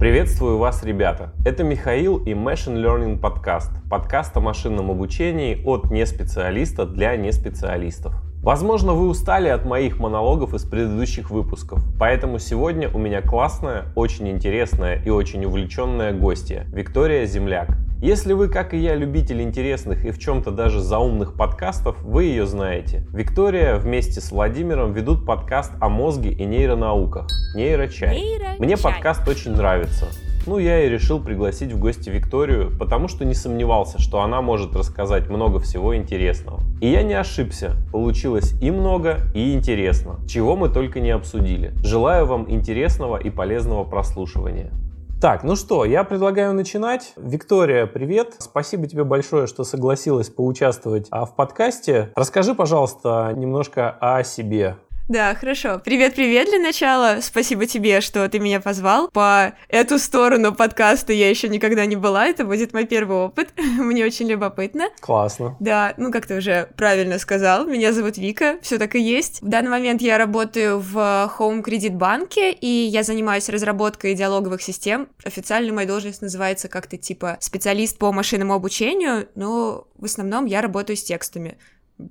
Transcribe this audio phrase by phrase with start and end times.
[0.00, 1.34] Приветствую вас, ребята!
[1.44, 3.70] Это Михаил и Machine Learning подкаст.
[3.90, 8.14] Подкаст о машинном обучении от неспециалиста для неспециалистов.
[8.42, 14.30] Возможно, вы устали от моих монологов из предыдущих выпусков, поэтому сегодня у меня классная, очень
[14.30, 17.68] интересная и очень увлеченная гостья Виктория Земляк.
[18.02, 22.46] Если вы, как и я, любитель интересных и в чем-то даже заумных подкастов, вы ее
[22.46, 23.04] знаете.
[23.12, 28.18] Виктория вместе с Владимиром ведут подкаст о мозге и нейронауках «Нейрочай».
[28.18, 28.58] Нейрочай.
[28.58, 30.06] Мне подкаст очень нравится.
[30.46, 34.74] Ну, я и решил пригласить в гости Викторию, потому что не сомневался, что она может
[34.74, 36.62] рассказать много всего интересного.
[36.80, 41.74] И я не ошибся, получилось и много, и интересно, чего мы только не обсудили.
[41.84, 44.70] Желаю вам интересного и полезного прослушивания.
[45.20, 47.12] Так, ну что, я предлагаю начинать.
[47.16, 48.36] Виктория, привет.
[48.38, 52.10] Спасибо тебе большое, что согласилась поучаствовать а, в подкасте.
[52.16, 54.78] Расскажи, пожалуйста, немножко о себе.
[55.10, 55.80] Да, хорошо.
[55.84, 57.18] Привет-привет для начала.
[57.20, 59.08] Спасибо тебе, что ты меня позвал.
[59.08, 62.26] По эту сторону подкаста я еще никогда не была.
[62.26, 63.48] Это будет мой первый опыт.
[63.56, 64.84] Мне очень любопытно.
[65.00, 65.56] Классно.
[65.58, 69.42] Да, ну как ты уже правильно сказал, меня зовут Вика, все так и есть.
[69.42, 70.96] В данный момент я работаю в
[71.40, 75.08] Home Credit банке, и я занимаюсь разработкой диалоговых систем.
[75.24, 80.96] Официально моя должность называется как-то типа специалист по машинному обучению, но в основном я работаю
[80.96, 81.58] с текстами.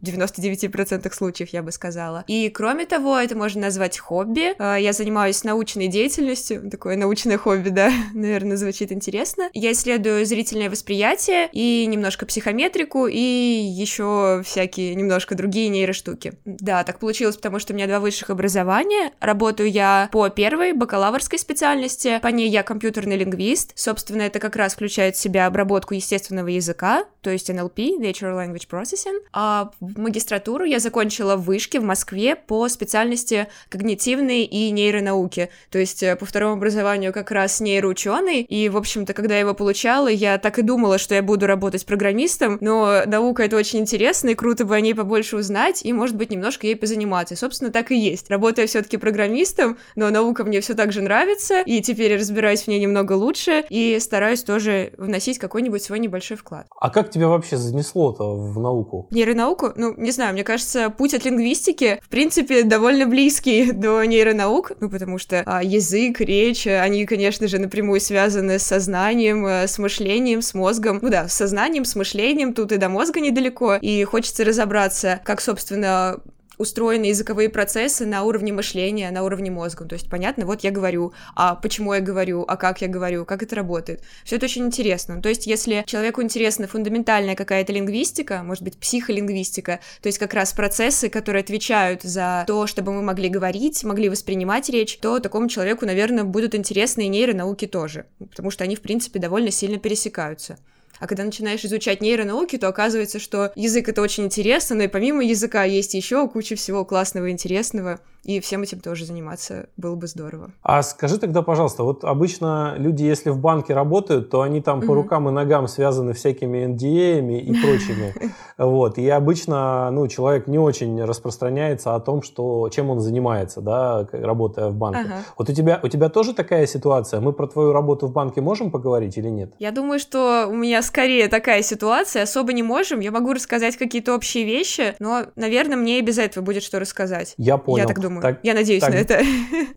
[0.01, 2.23] 99% случаев, я бы сказала.
[2.27, 4.53] И кроме того, это можно назвать хобби.
[4.57, 9.49] А, я занимаюсь научной деятельностью, такое научное хобби, да, наверное, звучит интересно.
[9.53, 16.33] Я исследую зрительное восприятие и немножко психометрику, и еще всякие немножко другие нейроштуки.
[16.45, 19.11] Да, так получилось, потому что у меня два высших образования.
[19.19, 23.71] Работаю я по первой бакалаврской специальности, по ней я компьютерный лингвист.
[23.75, 28.67] Собственно, это как раз включает в себя обработку естественного языка, то есть NLP, Natural Language
[28.69, 29.19] Processing.
[29.33, 35.49] А в магистратуру я закончила в Вышке в Москве по специальности когнитивные и нейронауки.
[35.71, 38.41] То есть э, по второму образованию как раз нейроученый.
[38.41, 41.85] И, в общем-то, когда я его получала, я так и думала, что я буду работать
[41.85, 46.15] программистом, но наука это очень интересно, и круто бы о ней побольше узнать, и, может
[46.15, 47.35] быть, немножко ей позаниматься.
[47.35, 48.29] И, собственно, так и есть.
[48.29, 52.67] Работаю все-таки программистом, но наука мне все так же нравится, и теперь я разбираюсь в
[52.67, 56.67] ней немного лучше, и стараюсь тоже вносить какой-нибудь свой небольшой вклад.
[56.79, 59.07] А как тебя вообще занесло-то в науку?
[59.11, 59.68] Нейронауку?
[59.75, 64.89] Ну, не знаю, мне кажется, путь от лингвистики, в принципе, довольно близкий до нейронаук, ну,
[64.89, 70.41] потому что а, язык, речь, они, конечно же, напрямую связаны с сознанием, э, с мышлением,
[70.41, 70.99] с мозгом.
[71.01, 75.41] Ну да, с сознанием, с мышлением, тут и до мозга недалеко, и хочется разобраться, как,
[75.41, 76.19] собственно,
[76.59, 79.85] устроены языковые процессы на уровне мышления, на уровне мозга.
[79.85, 83.41] То есть, понятно, вот я говорю, а почему я говорю, а как я говорю, как
[83.41, 84.03] это работает.
[84.25, 85.21] Все это очень интересно.
[85.21, 90.53] То есть, если человеку интересна фундаментальная какая-то лингвистика, может быть, психолингвистика, то есть как раз
[90.53, 95.85] процессы, которые отвечают за то, чтобы мы могли говорить, могли воспринимать речь, то такому человеку,
[95.85, 100.57] наверное, будут интересны и нейронауки тоже, потому что они, в принципе, довольно сильно пересекаются.
[100.99, 105.23] А когда начинаешь изучать нейронауки, то оказывается, что язык это очень интересно, но и помимо
[105.23, 107.99] языка есть еще куча всего классного и интересного.
[108.23, 110.51] И всем этим тоже заниматься было бы здорово.
[110.61, 114.93] А скажи тогда, пожалуйста, вот обычно люди, если в банке работают, то они там по
[114.93, 118.13] рукам и ногам связаны всякими NDA и прочими.
[118.57, 118.97] Вот.
[118.97, 124.67] И обычно ну, человек не очень распространяется о том, что, чем он занимается, да, работая
[124.67, 124.99] в банке.
[125.05, 125.15] Ага.
[125.37, 127.21] Вот у тебя, у тебя тоже такая ситуация?
[127.21, 129.53] Мы про твою работу в банке можем поговорить или нет?
[129.59, 132.23] Я думаю, что у меня скорее такая ситуация.
[132.23, 132.99] Особо не можем.
[132.99, 137.35] Я могу рассказать какие-то общие вещи, но, наверное, мне и без этого будет что рассказать.
[137.37, 137.83] Я понял.
[137.83, 138.21] Я так думаю.
[138.21, 139.21] Так, Я надеюсь так, на это.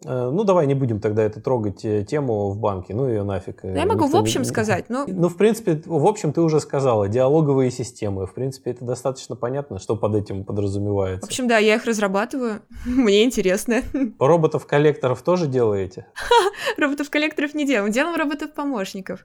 [0.05, 2.93] Э, ну, давай не будем тогда это трогать э, тему в банке.
[2.93, 3.63] Ну, ее нафиг.
[3.63, 4.47] Ну, я могу в общем не...
[4.49, 4.87] сказать.
[4.89, 5.05] Но...
[5.07, 7.09] Ну, в принципе, в общем, ты уже сказала.
[7.09, 8.27] Диалоговые системы.
[8.27, 11.27] В принципе, это достаточно понятно, что под этим подразумевается.
[11.27, 12.63] В общем, да, я их разрабатываю.
[12.85, 13.83] Мне интересно.
[14.19, 16.07] Роботов-коллекторов тоже делаете?
[16.79, 17.93] Роботов-коллекторов не делаем.
[17.93, 19.25] Делаем роботов-помощников.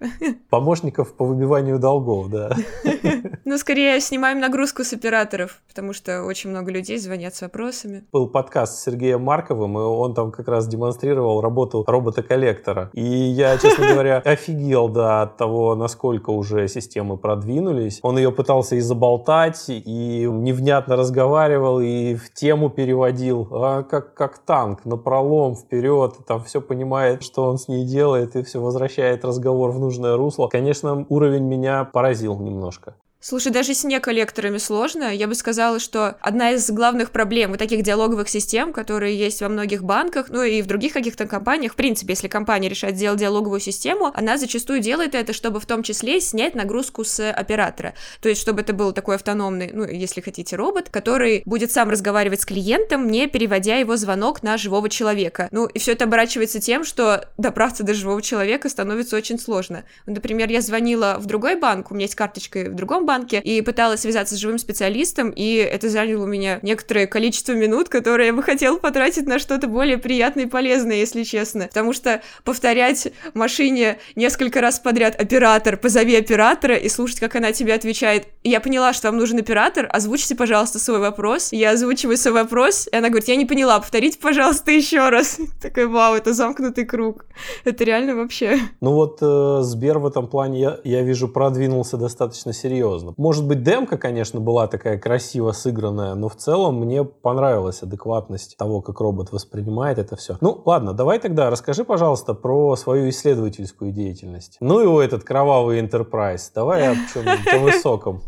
[0.50, 2.55] Помощников по выбиванию долгов, да.
[3.49, 8.03] Ну, скорее, снимаем нагрузку с операторов, потому что очень много людей звонят с вопросами.
[8.11, 12.89] Был подкаст с Сергеем Марковым, и он там как раз демонстрировал работу робота-коллектора.
[12.91, 18.00] И я, честно говоря, офигел, да, от того, насколько уже системы продвинулись.
[18.01, 24.39] Он ее пытался и заболтать, и невнятно разговаривал, и в тему переводил, а как, как
[24.39, 28.59] танк, на пролом, вперед, и там все понимает, что он с ней делает, и все
[28.59, 30.47] возвращает разговор в нужное русло.
[30.47, 32.96] Конечно, уровень меня поразил немножко.
[33.29, 35.13] Слушай, даже с неколлекторами сложно.
[35.13, 39.50] Я бы сказала, что одна из главных проблем вот таких диалоговых систем, которые есть во
[39.50, 43.59] многих банках, ну и в других каких-то компаниях, в принципе, если компания решает сделать диалоговую
[43.59, 47.95] систему, она зачастую делает это, чтобы в том числе снять нагрузку с оператора.
[48.21, 52.39] То есть, чтобы это был такой автономный, ну, если хотите, робот, который будет сам разговаривать
[52.39, 55.50] с клиентом, не переводя его звонок на живого человека.
[55.51, 59.83] Ну, и все это оборачивается тем, что добраться до живого человека становится очень сложно.
[60.06, 63.62] Например, я звонила в другой банк, у меня есть карточка в другом банке, банке и
[63.62, 68.34] пыталась связаться с живым специалистом, и это заняло у меня некоторое количество минут, которые я
[68.34, 71.66] бы хотела потратить на что-то более приятное и полезное, если честно.
[71.68, 77.74] Потому что повторять машине несколько раз подряд «оператор, позови оператора» и слушать, как она тебе
[77.74, 81.52] отвечает «я поняла, что вам нужен оператор, озвучите, пожалуйста, свой вопрос».
[81.52, 85.40] Я озвучиваю свой вопрос, и она говорит «я не поняла, повторите, пожалуйста, еще раз».
[85.62, 87.25] Такой «вау, это замкнутый круг».
[87.66, 88.60] Это реально вообще...
[88.81, 93.13] Ну вот э, Сбер в этом плане, я, я вижу, продвинулся достаточно серьезно серьезно.
[93.17, 98.81] Может быть, демка, конечно, была такая красиво сыгранная, но в целом мне понравилась адекватность того,
[98.81, 100.38] как робот воспринимает это все.
[100.41, 104.57] Ну, ладно, давай тогда расскажи, пожалуйста, про свою исследовательскую деятельность.
[104.59, 106.51] Ну и этот кровавый Enterprise.
[106.53, 108.21] Давай о чем-нибудь высоком.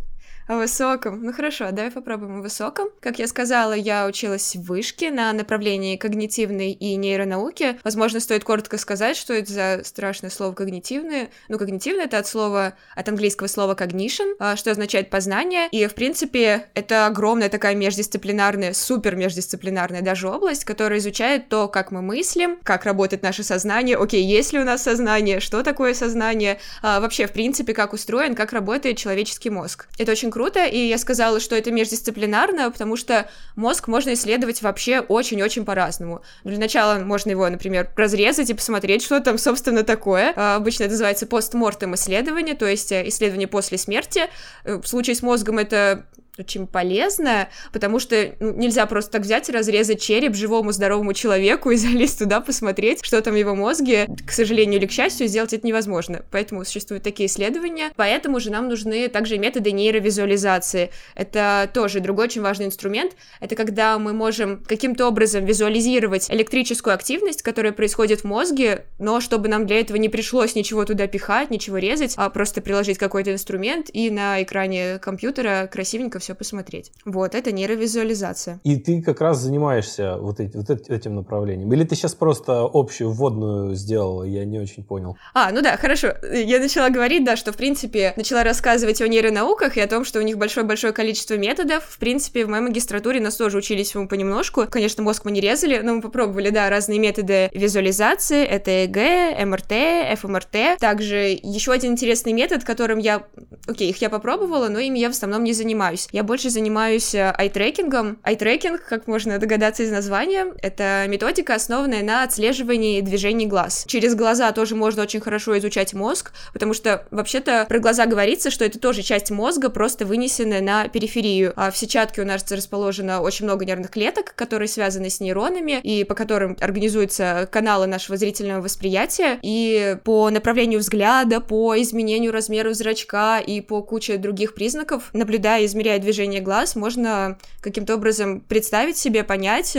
[0.50, 1.22] О высоком.
[1.22, 2.88] Ну хорошо, давай попробуем о высоком.
[3.02, 7.80] Как я сказала, я училась в вышке на направлении когнитивной и нейронауки.
[7.84, 11.30] Возможно, стоит коротко сказать, что это за страшное слово когнитивное.
[11.50, 15.68] Ну, когнитивное— это от слова, от английского слова cognition, а, что означает познание.
[15.70, 21.92] И, в принципе, это огромная такая междисциплинарная, супер междисциплинарная даже область, которая изучает то, как
[21.92, 26.58] мы мыслим, как работает наше сознание, окей, есть ли у нас сознание, что такое сознание,
[26.82, 29.88] а, вообще, в принципе, как устроен, как работает человеческий мозг.
[30.00, 35.00] Это очень круто, и я сказала, что это междисциплинарно, потому что мозг можно исследовать вообще
[35.00, 36.22] очень-очень по-разному.
[36.44, 40.34] Для начала можно его, например, разрезать и посмотреть, что там, собственно, такое.
[40.36, 44.24] А, обычно это называется постмортем исследование, то есть э, исследование после смерти.
[44.64, 46.06] Э, в случае с мозгом это
[46.40, 51.72] очень полезно, потому что ну, нельзя просто так взять и разрезать череп живому здоровому человеку
[51.72, 54.08] и залезть туда посмотреть, что там в его мозге.
[54.26, 56.24] К сожалению или к счастью, сделать это невозможно.
[56.32, 57.92] Поэтому существуют такие исследования.
[57.96, 60.92] Поэтому же нам нужны также методы нейровизуализации.
[61.16, 63.14] Это тоже другой очень важный инструмент.
[63.40, 69.48] Это когда мы можем каким-то образом визуализировать электрическую активность, которая происходит в мозге, но чтобы
[69.48, 73.90] нам для этого не пришлось ничего туда пихать, ничего резать, а просто приложить какой-то инструмент
[73.92, 76.92] и на экране компьютера красивенько все все посмотреть.
[77.06, 78.60] Вот, это нейровизуализация.
[78.64, 81.74] И ты как раз занимаешься вот, эти, вот этим направлением?
[81.74, 85.18] Или ты сейчас просто общую вводную сделала, я не очень понял?
[85.34, 86.14] А, ну да, хорошо.
[86.32, 90.20] Я начала говорить, да, что, в принципе, начала рассказывать о нейронауках и о том, что
[90.20, 91.84] у них большое-большое количество методов.
[91.84, 94.68] В принципе, в моей магистратуре нас тоже учились ему понемножку.
[94.70, 98.46] Конечно, мозг мы не резали, но мы попробовали, да, разные методы визуализации.
[98.46, 100.80] Это ЭГ, МРТ, ФМРТ.
[100.80, 103.24] Также еще один интересный метод, которым я...
[103.68, 106.08] Окей, их я попробовала, но ими я в основном не занимаюсь.
[106.12, 108.20] Я больше занимаюсь э, айтрекингом.
[108.24, 113.86] Айтрекинг, как можно догадаться из названия, это методика, основанная на отслеживании движений глаз.
[113.88, 118.66] Через глаза тоже можно очень хорошо изучать мозг, потому что вообще-то про глаза говорится, что
[118.66, 121.54] это тоже часть мозга, просто вынесенная на периферию.
[121.56, 126.04] А в сетчатке у нас расположено очень много нервных клеток, которые связаны с нейронами, и
[126.04, 133.40] по которым организуются каналы нашего зрительного восприятия, и по направлению взгляда, по изменению размера зрачка
[133.40, 139.24] и по куче других признаков, наблюдая и измеряя движение глаз можно каким-то образом представить себе,
[139.24, 139.78] понять,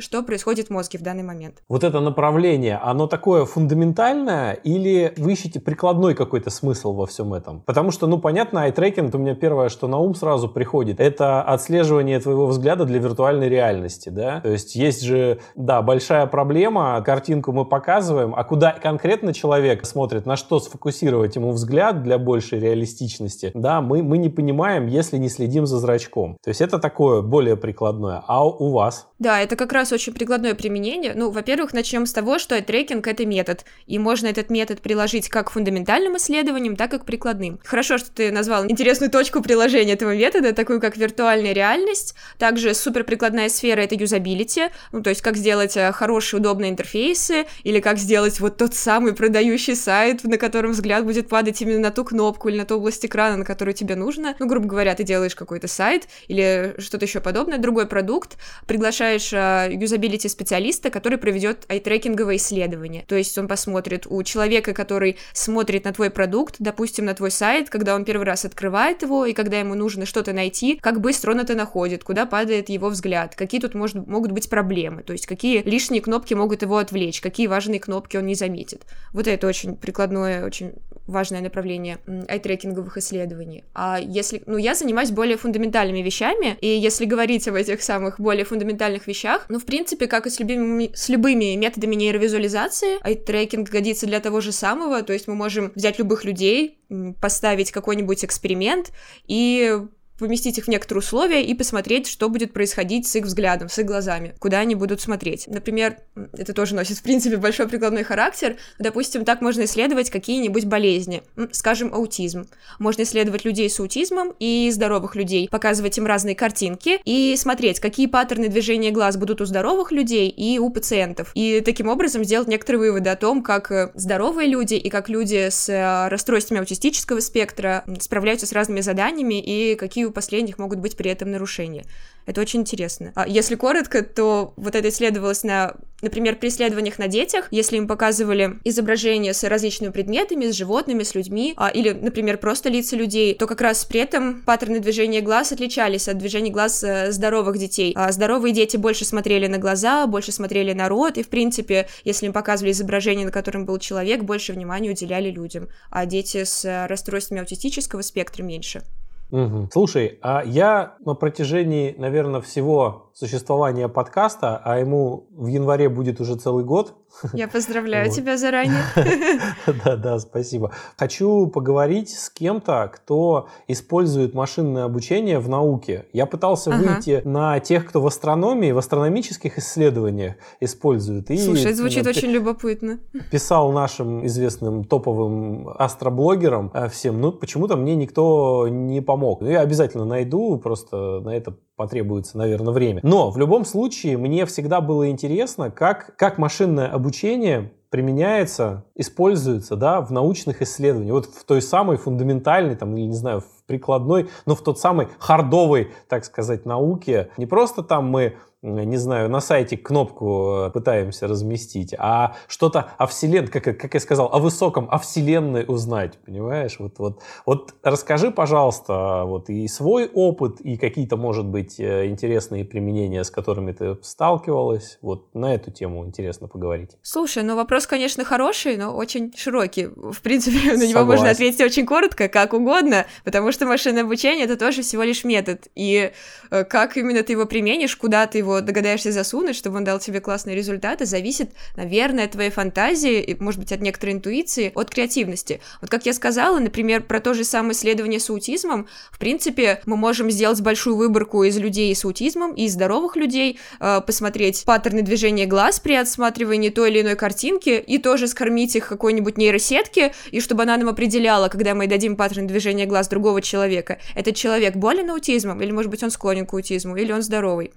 [0.00, 1.62] что происходит в мозге в данный момент.
[1.68, 7.62] Вот это направление, оно такое фундаментальное или вы ищете прикладной какой-то смысл во всем этом?
[7.66, 12.18] Потому что, ну, понятно, айтрекинг, у меня первое, что на ум сразу приходит, это отслеживание
[12.20, 14.40] твоего взгляда для виртуальной реальности, да?
[14.40, 20.26] То есть есть же, да, большая проблема, картинку мы показываем, а куда конкретно человек смотрит,
[20.26, 25.28] на что сфокусировать ему взгляд для большей реалистичности, да, мы, мы не понимаем, если не
[25.28, 26.36] следим за зрачком.
[26.42, 28.22] То есть это такое более прикладное.
[28.26, 29.09] А у вас?
[29.20, 31.12] Да, это как раз очень прикладное применение.
[31.14, 35.48] Ну, во-первых, начнем с того, что трекинг— это метод, и можно этот метод приложить как
[35.48, 37.60] к фундаментальным исследованиям, так и к прикладным.
[37.62, 42.14] Хорошо, что ты назвал интересную точку приложения этого метода, такую как виртуальная реальность.
[42.38, 47.44] Также супер прикладная сфера— это юзабилити, ну, то есть как сделать э, хорошие, удобные интерфейсы,
[47.62, 51.90] или как сделать вот тот самый продающий сайт, на котором взгляд будет падать именно на
[51.90, 54.34] ту кнопку или на ту область экрана, на которую тебе нужно.
[54.38, 59.70] Ну, грубо говоря, ты делаешь какой-то сайт или что-то еще подобное, другой продукт, приглашаешь э,
[59.72, 63.04] юзабилити специалиста, который проведет айтрекинговое исследование.
[63.06, 67.70] То есть он посмотрит у человека, который смотрит на твой продукт, допустим, на твой сайт,
[67.70, 71.40] когда он первый раз открывает его, и когда ему нужно что-то найти, как быстро он
[71.40, 75.62] это находит, куда падает его взгляд, какие тут может, могут быть проблемы, то есть какие
[75.62, 78.82] лишние кнопки могут его отвлечь, какие важные кнопки он не заметит.
[79.12, 80.74] Вот это очень прикладное, очень
[81.10, 81.98] важное направление
[82.28, 83.64] айтрекинговых исследований.
[83.74, 88.44] А если, ну, я занимаюсь более фундаментальными вещами, и если говорить об этих самых более
[88.44, 94.06] фундаментальных вещах, ну, в принципе, как и с любыми, с любыми методами нейровизуализации, айтрекинг годится
[94.06, 96.78] для того же самого, то есть мы можем взять любых людей,
[97.20, 98.90] поставить какой-нибудь эксперимент
[99.26, 99.78] и
[100.20, 103.86] поместить их в некоторые условия и посмотреть, что будет происходить с их взглядом, с их
[103.86, 105.46] глазами, куда они будут смотреть.
[105.48, 105.96] Например,
[106.32, 108.56] это тоже носит, в принципе, большой прикладной характер.
[108.78, 111.22] Допустим, так можно исследовать какие-нибудь болезни,
[111.52, 112.48] скажем, аутизм.
[112.78, 118.06] Можно исследовать людей с аутизмом и здоровых людей, показывать им разные картинки и смотреть, какие
[118.06, 121.32] паттерны движения глаз будут у здоровых людей и у пациентов.
[121.34, 125.48] И таким образом сделать некоторые выводы о том, как э, здоровые люди и как люди
[125.50, 130.96] с э, расстройствами аутистического спектра справляются с разными заданиями и какие у последних могут быть
[130.96, 131.84] при этом нарушения.
[132.26, 133.12] Это очень интересно.
[133.14, 137.88] А если коротко, то вот это исследовалось на, например, при исследованиях на детях, если им
[137.88, 143.34] показывали изображения с различными предметами, с животными, с людьми, а, или, например, просто лица людей,
[143.34, 147.92] то как раз при этом паттерны движения глаз отличались от движения глаз э, здоровых детей.
[147.96, 152.26] А здоровые дети больше смотрели на глаза, больше смотрели на рот, и, в принципе, если
[152.26, 157.40] им показывали изображение, на котором был человек, больше внимания уделяли людям, а дети с расстройствами
[157.40, 158.82] аутистического спектра меньше.
[159.30, 159.68] Угу.
[159.72, 166.36] Слушай, а я на протяжении, наверное, всего существования подкаста, а ему в январе будет уже
[166.36, 166.94] целый год.
[167.32, 168.16] Я поздравляю вот.
[168.16, 168.82] тебя заранее.
[169.84, 170.72] Да, да, спасибо.
[170.96, 176.06] Хочу поговорить с кем-то, кто использует машинное обучение в науке.
[176.12, 176.94] Я пытался ага.
[176.94, 181.30] выйти на тех, кто в астрономии, в астрономических исследованиях использует.
[181.30, 182.98] И, Слушай, это звучит очень любопытно.
[183.30, 189.40] Писал нашим известным топовым астроблогерам э, всем, ну почему-то мне никто не помог.
[189.40, 193.00] Ну, я обязательно найду, просто на это потребуется, наверное, время.
[193.02, 200.02] Но в любом случае мне всегда было интересно, как, как машинное обучение применяется, используется да,
[200.02, 201.14] в научных исследованиях.
[201.14, 205.08] Вот в той самой фундаментальной, там, или не знаю, в прикладной, но в тот самый
[205.18, 207.30] хардовой, так сказать, науке.
[207.38, 213.06] Не просто там мы не знаю, на сайте кнопку э, пытаемся разместить, а что-то о
[213.06, 216.76] Вселенной, как, как я сказал, о высоком, о Вселенной узнать, понимаешь?
[216.78, 222.66] Вот, вот, вот расскажи, пожалуйста, вот и свой опыт, и какие-то, может быть, э, интересные
[222.66, 224.98] применения, с которыми ты сталкивалась.
[225.00, 226.90] Вот на эту тему интересно поговорить.
[227.00, 229.86] Слушай, ну вопрос, конечно, хороший, но очень широкий.
[229.86, 234.58] В принципе, на него можно ответить очень коротко, как угодно, потому что машинное обучение— это
[234.58, 235.68] тоже всего лишь метод.
[235.74, 236.12] И
[236.50, 239.98] э, как именно ты его применишь, куда ты его его догадаешься засунуть, чтобы он дал
[239.98, 244.90] тебе классные результаты, зависит, наверное, от твоей фантазии, и, может быть, от некоторой интуиции, от
[244.90, 245.60] креативности.
[245.80, 249.96] Вот как я сказала, например, про то же самое исследование с аутизмом, в принципе, мы
[249.96, 255.02] можем сделать большую выборку из людей с аутизмом и из здоровых людей, э, посмотреть паттерны
[255.02, 260.40] движения глаз при отсматривании той или иной картинки, и тоже скормить их какой-нибудь нейросетке, и
[260.40, 265.10] чтобы она нам определяла, когда мы дадим паттерн движения глаз другого человека, этот человек болен
[265.10, 267.72] аутизмом, или, может быть, он склонен к аутизму, или он здоровый.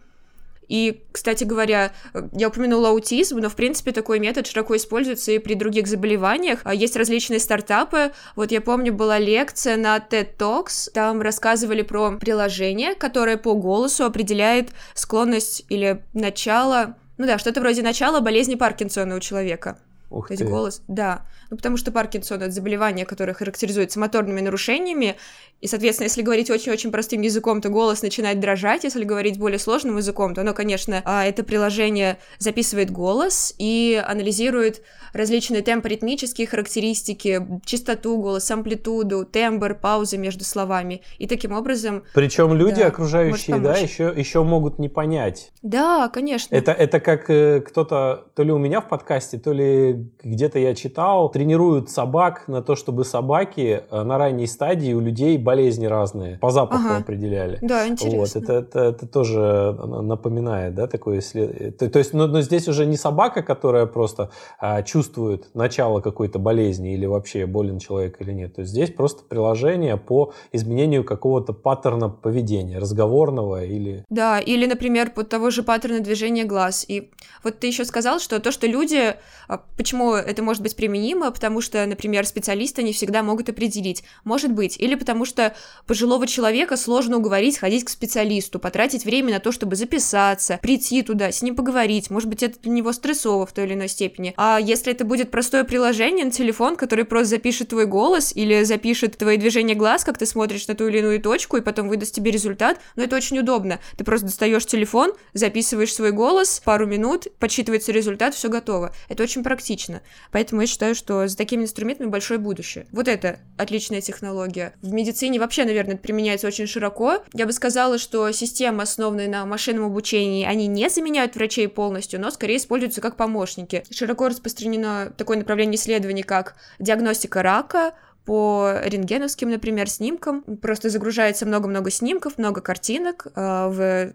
[0.68, 1.94] И, кстати говоря,
[2.32, 6.60] я упомянула аутизм, но, в принципе, такой метод широко используется и при других заболеваниях.
[6.64, 8.12] А есть различные стартапы.
[8.36, 14.06] Вот я помню, была лекция на TED Talks, там рассказывали про приложение, которое по голосу
[14.06, 19.80] определяет склонность или начало, ну да, что-то вроде начала болезни Паркинсона у человека.
[20.10, 21.26] Ух То есть голос, да.
[21.54, 25.18] Ну, потому что Паркинсон— это заболевание, которое характеризуется моторными нарушениями,
[25.62, 29.98] и, соответственно, если говорить очень-очень простым языком, то голос начинает дрожать, если говорить более сложным
[29.98, 34.82] языком, то оно, конечно, а, это приложение записывает голос и анализирует
[35.14, 42.04] различные темпоритмические характеристики, частоту голоса, амплитуду, тембр, паузы между словами, и таким образом...
[42.16, 45.52] Причем люди да, окружающие, да, еще, еще могут не понять.
[45.62, 46.54] Да, конечно.
[46.56, 50.74] Это, это как э, кто-то, то ли у меня в подкасте, то ли где-то я
[50.74, 56.38] читал, тренируют собак на то, чтобы собаки э, на ранней стадии у людей болезни разные
[56.38, 56.98] по запаху ага.
[56.98, 57.60] определяли.
[57.62, 58.20] Да, интересно.
[58.20, 61.72] Вот, это, это, это тоже напоминает, да, такое исследование.
[61.72, 66.40] То, то есть, но, но здесь уже не собака, которая просто а, чувствует начало какой-то
[66.40, 68.56] болезни или вообще болен человек или нет.
[68.56, 74.06] То есть здесь просто приложение по изменению какого-то паттерна поведения, разговорного или...
[74.10, 76.86] Да, или, например, под того же паттерна движения глаз.
[76.88, 77.12] И
[77.44, 79.16] вот ты еще сказал, что то, что люди...
[79.50, 81.33] А, почему это может быть применимо?
[81.34, 84.04] Потому что, например, специалисты не всегда могут определить.
[84.24, 84.78] Может быть.
[84.80, 85.56] Или потому что
[85.88, 91.32] пожилого человека сложно уговорить ходить к специалисту, потратить время на то, чтобы записаться, прийти туда,
[91.32, 92.10] с ним поговорить.
[92.10, 94.34] Может быть, это для него стрессово в той или иной степени.
[94.38, 99.18] А если это будет простое приложение на телефон, который просто запишет твой голос или запишет
[99.18, 102.32] твои движения глаз, как ты смотришь на ту или иную точку, и потом выдаст тебе
[102.32, 103.80] результат, но это очень удобно.
[103.98, 108.94] Ты просто достаешь телефон, записываешь свой голос, пару минут, подсчитывается результат, все готово.
[109.10, 110.02] Это очень практично.
[110.32, 112.88] Поэтому я считаю, что за такими инструментами большое будущее.
[112.92, 114.74] Вот это отличная технология.
[114.82, 117.24] В медицине вообще, наверное, это применяется очень широко.
[117.34, 122.32] Я бы сказала, что системы, основанные на машинном обучении, они не заменяют врачей полностью, но
[122.32, 123.84] скорее используются как помощники.
[123.90, 127.94] Широко распространено такое направление исследований, как диагностика рака,
[128.26, 130.44] по рентгеновским, например, снимкам.
[130.62, 134.14] Просто загружается много-много снимков, много картинок э, в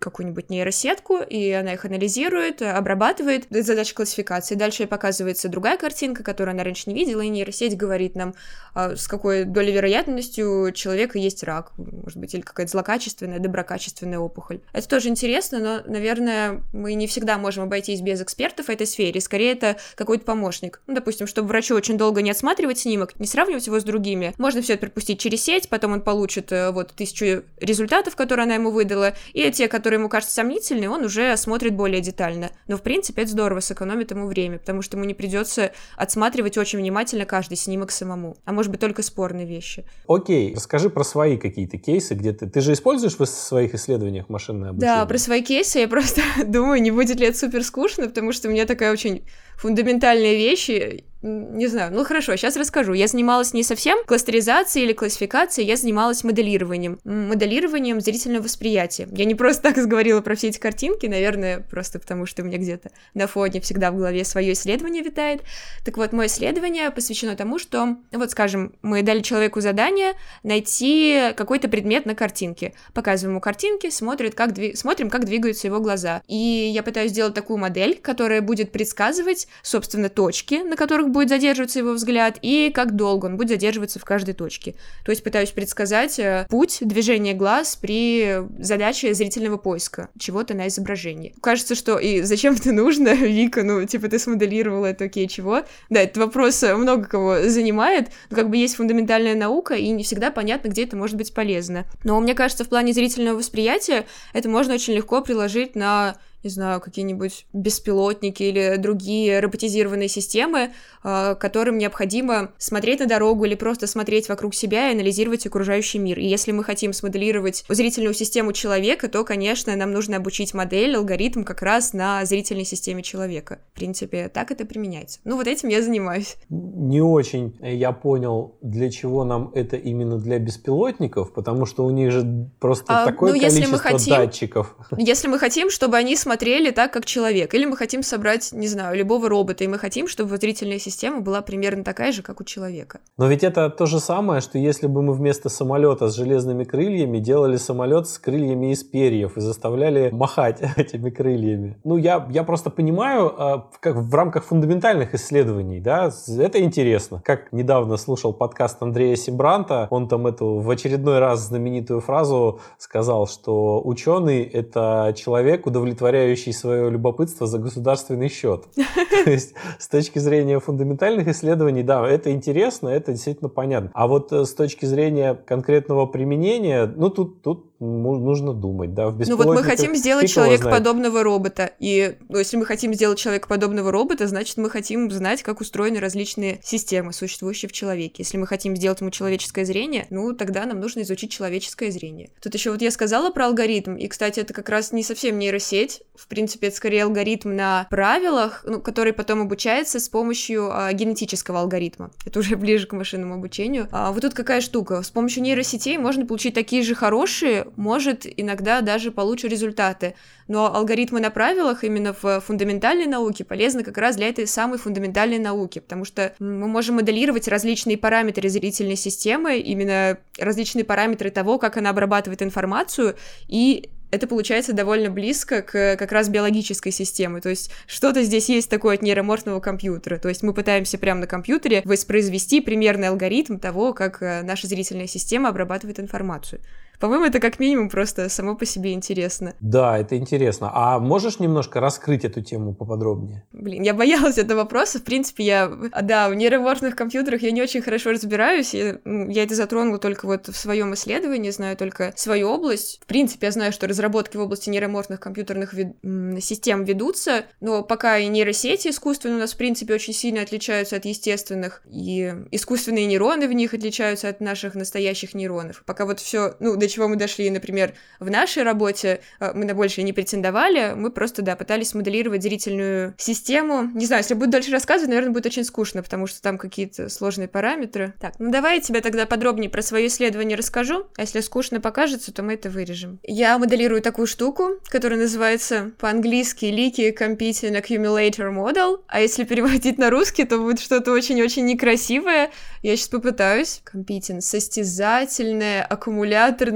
[0.00, 3.46] какую-нибудь нейросетку, и она их анализирует, обрабатывает.
[3.50, 4.54] Это задача классификации.
[4.54, 8.34] Дальше показывается другая картинка, которую она раньше не видела, и нейросеть говорит нам,
[8.74, 14.18] а, с какой долей вероятностью у человека есть рак, может быть, или какая-то злокачественная, доброкачественная
[14.18, 14.60] опухоль.
[14.72, 19.20] Это тоже интересно, но, наверное, мы не всегда можем обойтись без экспертов в этой сфере.
[19.20, 20.80] Скорее, это какой-то помощник.
[20.86, 24.62] Ну, допустим, чтобы врачу очень долго не отсматривать снимок, не сравнивать его с другими, можно
[24.62, 28.70] все это пропустить через сеть, потом он получит э, вот тысячу результатов, которые она ему
[28.70, 32.52] выдала, и те, которые которые ему кажутся сомнительные, он уже осмотрит более детально.
[32.68, 36.78] Но, в принципе, это здорово, сэкономит ему время, потому что ему не придется отсматривать очень
[36.78, 38.36] внимательно каждый снимок самому.
[38.44, 39.84] А может быть, только спорные вещи.
[40.06, 42.48] Окей, расскажи про свои какие-то кейсы, где ты...
[42.48, 44.94] Ты же используешь в своих исследованиях машинное обучение?
[44.94, 48.46] Да, про свои кейсы я просто думаю, не будет ли это супер скучно, потому что
[48.46, 49.24] у меня такая очень
[49.56, 52.94] фундаментальные вещи, не знаю, ну хорошо, сейчас расскажу.
[52.94, 56.98] Я занималась не совсем кластеризацией или классификацией, я занималась моделированием.
[57.04, 59.06] Моделированием зрительного восприятия.
[59.12, 62.56] Я не просто так говорила про все эти картинки, наверное, просто потому что у меня
[62.56, 65.42] где-то на фоне всегда в голове свое исследование витает.
[65.84, 71.68] Так вот, мое исследование посвящено тому, что, вот скажем, мы дали человеку задание найти какой-то
[71.68, 72.72] предмет на картинке.
[72.94, 74.74] Показываем ему картинки, смотрит, как дви...
[74.74, 76.22] смотрим, как двигаются его глаза.
[76.28, 81.78] И я пытаюсь сделать такую модель, которая будет предсказывать, собственно, точки, на которых будет задерживаться
[81.78, 84.74] его взгляд, и как долго он будет задерживаться в каждой точке.
[85.04, 91.34] То есть пытаюсь предсказать э, путь движения глаз при задаче зрительного поиска чего-то на изображении.
[91.40, 95.62] Кажется, что и зачем это нужно, Вика, ну, типа, ты смоделировала это, окей, чего?
[95.88, 100.04] Да, этот вопрос э, много кого занимает, но как бы есть фундаментальная наука, и не
[100.04, 101.86] всегда понятно, где это может быть полезно.
[102.04, 106.80] Но мне кажется, в плане зрительного восприятия это можно очень легко приложить на не знаю,
[106.80, 114.28] какие-нибудь беспилотники или другие роботизированные системы, а, которым необходимо смотреть на дорогу или просто смотреть
[114.28, 116.18] вокруг себя и анализировать окружающий мир.
[116.18, 121.44] И если мы хотим смоделировать зрительную систему человека, то, конечно, нам нужно обучить модель, алгоритм
[121.44, 123.60] как раз на зрительной системе человека.
[123.72, 125.20] В принципе, так это применяется.
[125.24, 126.36] Ну, вот этим я занимаюсь.
[126.48, 132.12] Не очень я понял, для чего нам это именно для беспилотников, потому что у них
[132.12, 134.76] же просто а, такое ну, количество хотим, датчиков.
[134.96, 137.54] Если мы хотим, чтобы они смотрели смотрели так, как человек.
[137.54, 141.42] Или мы хотим собрать, не знаю, любого робота, и мы хотим, чтобы зрительная система была
[141.42, 143.00] примерно такая же, как у человека.
[143.18, 147.18] Но ведь это то же самое, что если бы мы вместо самолета с железными крыльями
[147.18, 151.76] делали самолет с крыльями из перьев и заставляли махать этими крыльями.
[151.82, 157.20] Ну, я, я просто понимаю, а, как в рамках фундаментальных исследований, да, это интересно.
[157.24, 163.26] Как недавно слушал подкаст Андрея Симбранта, он там эту в очередной раз знаменитую фразу сказал,
[163.26, 168.64] что ученый— это человек, удовлетворяющий удовлетворяющий свое любопытство за государственный счет.
[169.24, 173.90] То есть с точки зрения фундаментальных исследований, да, это интересно, это действительно понятно.
[173.94, 179.18] А вот э, с точки зрения конкретного применения, ну тут, тут нужно думать, да, в
[179.28, 184.26] Ну вот мы хотим сделать человекоподобного робота, и ну, если мы хотим сделать человекоподобного робота,
[184.26, 188.16] значит мы хотим знать, как устроены различные системы, существующие в человеке.
[188.18, 192.30] Если мы хотим сделать ему человеческое зрение, ну тогда нам нужно изучить человеческое зрение.
[192.42, 196.02] Тут еще вот я сказала про алгоритм, и, кстати, это как раз не совсем нейросеть,
[196.20, 201.60] в принципе, это скорее алгоритм на правилах, ну, который потом обучается с помощью а, генетического
[201.60, 202.10] алгоритма.
[202.26, 203.88] Это уже ближе к машинному обучению.
[203.90, 205.02] А вот тут какая штука.
[205.02, 210.14] С помощью нейросетей можно получить такие же хорошие, может, иногда даже получше результаты.
[210.48, 215.38] Но алгоритмы на правилах именно в фундаментальной науке полезны как раз для этой самой фундаментальной
[215.38, 221.76] науки, потому что мы можем моделировать различные параметры зрительной системы, именно различные параметры того, как
[221.76, 223.16] она обрабатывает информацию,
[223.48, 227.40] и это получается довольно близко к как раз биологической системе.
[227.40, 230.18] То есть что-то здесь есть такое от нейроморфного компьютера.
[230.18, 235.06] То есть мы пытаемся прямо на компьютере воспроизвести примерный алгоритм того, как э, наша зрительная
[235.06, 236.60] система обрабатывает информацию.
[237.00, 239.54] По-моему, это как минимум просто само по себе интересно.
[239.60, 240.70] Да, это интересно.
[240.72, 243.42] А можешь немножко раскрыть эту тему поподробнее?
[243.52, 244.98] Блин, я боялась этого вопроса.
[244.98, 248.74] В принципе, я, да, в нейроморфных компьютерах я не очень хорошо разбираюсь.
[248.74, 253.00] Я, я это затронула только вот в своем исследовании, знаю только свою область.
[253.02, 255.96] В принципе, я знаю, что разработки в области нейроморфных компьютерных вид...
[256.42, 261.06] систем ведутся, но пока и нейросети искусственные у нас, в принципе, очень сильно отличаются от
[261.06, 265.82] естественных, и искусственные нейроны в них отличаются от наших настоящих нейронов.
[265.86, 269.74] Пока вот все, ну, до чего мы дошли, например, в нашей работе, э, мы на
[269.74, 273.90] большее не претендовали, мы просто, да, пытались моделировать зрительную систему.
[273.94, 277.48] Не знаю, если буду дальше рассказывать, наверное, будет очень скучно, потому что там какие-то сложные
[277.48, 278.14] параметры.
[278.20, 282.32] Так, ну давай я тебе тогда подробнее про свое исследование расскажу, а если скучно покажется,
[282.32, 283.20] то мы это вырежем.
[283.22, 290.10] Я моделирую такую штуку, которая называется по-английски Leaky Competing Accumulator Model, а если переводить на
[290.10, 292.50] русский, то будет что-то очень-очень некрасивое.
[292.82, 293.82] Я сейчас попытаюсь.
[293.92, 295.82] Competing— состязательная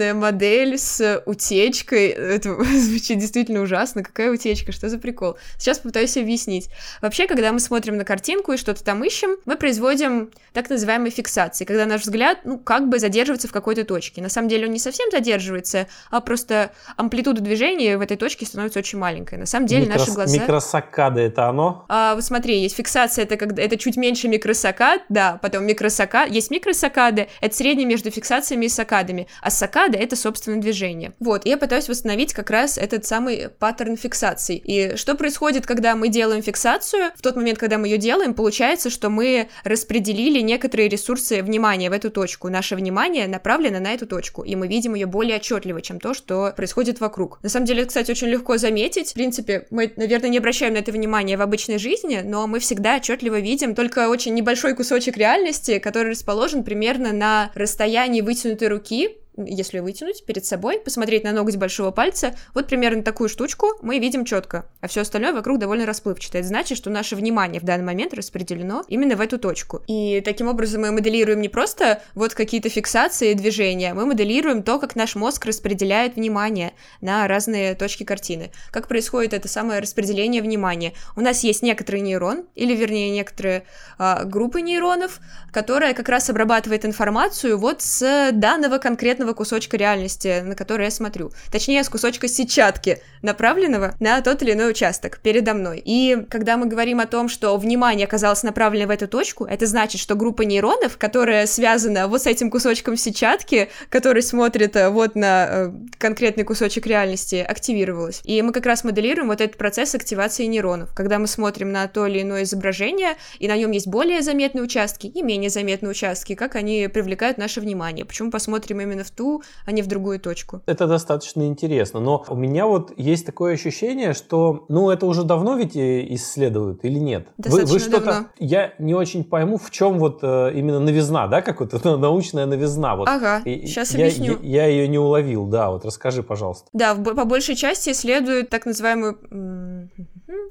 [0.04, 2.08] аккумуляторная модель с утечкой.
[2.08, 4.02] Это звучит действительно ужасно.
[4.02, 4.72] Какая утечка?
[4.72, 5.36] Что за прикол?
[5.58, 6.68] Сейчас попытаюсь объяснить.
[7.00, 11.64] Вообще, когда мы смотрим на картинку и что-то там ищем, мы производим так называемые фиксации,
[11.64, 14.22] когда наш взгляд, ну, как бы задерживается в какой-то точке.
[14.22, 18.78] На самом деле он не совсем задерживается, а просто амплитуда движения в этой точке становится
[18.78, 19.38] очень маленькой.
[19.38, 20.00] На самом деле Микрос...
[20.00, 20.34] наши глаза...
[20.36, 21.84] Микросаккады— это оно?
[21.88, 23.62] А, вот смотри, есть фиксация, это, когда...
[23.62, 29.26] это чуть меньше микросаккад, да, потом микросаккад, есть микросаккады, это среднее между фиксациями и саккадами,
[29.42, 29.50] а
[29.94, 31.12] саккады— это, собственно, движение.
[31.20, 34.56] Вот, я пытаюсь восстановить как раз этот самый паттерн фиксаций.
[34.56, 37.10] И что происходит, когда мы делаем фиксацию?
[37.16, 41.92] В тот момент, когда мы ее делаем, получается, что мы распределили некоторые ресурсы внимания в
[41.92, 42.48] эту точку.
[42.48, 46.52] Наше внимание направлено на эту точку, и мы видим ее более отчетливо, чем то, что
[46.56, 47.38] происходит вокруг.
[47.42, 49.10] На самом деле, кстати, очень легко заметить.
[49.10, 52.96] В принципе, мы, наверное, не обращаем на это внимание в обычной жизни, но мы всегда
[52.96, 59.80] отчетливо видим только очень небольшой кусочек реальности, который расположен примерно на расстоянии вытянутой руки если
[59.80, 64.66] вытянуть перед собой, посмотреть на ноготь большого пальца, вот примерно такую штучку мы видим четко,
[64.80, 66.38] а все остальное вокруг довольно расплывчато.
[66.38, 69.82] Это значит, что наше внимание в данный момент распределено именно в эту точку.
[69.86, 74.78] И таким образом мы моделируем не просто вот какие-то фиксации и движения, мы моделируем то,
[74.78, 78.50] как наш мозг распределяет внимание на разные точки картины.
[78.70, 80.92] Как происходит это самое распределение внимания.
[81.16, 83.64] У нас есть некоторый нейрон, или вернее некоторые
[83.98, 85.20] а, группы нейронов,
[85.52, 90.90] которая как раз обрабатывает информацию вот с данного конкретного конкретного кусочка реальности, на который я
[90.90, 91.32] смотрю.
[91.50, 95.82] Точнее, с кусочка сетчатки, направленного на тот или иной участок передо мной.
[95.84, 100.00] И когда мы говорим о том, что внимание оказалось направлено в эту точку, это значит,
[100.00, 105.46] что группа нейронов, которая связана вот с этим кусочком сетчатки, который смотрит э, вот на
[105.48, 108.20] э, конкретный кусочек реальности, активировалась.
[108.24, 110.94] И мы как раз моделируем вот этот процесс активации нейронов.
[110.94, 115.06] Когда мы смотрим на то или иное изображение, и на нем есть более заметные участки
[115.06, 118.04] и менее заметные участки, как они привлекают наше внимание.
[118.04, 120.60] Почему посмотрим именно в ту, а не в другую точку.
[120.66, 125.56] Это достаточно интересно, но у меня вот есть такое ощущение, что, ну, это уже давно
[125.56, 127.28] ведь исследуют или нет?
[127.38, 128.28] Достаточно вы, вы что-то, давно.
[128.38, 132.46] я не очень пойму, в чем вот э, именно новизна, да, как вот эта научная
[132.46, 132.96] новизна.
[132.96, 133.08] Вот.
[133.08, 134.38] Ага, И сейчас я, объясню.
[134.42, 136.68] Я, я ее не уловил, да, вот расскажи, пожалуйста.
[136.72, 139.18] Да, в по большей части исследуют так называемую...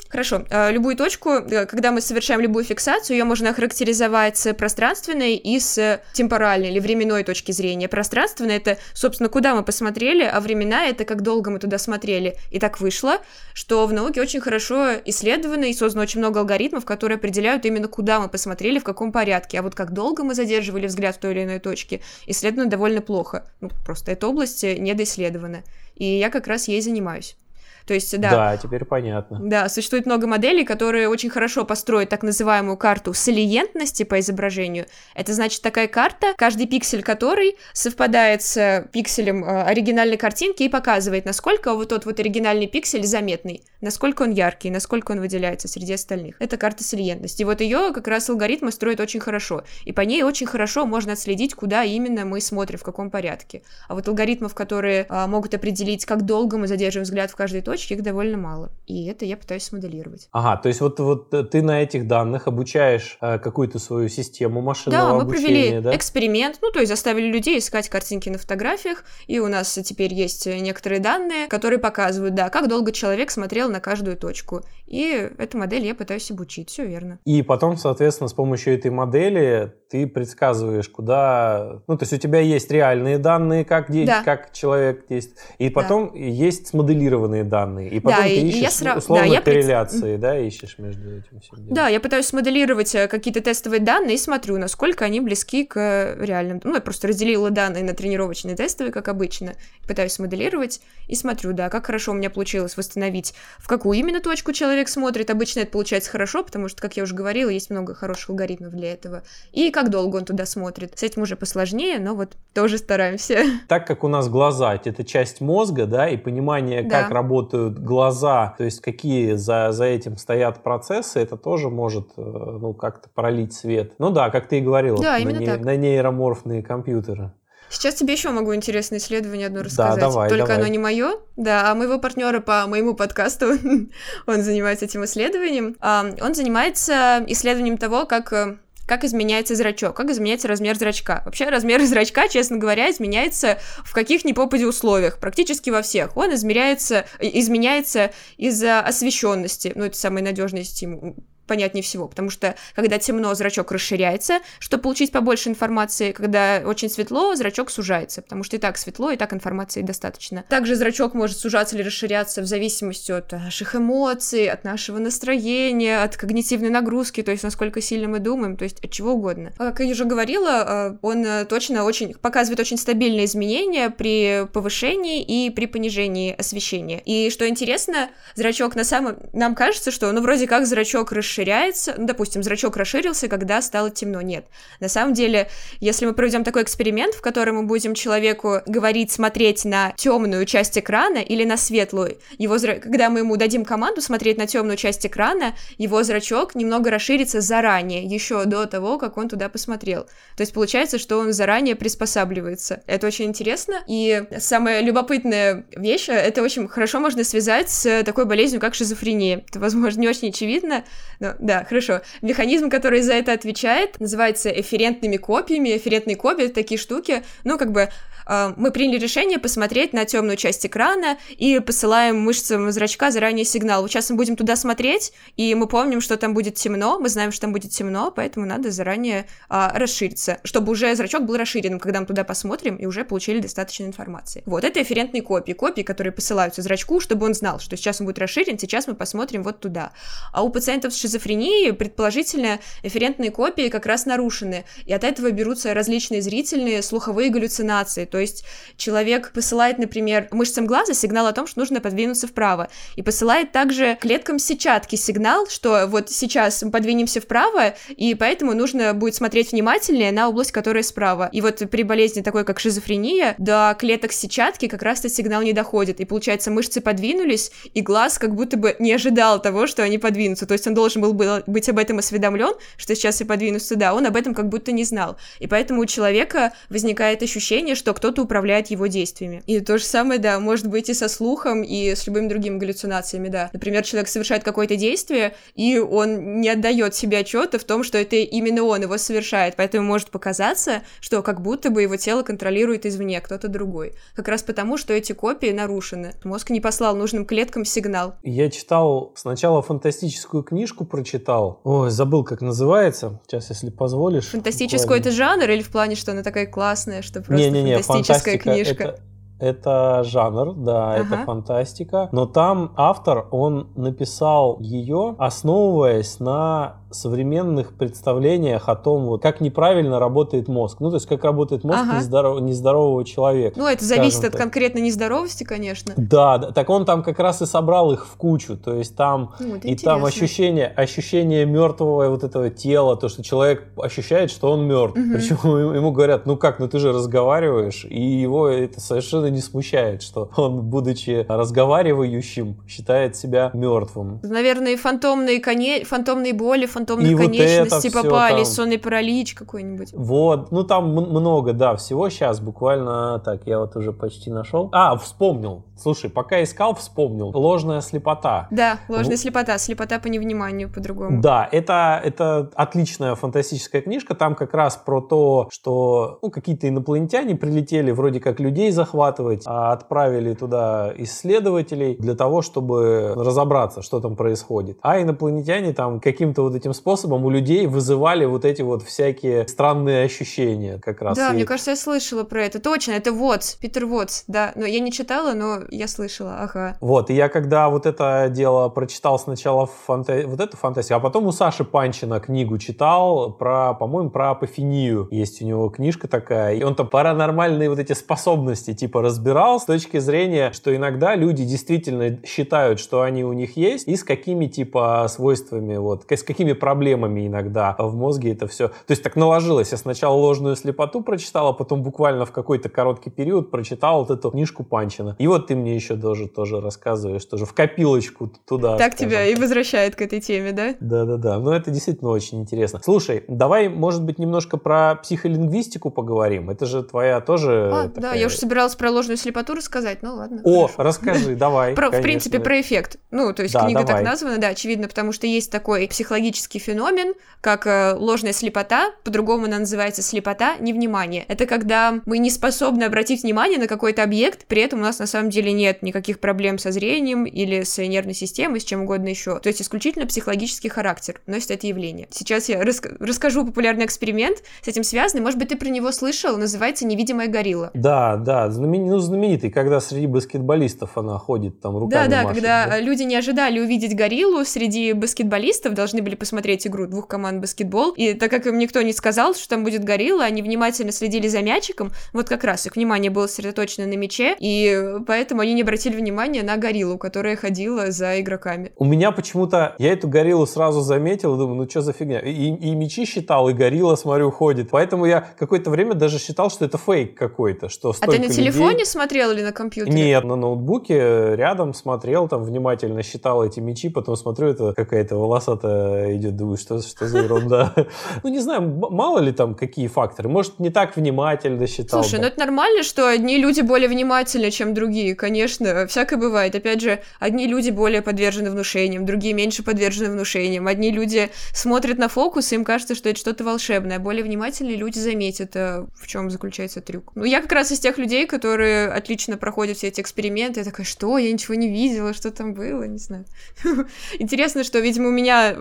[0.08, 0.46] Хорошо.
[0.50, 5.60] э, Любую точку, э, когда мы совершаем любую фиксацию, ее можно охарактеризовать с пространственной и
[5.60, 7.88] с темпоральной или временной точки зрения.
[7.88, 12.38] Пространственная— это, собственно, куда мы посмотрели, а времена— это как долго мы туда смотрели.
[12.52, 13.18] И так вышло,
[13.56, 18.20] что в науке очень хорошо исследовано и создано очень много алгоритмов, которые определяют именно куда
[18.20, 19.60] мы посмотрели, в каком порядке.
[19.60, 23.50] А вот как долго мы задерживали взгляд в той или иной точке, исследовано довольно плохо.
[23.60, 25.64] Ну, просто эта область э, недоисследована.
[25.96, 27.36] И я как раз ей занимаюсь.
[27.86, 29.40] То есть, да, Да, теперь понятно.
[29.42, 34.86] да, существует много моделей, которые очень хорошо построят так называемую карту салиентности по изображению.
[35.16, 41.26] Это значит такая карта, каждый пиксель которой совпадает с пикселем э, оригинальной картинки и показывает,
[41.26, 46.36] насколько вот тот вот оригинальный пиксель заметный, насколько он яркий, насколько он выделяется среди остальных.
[46.40, 47.42] Это карта салиентности.
[47.42, 49.64] И вот ее как раз алгоритмы строят очень хорошо.
[49.84, 53.62] И по ней очень хорошо можно отследить, куда именно мы смотрим, в каком порядке.
[53.88, 57.73] А вот алгоритмов, которые а, могут определить, как долго мы задерживаем взгляд в каждой точке,
[57.92, 58.72] их довольно мало.
[58.86, 60.28] И это я пытаюсь смоделировать.
[60.32, 64.62] Ага, то есть вот, вот э, ты на этих данных обучаешь э, какую-то свою систему
[64.62, 65.96] машинного Да, мы обучения, провели да?
[65.96, 70.46] эксперимент, ну, то есть заставили людей искать картинки на фотографиях, и у нас теперь есть
[70.46, 74.62] некоторые данные, которые показывают, да, как долго человек смотрел на каждую точку.
[74.86, 77.20] И эту модель я пытаюсь обучить, все верно.
[77.26, 81.82] И потом, соответственно, с помощью этой модели ты предсказываешь, куда...
[81.86, 84.24] Ну, то есть у тебя есть реальные данные, как, де- Да.
[84.24, 87.90] как человек действует, и потом есть смоделированные данные.
[87.92, 90.80] И потом Да, ты и- ищешь я сра- условно да, я пред- корреляции, да, ищешь
[90.80, 91.74] между этим всем делом.
[91.76, 96.26] Да, я пытаюсь смоделировать э, какие-то тестовые данные и смотрю, насколько они близки к э,
[96.26, 96.60] реальным.
[96.64, 99.54] Ну, я просто разделила данные на тренировочные тестовые, как обычно.
[99.88, 104.54] Пытаюсь смоделировать и смотрю, да, как хорошо у меня получилось восстановить, в какую именно точку
[104.54, 105.30] человек смотрит.
[105.30, 108.92] Обычно это получается хорошо, потому что, как я уже говорила, есть много хороших алгоритмов для
[108.94, 109.22] этого.
[109.52, 110.98] И как долго он туда смотрит.
[110.98, 113.40] С этим уже посложнее, но вот тоже стараемся.
[113.68, 117.02] Так как у нас глаза— это часть мозга, да, и понимание, Да.
[117.04, 122.22] как работают глаза, то есть какие за, за этим стоят процессы, это тоже может, э,
[122.22, 123.94] ну, как-то пролить свет.
[124.00, 125.62] Ну да, как ты и говорила, Да, на, не- так.
[125.62, 127.32] на нейроморфные компьютеры.
[127.70, 129.96] Сейчас тебе еще могу интересное исследование одно рассказать.
[129.96, 130.62] Да, давай, Только давай.
[130.62, 131.14] оно не мое.
[131.38, 133.48] Да, а моего партнера по моему подкасту,
[134.28, 135.76] он занимается этим исследованием.
[135.82, 141.22] Он занимается исследованием того, как э, как изменяется зрачок, как изменяется размер зрачка.
[141.26, 146.16] Вообще размер зрачка, честно говоря, изменяется в каких ни попади условиях, практически во всех.
[146.18, 151.16] Он измеряется, э, изменяется из-за освещенности, ну это самый надежный стимул,
[151.54, 157.36] понятнее всего, потому что когда темно, зрачок расширяется, чтобы получить побольше информации, когда очень светло,
[157.36, 160.44] зрачок сужается, потому что и так светло, и так информации достаточно.
[160.50, 166.18] Также зрачок может сужаться или расширяться в зависимости от наших эмоций, от нашего настроения, от
[166.18, 169.54] когнитивной нагрузки, то есть насколько сильно мы думаем, то есть от чего угодно.
[169.60, 175.22] А Как я уже говорила, э, он точно очень показывает очень стабильные изменения при повышении
[175.22, 177.00] и при понижении освещения.
[177.06, 179.18] И что интересно, зрачок на самом...
[179.34, 183.90] Нам кажется, что, ну, вроде как зрачок расширяется, расширяется, ну, допустим, зрачок расширился, когда стало
[183.90, 184.22] темно.
[184.22, 184.46] Нет.
[184.80, 189.66] На самом деле, если мы проведем такой эксперимент, в котором мы будем человеку говорить, смотреть
[189.66, 192.76] на темную часть экрана или на светлую, его зра...
[192.76, 198.04] когда мы ему дадим команду смотреть на темную часть экрана, его зрачок немного расширится заранее,
[198.04, 200.04] еще до того, как он туда посмотрел.
[200.36, 202.84] То есть получается, что он заранее приспосабливается.
[202.88, 203.84] Это очень интересно.
[203.88, 209.44] И самая любопытная вещь, это очень хорошо можно связать с такой болезнью, как шизофрения.
[209.50, 210.84] Это, возможно, не очень очевидно,
[211.24, 212.02] ну, да, хорошо.
[212.22, 215.78] Механизм, который за это отвечает, называется эферентными копиями.
[215.78, 217.88] Эферентные копии— это такие штуки, ну, как бы
[218.28, 223.82] мы приняли решение посмотреть на темную часть экрана и посылаем мышцам зрачка заранее сигнал.
[223.82, 227.32] Вот сейчас мы будем туда смотреть, и мы помним, что там будет темно, мы знаем,
[227.32, 232.00] что там будет темно, поэтому надо заранее э, расшириться, чтобы уже зрачок был расширенным, когда
[232.00, 234.44] мы туда посмотрим и уже получили достаточно информации.
[234.46, 238.20] Вот, это эферентные копии, копии, которые посылаются зрачку, чтобы он знал, что сейчас он будет
[238.20, 239.92] расширен, сейчас мы посмотрим вот туда.
[240.32, 245.74] А у пациентов с шизофренией, предположительно, эферентные копии как раз нарушены, и от этого берутся
[245.74, 248.46] различные зрительные, слуховые галлюцинации, то есть
[248.78, 253.98] человек посылает, например, мышцам глаза сигнал о том, что нужно подвинуться вправо, и посылает также
[254.00, 260.12] клеткам сетчатки сигнал, что вот сейчас мы подвинемся вправо, и поэтому нужно будет смотреть внимательнее
[260.12, 261.28] на область, которая справа.
[261.34, 265.54] И вот при болезни такой, как шизофрения, до клеток сетчатки как раз этот сигнал не
[265.54, 269.98] доходит, и получается мышцы подвинулись, и глаз как будто бы не ожидал того, что они
[269.98, 273.96] подвинутся, то есть он должен был быть об этом осведомлен, что сейчас я подвинусь сюда,
[273.96, 275.18] он об этом как будто не знал.
[275.40, 279.44] И поэтому у человека возникает ощущение, что кто-то управляет его действиями.
[279.48, 283.30] И то же самое, да, может быть и со слухом, и с любыми другими галлюцинациями,
[283.30, 283.50] да.
[283.54, 288.18] Например, человек совершает какое-то действие, и он не отдает себе отчета в том, что это
[288.18, 293.22] именно он его совершает, поэтому может показаться, что как будто бы его тело контролирует извне
[293.22, 293.94] кто-то другой.
[294.18, 296.12] Как раз потому, что эти копии нарушены.
[296.26, 298.16] Мозг не послал нужным клеткам сигнал.
[298.22, 301.62] Я читал сначала фантастическую книжку, прочитал.
[301.64, 303.22] Ой, забыл, как называется.
[303.28, 304.26] Сейчас, если позволишь.
[304.26, 307.93] Фантастическую это жанр или в плане, что она такая классная, что просто не, не, не,
[307.93, 307.93] фантастическая
[308.38, 308.84] книжка?
[308.84, 309.00] Это...
[309.40, 311.02] Это жанр, да, ага.
[311.02, 312.08] это фантастика.
[312.14, 320.00] Но там автор, он написал ее, основываясь на современных представлениях о том, вот, как неправильно
[320.00, 320.80] работает мозг.
[320.80, 321.98] Ну, то есть, как работает мозг ага.
[321.98, 323.60] нездоров, нездорового человека.
[323.60, 324.42] Ну, это зависит от так.
[324.42, 325.94] конкретно нездоровости, конечно.
[325.98, 328.58] Да, да, так он там как раз и собрал их в кучу.
[328.58, 329.92] То есть, там ну, и интересно.
[329.92, 334.98] там ощущение, ощущение мертвого вот этого тела, то, что человек ощущает, что он мертв.
[334.98, 335.14] Угу.
[335.14, 335.38] Причем
[335.76, 340.30] ему говорят, ну как, ну ты же разговариваешь, и его это совершенно не смущает, что
[340.36, 344.20] он, будучи разговаривающим, считает себя мертвым.
[344.24, 345.86] Наверное, фантомные, коне...
[345.86, 348.46] фантомные боли, фантомные фантомных и конечностей вот попали, там...
[348.46, 349.90] сонный паралич какой-нибудь.
[349.94, 354.70] Вот, ну там много, да, всего сейчас буквально так, я вот уже почти нашел.
[354.72, 355.64] А, вспомнил.
[355.78, 357.32] Слушай, пока искал, вспомнил.
[357.34, 358.48] Ложная слепота.
[358.52, 359.20] Да, ложная в...
[359.20, 361.22] слепота, слепота по невниманию по-другому.
[361.22, 367.36] Да, это, это отличная фантастическая книжка, там как раз про то, что ну, какие-то инопланетяне
[367.36, 374.16] прилетели вроде как людей захватывать, а отправили туда исследователей для того, чтобы разобраться, что там
[374.16, 374.78] происходит.
[374.82, 379.48] А инопланетяне там каким-то вот этим этим способом у людей вызывали вот эти вот всякие
[379.48, 381.18] странные ощущения как раз.
[381.18, 381.34] Да, и...
[381.34, 382.60] мне кажется, я слышала про это.
[382.60, 384.52] Точно, это Вотс, Питер Вотс, да.
[384.56, 386.78] Но я не читала, но я слышала, ага.
[386.82, 390.24] Вот, и я когда вот это дело прочитал сначала фанта...
[390.26, 395.08] вот эту фантастику, а потом у Саши Панчина книгу читал про, по-моему, про апофению.
[395.12, 399.66] Есть у него книжка такая, и он там паранормальные вот эти способности типа разбирал с
[399.66, 404.48] точки зрения, что иногда люди действительно считают, что они у них есть, и с какими
[404.48, 408.70] типа свойствами, вот, с какими проблемами иногда в мозге это все.
[408.70, 409.74] То есть так наложилось.
[409.74, 414.32] Я сначала ложную слепоту прочитал, а потом буквально в какой-то короткий период прочитал вот эту
[414.32, 415.18] книжку Панчина.
[415.20, 418.78] И вот ты мне еще тоже, тоже рассказываешь, тоже в копилочку туда.
[418.78, 419.10] Так скажем.
[419.10, 420.76] тебя и возвращает к этой теме, да?
[420.80, 421.38] Да-да-да.
[421.40, 422.80] Но это действительно очень интересно.
[422.82, 426.50] Слушай, давай, может быть, немножко про психолингвистику поговорим.
[426.50, 427.72] Это же твоя тоже...
[427.74, 428.02] А, такая...
[428.02, 430.40] да, я уже собиралась про ложную слепоту рассказать, ну ладно.
[430.46, 430.82] О, хорошо.
[430.82, 431.76] расскажи, давай.
[431.76, 433.00] Про, в принципе, про эффект.
[433.12, 433.96] Ну, то есть да, книга давай.
[433.96, 439.46] так названа, да, очевидно, потому что есть такой психологический феномен, как э, ложная слепота, по-другому
[439.46, 441.26] она называется слепота, невнимание.
[441.28, 445.08] Это когда мы не способны обратить внимание на какой-то объект, при этом у нас на
[445.08, 449.40] самом деле нет никаких проблем со зрением или с нервной системой, с чем угодно еще.
[449.40, 452.08] То есть исключительно психологический характер носит это явление.
[452.12, 455.22] Сейчас я рас расскажу популярный эксперимент с этим связанный.
[455.22, 456.38] Может быть, ты про него слышал?
[456.38, 457.72] Называется «Невидимая горилла».
[457.74, 458.88] Да, да, знамен...
[458.88, 462.80] ну, знаменитый, когда среди баскетболистов она ходит там руками Да, да, машет, когда да?
[462.80, 468.14] люди не ожидали увидеть гориллу среди баскетболистов, должны были посмотреть игру двух команд баскетбол, и
[468.14, 471.92] так как им никто не сказал, что там будет горилла, они внимательно следили за мячиком,
[472.14, 476.44] вот как раз их внимание было сосредоточено на мяче, и поэтому они не обратили внимания
[476.44, 478.72] на гориллу, которая ходила за игроками.
[478.78, 482.76] У меня почему-то, я эту гориллу сразу заметил, думаю, ну что за фигня, и, и
[482.76, 487.18] мячи считал, и горилла, смотрю, ходит, поэтому я какое-то время даже считал, что это фейк
[487.18, 488.86] какой-то, что А ты на телефоне людей...
[488.86, 489.96] смотрел или на компьютере?
[489.96, 496.14] Нет, на ноутбуке рядом смотрел, там внимательно считал эти мячи, потом смотрю, это какая-то волосатая
[496.24, 497.74] идет, думаю, что, что за ерунда.
[498.24, 500.30] Ну, не знаю, мало ли там какие факторы.
[500.30, 502.04] Может, не так внимательно считал.
[502.04, 505.16] Слушай, ну это нормально, что одни люди более внимательны, чем другие.
[505.16, 506.56] Конечно, всякое бывает.
[506.56, 510.68] Опять же, одни люди более подвержены внушениям, другие меньше подвержены внушениям.
[510.68, 514.00] Одни люди смотрят на фокус, и им кажется, что это что-то волшебное.
[514.00, 517.12] Более внимательные люди заметят, э, в чем заключается трюк.
[517.16, 520.62] Ну, я как раз из тех людей, которые отлично проходят все эти эксперименты.
[520.62, 521.18] Я такая, что?
[521.18, 523.26] Я ничего не видела, что там было, не знаю.
[524.20, 525.56] Интересно, что, видимо, у меня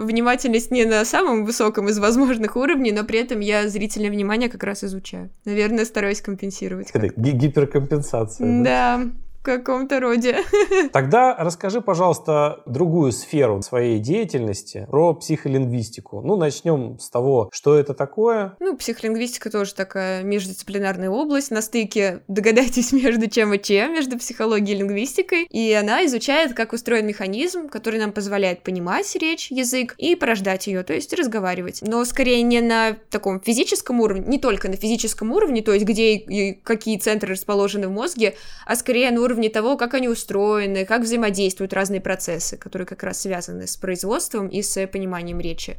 [0.52, 4.62] внимательность не на самом высоком из возможных уровней, но при этом я зрительное внимание как
[4.62, 5.30] раз изучаю.
[5.44, 6.90] Наверное, стараюсь компенсировать.
[6.92, 8.62] Это гиперкомпенсация.
[8.62, 8.98] Да.
[8.98, 9.10] да
[9.42, 10.38] каком-то роде.
[10.92, 16.22] Тогда расскажи, пожалуйста, другую сферу своей деятельности про психолингвистику.
[16.22, 18.56] Ну, начнем с того, что это такое.
[18.60, 24.76] Ну, психолингвистика тоже такая междисциплинарная область на стыке, догадайтесь, между чем и чем, между психологией
[24.76, 25.44] и лингвистикой.
[25.50, 30.82] И она изучает, как устроен механизм, который нам позволяет понимать речь, язык и порождать ее,
[30.82, 31.80] то есть разговаривать.
[31.82, 36.14] Но скорее не на таком физическом уровне, не только на физическом уровне, то есть где
[36.14, 40.84] и какие центры расположены в мозге, а скорее на уровне уровне того, как они устроены,
[40.84, 45.76] как взаимодействуют разные процессы, которые как раз связаны с производством и с пониманием речи.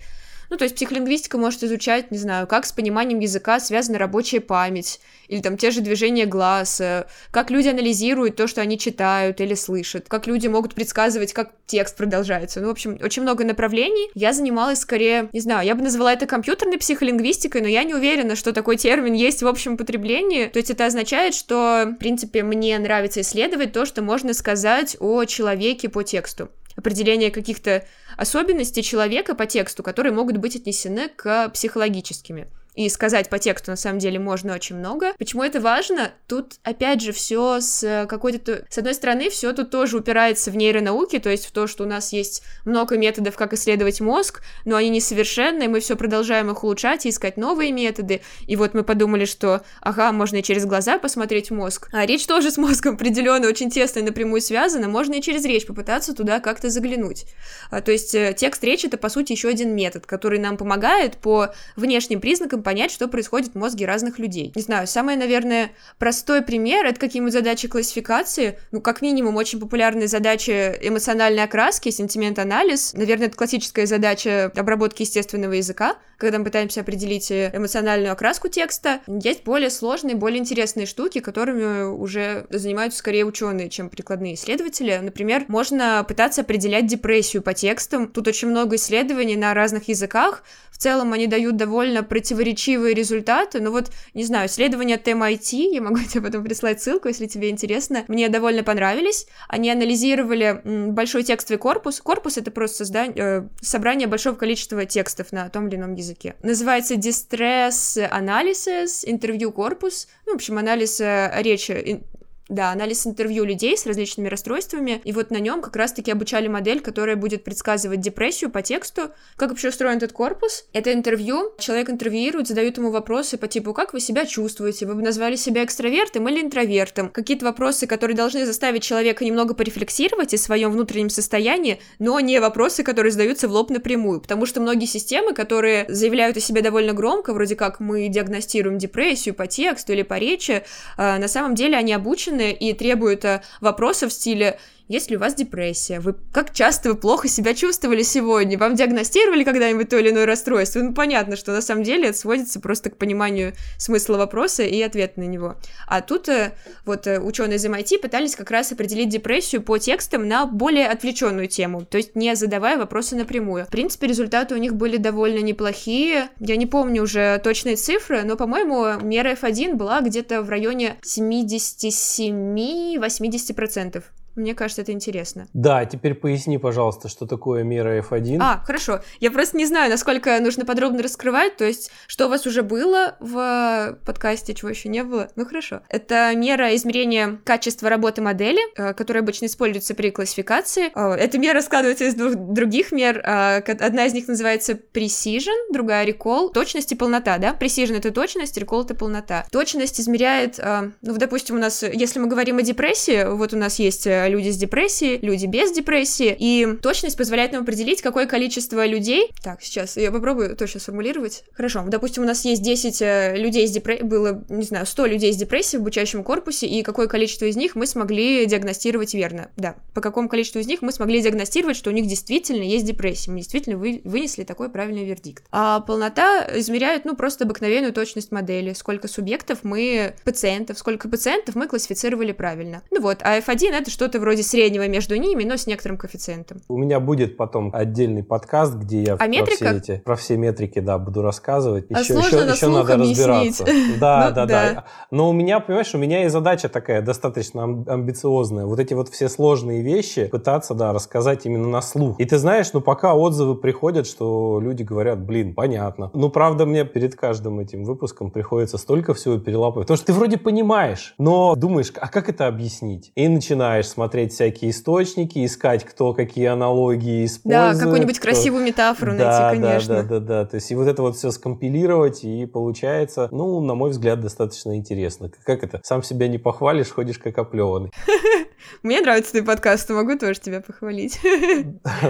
[0.49, 4.99] Ну, то есть психолингвистика может изучать, не знаю, как с пониманием языка связана рабочая память,
[5.27, 9.55] или там те же движения глаз, э, как люди анализируют то, что они читают или
[9.55, 12.61] слышат, как люди могут предсказывать, как текст продолжается.
[12.61, 14.09] Ну, в общем, очень много направлений.
[14.13, 18.35] Я занималась скорее, не знаю, я бы назвала это компьютерной психолингвистикой, но я не уверена,
[18.35, 20.47] что такой термин есть в общем потреблении.
[20.47, 25.25] То есть это означает, что, в принципе, мне нравится исследовать то, что можно сказать о
[25.25, 27.85] человеке по тексту определение каких-то
[28.17, 32.47] особенностей человека по тексту, которые могут быть отнесены к психологическими.
[32.75, 35.13] И сказать по тексту на самом деле можно очень много.
[35.19, 36.11] Почему это важно?
[36.27, 38.65] Тут, опять же, все с какой-то...
[38.69, 41.87] С одной стороны, все тут тоже упирается в нейронауки, то есть в то, что у
[41.87, 47.05] нас есть много методов, как исследовать мозг, но они несовершенны, мы все продолжаем их улучшать
[47.05, 48.21] и искать новые методы.
[48.47, 51.89] И вот мы подумали, что, ага, можно и через глаза посмотреть мозг.
[51.91, 55.67] А речь тоже с мозгом определенно очень тесно и напрямую связана, можно и через речь
[55.67, 57.25] попытаться туда как-то заглянуть.
[57.69, 61.17] А, то есть э, текст речи— это, по сути, еще один метод, который нам помогает
[61.17, 64.51] по внешним признакам понять, что происходит в мозге разных людей.
[64.55, 68.57] Не знаю, самый, наверное, простой пример— это какие-нибудь задачи классификации.
[68.71, 72.93] Ну, как минимум, очень популярные задачи эмоциональной окраски, сентимент-анализ.
[72.93, 79.01] Наверное, это классическая задача обработки естественного языка, когда мы пытаемся определить эмоциональную окраску текста.
[79.07, 84.97] Есть более сложные, более интересные штуки, которыми уже занимаются скорее ученые, чем прикладные исследователи.
[85.01, 88.07] Например, можно пытаться определять депрессию по текстам.
[88.07, 90.43] Тут очень много исследований на разных языках.
[90.71, 93.61] В целом они дают довольно противоречивые результаты.
[93.61, 97.49] Но вот, не знаю, исследования от MIT, я могу тебе потом прислать ссылку, если тебе
[97.49, 99.27] интересно, мне довольно понравились.
[99.47, 100.61] Они анализировали
[100.91, 102.01] большой текстовый корпус.
[102.01, 106.35] Корпус— это просто создание, э, собрание большого количества текстов на том или ином языке.
[106.43, 110.07] Называется Distress Analysis, интервью корпус.
[110.25, 112.03] Ну, в общем, анализ э, речи
[112.49, 116.81] Да, анализ интервью людей с различными расстройствами, и вот на нем как раз-таки обучали модель,
[116.81, 120.65] которая будет предсказывать депрессию по тексту, как вообще устроен этот корпус.
[120.73, 125.01] Это интервью, человек интервьюирует, задают ему вопросы по типу, как вы себя чувствуете, вы бы
[125.01, 130.71] назвали себя экстравертом или интровертом, какие-то вопросы, которые должны заставить человека немного порефлексировать о своем
[130.71, 135.85] внутреннем состоянии, но не вопросы, которые задаются в лоб напрямую, потому что многие системы, которые
[135.87, 140.63] заявляют о себе довольно громко, вроде как мы диагностируем депрессию по тексту или по речи,
[140.97, 145.19] а, на самом деле они обучены и требуют э, вопросов в стиле есть ли у
[145.19, 145.99] вас депрессия?
[145.99, 148.57] Вы как часто вы плохо себя чувствовали сегодня?
[148.57, 150.81] Вам диагностировали когда-нибудь то или иное расстройство?
[150.81, 155.19] Ну, понятно, что на самом деле это сводится просто к пониманию смысла вопроса и ответа
[155.19, 155.55] на него.
[155.87, 156.53] А тут э,
[156.85, 161.47] вот э, ученые из MIT пытались как раз определить депрессию по текстам на более отвлеченную
[161.47, 163.65] тему, то есть не задавая вопросы напрямую.
[163.65, 166.29] В принципе, результаты у них были довольно неплохие.
[166.39, 174.03] Я не помню уже точные цифры, но, по-моему, мера F1 была где-то в районе 77-80%.
[174.35, 175.47] Мне кажется, это интересно.
[175.53, 178.37] Да, теперь поясни, пожалуйста, что такое мера F1.
[178.41, 179.01] А, хорошо.
[179.19, 183.15] Я просто не знаю, насколько нужно подробно раскрывать, то есть, что у вас уже было
[183.19, 185.29] в подкасте, чего еще не было.
[185.35, 185.81] Ну, хорошо.
[185.89, 190.91] Это мера измерения качества работы модели, э, которая обычно используется при классификации.
[190.95, 193.19] Э, эта мера складывается из двух других мер.
[193.19, 196.51] Э, одна из них называется precision, другая recall.
[196.51, 197.55] Точность и полнота, да?
[197.59, 199.45] Precision— это точность, recall— это полнота.
[199.51, 200.59] Точность измеряет,
[201.01, 204.57] ну, допустим, у нас, если мы говорим о депрессии, вот у нас есть люди с
[204.57, 209.31] депрессией, люди без депрессии, и точность позволяет нам определить, какое количество людей...
[209.43, 211.43] Так, сейчас я попробую точно сформулировать.
[211.53, 215.33] Хорошо, допустим, у нас есть 10 э, людей с депрессией, было, не знаю, 100 людей
[215.33, 219.49] с депрессией в обучающем корпусе, и какое количество из них мы смогли диагностировать верно.
[219.57, 223.31] Да, по какому количеству из них мы смогли диагностировать, что у них действительно есть депрессия,
[223.31, 225.43] мы действительно вы, вынесли такой правильный вердикт.
[225.51, 231.67] А полнота измеряет, ну, просто обыкновенную точность модели, сколько субъектов мы, пациентов, сколько пациентов мы
[231.67, 232.81] классифицировали правильно.
[232.91, 236.61] Ну вот, а F1 это что-то вроде среднего между ними, но с некоторым коэффициентом.
[236.67, 240.97] У меня будет потом отдельный подкаст, где я про все, эти, про все метрики да,
[240.97, 241.85] буду рассказывать.
[241.91, 243.65] А еще, еще, еще надо разбираться.
[243.99, 248.65] Да, ну, да, да, Но у меня, понимаешь, у меня и задача такая достаточно амбициозная.
[248.65, 252.19] Вот эти вот все сложные вещи пытаться, да, рассказать именно на слух.
[252.19, 256.09] И ты знаешь, ну пока отзывы приходят, что люди говорят, блин, понятно.
[256.13, 259.87] Ну, правда, мне перед каждым этим выпуском приходится столько всего перелапывать.
[259.87, 263.11] Потому что ты вроде понимаешь, но думаешь, а как это объяснить?
[263.15, 267.77] И начинаешь смотреть смотреть всякие источники, искать, кто какие аналогии использует.
[267.77, 268.27] Да, какую-нибудь кто...
[268.27, 269.95] красивую метафору да, найти, конечно.
[269.95, 270.45] Да, да, да, да.
[270.45, 274.75] То есть и вот это вот все скомпилировать, и получается, ну, на мой взгляд, достаточно
[274.75, 275.31] интересно.
[275.45, 275.79] Как это?
[275.83, 277.91] Сам себя не похвалишь, ходишь как оплеванный.
[278.81, 281.19] Мне нравится твой подкаст, могу тоже тебя похвалить.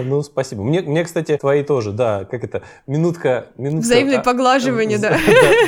[0.04, 0.62] Ну, спасибо.
[0.62, 3.46] Мне, мне, кстати, твои тоже, да, как это, минутка...
[3.56, 5.18] минутка Взаимное а, поглаживание, да.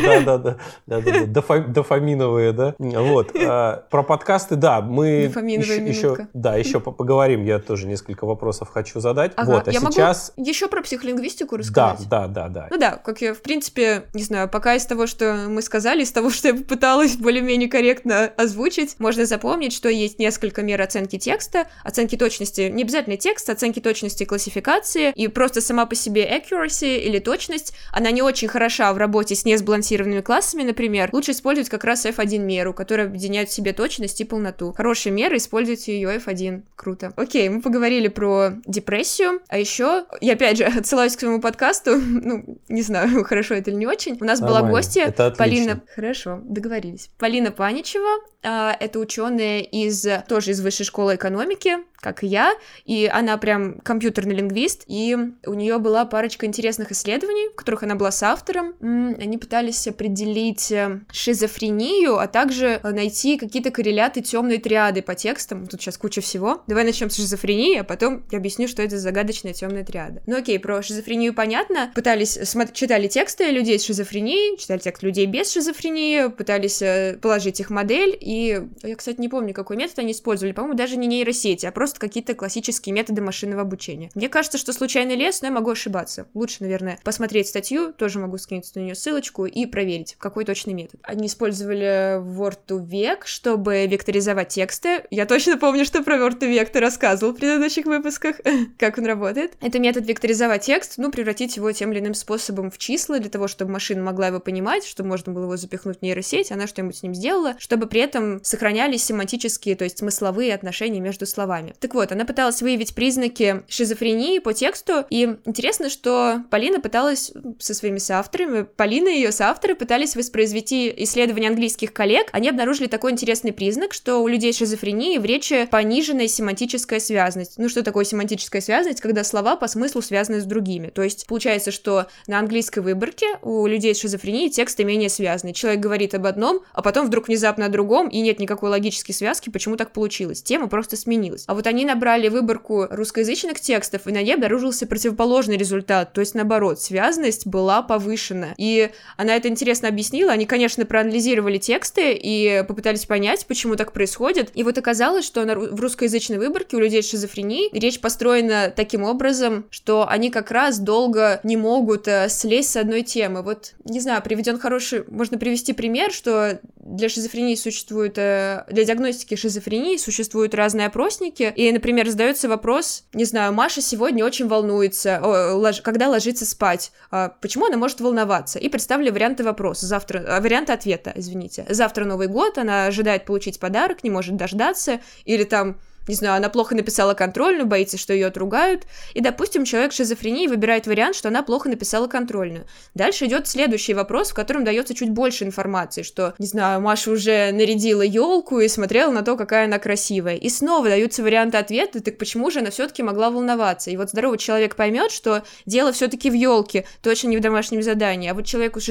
[0.03, 0.57] Да, да,
[0.87, 2.75] да, да, дофаминовые, да.
[2.79, 3.31] Вот.
[3.37, 7.45] А, про подкасты, да, мы еще, да, еще поговорим.
[7.45, 9.33] Я тоже несколько вопросов хочу задать.
[9.37, 10.33] Вот, а сейчас...
[10.37, 12.09] еще про психолингвистику рассказать?
[12.09, 12.67] Да, да, да, да.
[12.71, 16.13] Ну да, как я, в принципе, не знаю, пока из того, что мы сказали, из
[16.13, 21.67] того, что я попыталась более-менее корректно озвучить, можно запомнить, что есть несколько мер оценки текста,
[21.85, 27.19] оценки точности, не обязательно текст, оценки точности классификации, и просто сама по себе accuracy или
[27.19, 31.11] точность, она не очень хороша в работе с несбалансированными классами, например.
[31.13, 34.73] Лучше использовать как раз F1 меру, которая объединяет в себе точность и полноту.
[34.73, 36.63] Хорошие меры, используйте ее F1.
[36.77, 37.13] Круто.
[37.17, 42.59] Окей, мы поговорили про депрессию, а еще, я опять же отсылаюсь к своему подкасту, ну,
[42.69, 44.17] не знаю, хорошо это или не очень.
[44.21, 44.69] У нас Нормально.
[44.69, 45.83] была гостья Полина...
[45.95, 47.11] Хорошо, договорились.
[47.19, 52.55] Полина Паничева, а, это ученая из тоже из высшей школы экономики, как и я,
[52.85, 57.95] и она прям компьютерный лингвист, и у нее была парочка интересных исследований, в которых она
[57.95, 58.75] была с автором.
[58.81, 65.67] Они пытались определить э, шизофрению, а также найти какие-то корреляты темной триады по текстам.
[65.67, 66.63] Тут сейчас куча всего.
[66.67, 70.23] Давай начнем с шизофрении, а потом я объясню, что это загадочная темная триада.
[70.27, 71.93] Ну окей, про шизофрению понятно.
[71.95, 72.39] Пытались,
[72.73, 78.17] читали тексты людей с шизофренией, читали текст людей без шизофрении, пытались э, положить их модель,
[78.21, 80.53] и я, кстати, не помню, какой метод они использовали.
[80.57, 84.11] По-моему, даже не нейросети, а просто какие-то классические методы машинного обучения.
[84.15, 86.29] Мне кажется, что случайный лес, но я могу ошибаться.
[86.33, 90.99] Лучше, наверное, посмотреть статью, тоже могу скинуть на нее ссылочку и проверить, какой точный метод.
[91.03, 95.05] Они использовали Word to Vec, чтобы векторизовать тексты.
[95.11, 98.37] Я точно помню, что про Word to Vec ты рассказывал в предыдущих выпусках,
[98.79, 99.53] как он работает.
[99.61, 103.47] Это метод векторизовать текст, ну, превратить его тем или иным способом в числа, для того,
[103.47, 107.03] чтобы машина могла его понимать, чтобы можно было его запихнуть в нейросеть, она что-нибудь с
[107.03, 111.75] ним сделала, чтобы при этом сохранялись семантические, то есть смысловые смысловые отношения между словами.
[111.81, 117.75] Так вот, она пыталась выявить признаки шизофрении по тексту, и интересно, что Полина пыталась со
[117.75, 123.53] своими соавторами, Полина и ее соавторы пытались воспроизвести исследования английских коллег, они обнаружили такой интересный
[123.53, 127.55] признак, что у людей с шизофренией в речи пониженная семантическая связность.
[127.57, 129.01] Ну, что такое семантическая связность?
[129.01, 130.89] Когда слова по смыслу связаны с другими.
[130.91, 135.53] То есть, получается, что на английской выборке у людей с шизофренией тексты менее связаны.
[135.53, 139.51] Человек говорит об одном, а потом вдруг внезапно о другом, и нет никакой логической связки,
[139.51, 140.26] почему так получилось.
[140.35, 141.45] Тема просто сменилась.
[141.47, 146.13] А вот они набрали выборку русскоязычных текстов, и на ней обнаружился противоположный результат.
[146.13, 148.55] То есть, наоборот, связность была повышена.
[148.57, 150.33] И она это интересно объяснила.
[150.33, 154.51] Они, конечно, проанализировали тексты и попытались понять, почему так происходит.
[154.55, 159.03] И вот оказалось, что на, в русскоязычной выборке у людей с шизофренией речь построена таким
[159.03, 163.43] образом, что они как раз долго не могут э, слезть с одной темы.
[163.43, 169.35] Вот, не знаю, приведен хороший, можно привести пример, что для шизофрении существует, э, для диагностики
[169.35, 175.55] шизофрении существуют разные опросники, и, например, задается вопрос, не знаю, Маша сегодня очень волнуется, о,
[175.55, 178.59] лож, когда ложится спать, а почему она может волноваться?
[178.59, 181.67] И представили варианты вопроса, завтра, а, варианты ответа, извините.
[181.69, 185.77] Завтра Новый год, она ожидает получить подарок, не может дождаться, или там
[186.09, 188.85] не знаю, она плохо написала контрольную, боится, что ее отругают,
[189.15, 190.01] и, допустим, человек с
[190.49, 192.67] выбирает вариант, что она плохо написала контрольную.
[192.95, 197.51] Дальше идет следующий вопрос, в котором дается чуть больше информации, что, не знаю, Маша уже
[197.53, 200.37] нарядила елку и смотрела на то, какая она красивая.
[200.37, 203.91] И снова даются варианты ответа, так почему же она все-таки могла волноваться?
[203.91, 208.31] И вот здоровый человек поймет, что дело все-таки в елке, точно не в домашнем задании,
[208.31, 208.89] а вот человеку с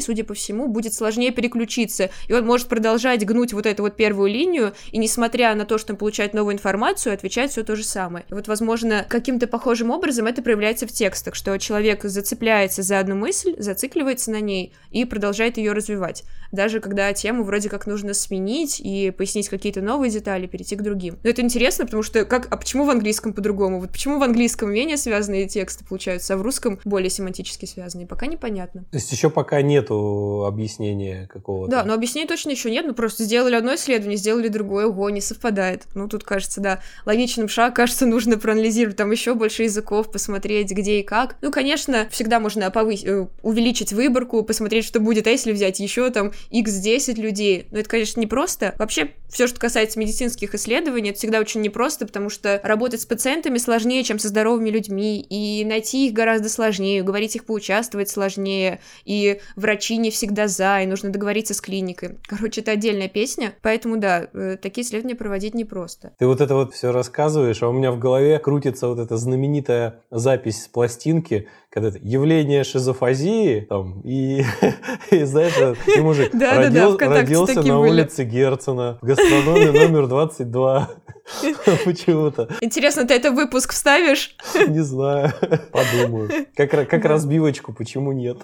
[0.00, 4.30] судя по всему, будет сложнее переключиться, и он может продолжать гнуть вот эту вот первую
[4.30, 8.24] линию, и несмотря на то, что он получает новую информацию, отвечает все то же самое.
[8.28, 13.16] И вот, возможно, каким-то похожим образом это проявляется в текстах, что человек зацепляется за одну
[13.16, 16.24] мысль, зацикливается на ней и продолжает ее развивать.
[16.52, 21.18] Даже когда тему вроде как нужно сменить и пояснить какие-то новые детали, перейти к другим.
[21.24, 23.80] Но это интересно, потому что как, а почему в английском по-другому?
[23.80, 28.06] Вот почему в английском менее связанные тексты получаются, а в русском более семантически связанные?
[28.06, 28.84] Пока непонятно.
[28.90, 31.70] То есть еще пока нету объяснения какого-то.
[31.70, 35.22] Да, но объяснений точно еще нет, ну просто сделали одно исследование, сделали другое, ого, не
[35.22, 35.84] совпадает.
[35.94, 41.00] Ну тут кажется, да, логичным шаг, кажется, нужно проанализировать там еще больше языков, посмотреть, где
[41.00, 41.36] и как.
[41.40, 46.10] Ну, конечно, всегда можно повысить, э, увеличить выборку, посмотреть, что будет, а если взять еще
[46.10, 47.66] там x10 людей.
[47.70, 48.74] Но это, конечно, непросто.
[48.78, 53.56] Вообще, все, что касается медицинских исследований, это всегда очень непросто, потому что работать с пациентами
[53.56, 59.40] сложнее, чем со здоровыми людьми, и найти их гораздо сложнее, уговорить их поучаствовать сложнее, и
[59.56, 62.18] врачи не всегда за, и нужно договориться с клиникой.
[62.28, 66.12] Короче, это отдельная песня, поэтому, да, э, такие исследования проводить непросто.
[66.18, 70.02] Ты вот это вот все рассказываешь, а у меня в голове крутится вот эта знаменитая
[70.10, 74.44] запись с пластинки, когда это явление шизофазии, там, и,
[75.10, 75.54] и знаешь,
[75.96, 77.90] и мужик да, родил, да, да, родился на были.
[77.90, 80.90] улице Герцена, в гастрономе номер 22.
[81.86, 82.48] Почему-то.
[82.60, 84.36] Интересно, ты это выпуск вставишь?
[84.68, 85.32] Не знаю,
[85.72, 86.28] подумаю.
[86.54, 88.36] Как, как разбивочку, почему нет?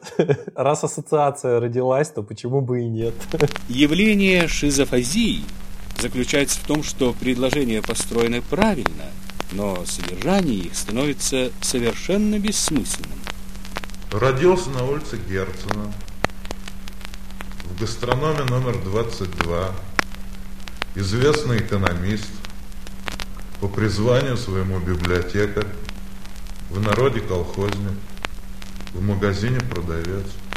[0.55, 3.15] Раз ассоциация родилась, то почему бы и нет?
[3.69, 5.43] Явление шизофазии
[6.01, 9.05] заключается в том, что предложения построены правильно–
[9.53, 13.19] но содержание их становится совершенно бессмысленным.
[14.11, 15.93] Родился на улице Герцена,
[17.65, 19.71] в гастрономе номер 22,
[20.95, 22.31] известный экономист,
[23.61, 25.67] по призванию своему библиотекарь,
[26.71, 27.99] в народе колхозник,
[28.93, 30.27] в магазине продавец–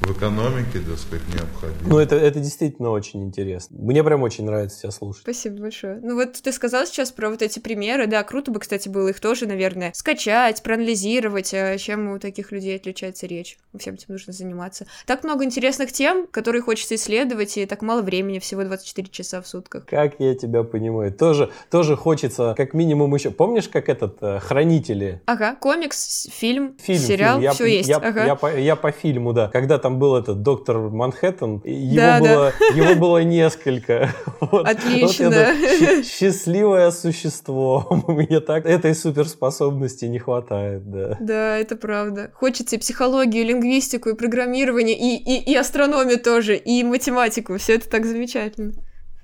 [0.00, 1.88] в экономике, так сказать, необходимо.
[1.88, 3.76] Ну, это, это действительно очень интересно.
[3.80, 5.22] Мне прям очень нравится тебя слушать.
[5.22, 5.98] Спасибо большое.
[6.02, 9.20] Ну, вот ты сказал сейчас про вот эти примеры, да, круто бы, кстати, было их
[9.20, 13.58] тоже, наверное, скачать, проанализировать, а чем у таких людей отличается речь.
[13.76, 14.86] Всем этим нужно заниматься.
[15.06, 19.48] Так много интересных тем, которые хочется исследовать, и так мало времени, всего 24 часа в
[19.48, 19.84] сутках.
[19.86, 21.12] Как я тебя понимаю.
[21.12, 23.30] Тоже, тоже хочется, как минимум еще...
[23.30, 25.20] Помнишь, как этот э, «Хранители»?
[25.26, 27.88] Ага, комикс, фильм, фильм сериал, все есть.
[27.88, 28.24] Я, ага.
[28.24, 29.48] я, по, я по фильму, да.
[29.48, 32.66] Когда там был этот доктор Манхэттен, его, да, было, да.
[32.74, 34.10] его было несколько.
[34.40, 35.30] Вот, Отлично.
[35.30, 37.86] Вот счастливое существо.
[38.08, 41.16] Мне так этой суперспособности не хватает, да.
[41.20, 42.30] Да, это правда.
[42.34, 47.58] Хочется и психологию, и лингвистику, и программирование, и, и, и астрономию тоже, и математику.
[47.58, 48.74] Все это так замечательно.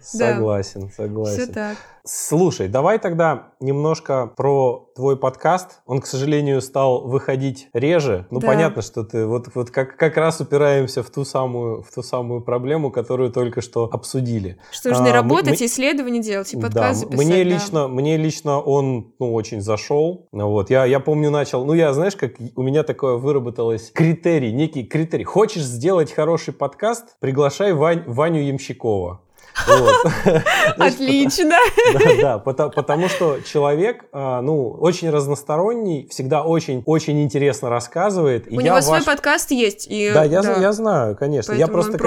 [0.05, 1.43] Согласен, согласен.
[1.43, 1.77] Все так.
[2.07, 5.81] Слушай, давай тогда немножко про твой подкаст.
[5.87, 8.27] Он, к сожалению, стал выходить реже.
[8.31, 8.47] Ну, да.
[8.47, 12.43] понятно, что ты вот, вот как, как раз упираемся в ту, самую, в ту самую
[12.43, 14.59] проблему, которую только что обсудили.
[14.71, 17.27] Что нужно а, работать, мы, исследования делать, и подкаст да, записать.
[17.27, 17.43] Мне, да.
[17.43, 20.29] лично, мне лично он ну, очень зашел.
[20.31, 20.69] Вот.
[20.69, 21.65] Я, я помню, начал...
[21.65, 25.25] Ну, я, знаешь, как у меня такое выработалось критерий, некий критерий.
[25.25, 27.17] Хочешь сделать хороший подкаст?
[27.19, 29.24] Приглашай Вань, Ваню Ямщикова.
[30.79, 31.57] Отлично.
[32.21, 38.47] Да, потому что человек, а, ну, очень разносторонний, всегда очень-очень интересно рассказывает.
[38.51, 39.89] У него свой подкаст есть.
[39.89, 41.53] Да, я знаю, конечно.
[41.53, 41.99] Я просто...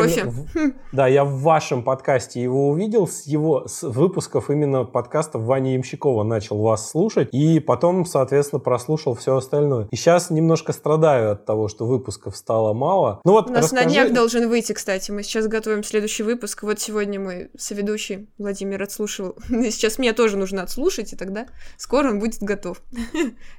[0.91, 6.57] Да, я в вашем подкасте его увидел, с его выпусков именно подкастов Вани Ямщикова начал
[6.57, 9.87] вас слушать, и потом, соответственно, прослушал все остальное.
[9.91, 13.21] И сейчас немножко страдаю от того, что выпусков стало мало.
[13.23, 15.11] Ну вот, У нас на днях должен выйти, кстати.
[15.11, 16.63] Мы сейчас готовим следующий выпуск.
[16.63, 19.35] Вот сегодня мы соведущий Владимир отслушивал.
[19.49, 22.81] Сейчас мне тоже нужно отслушать, и тогда скоро он будет готов.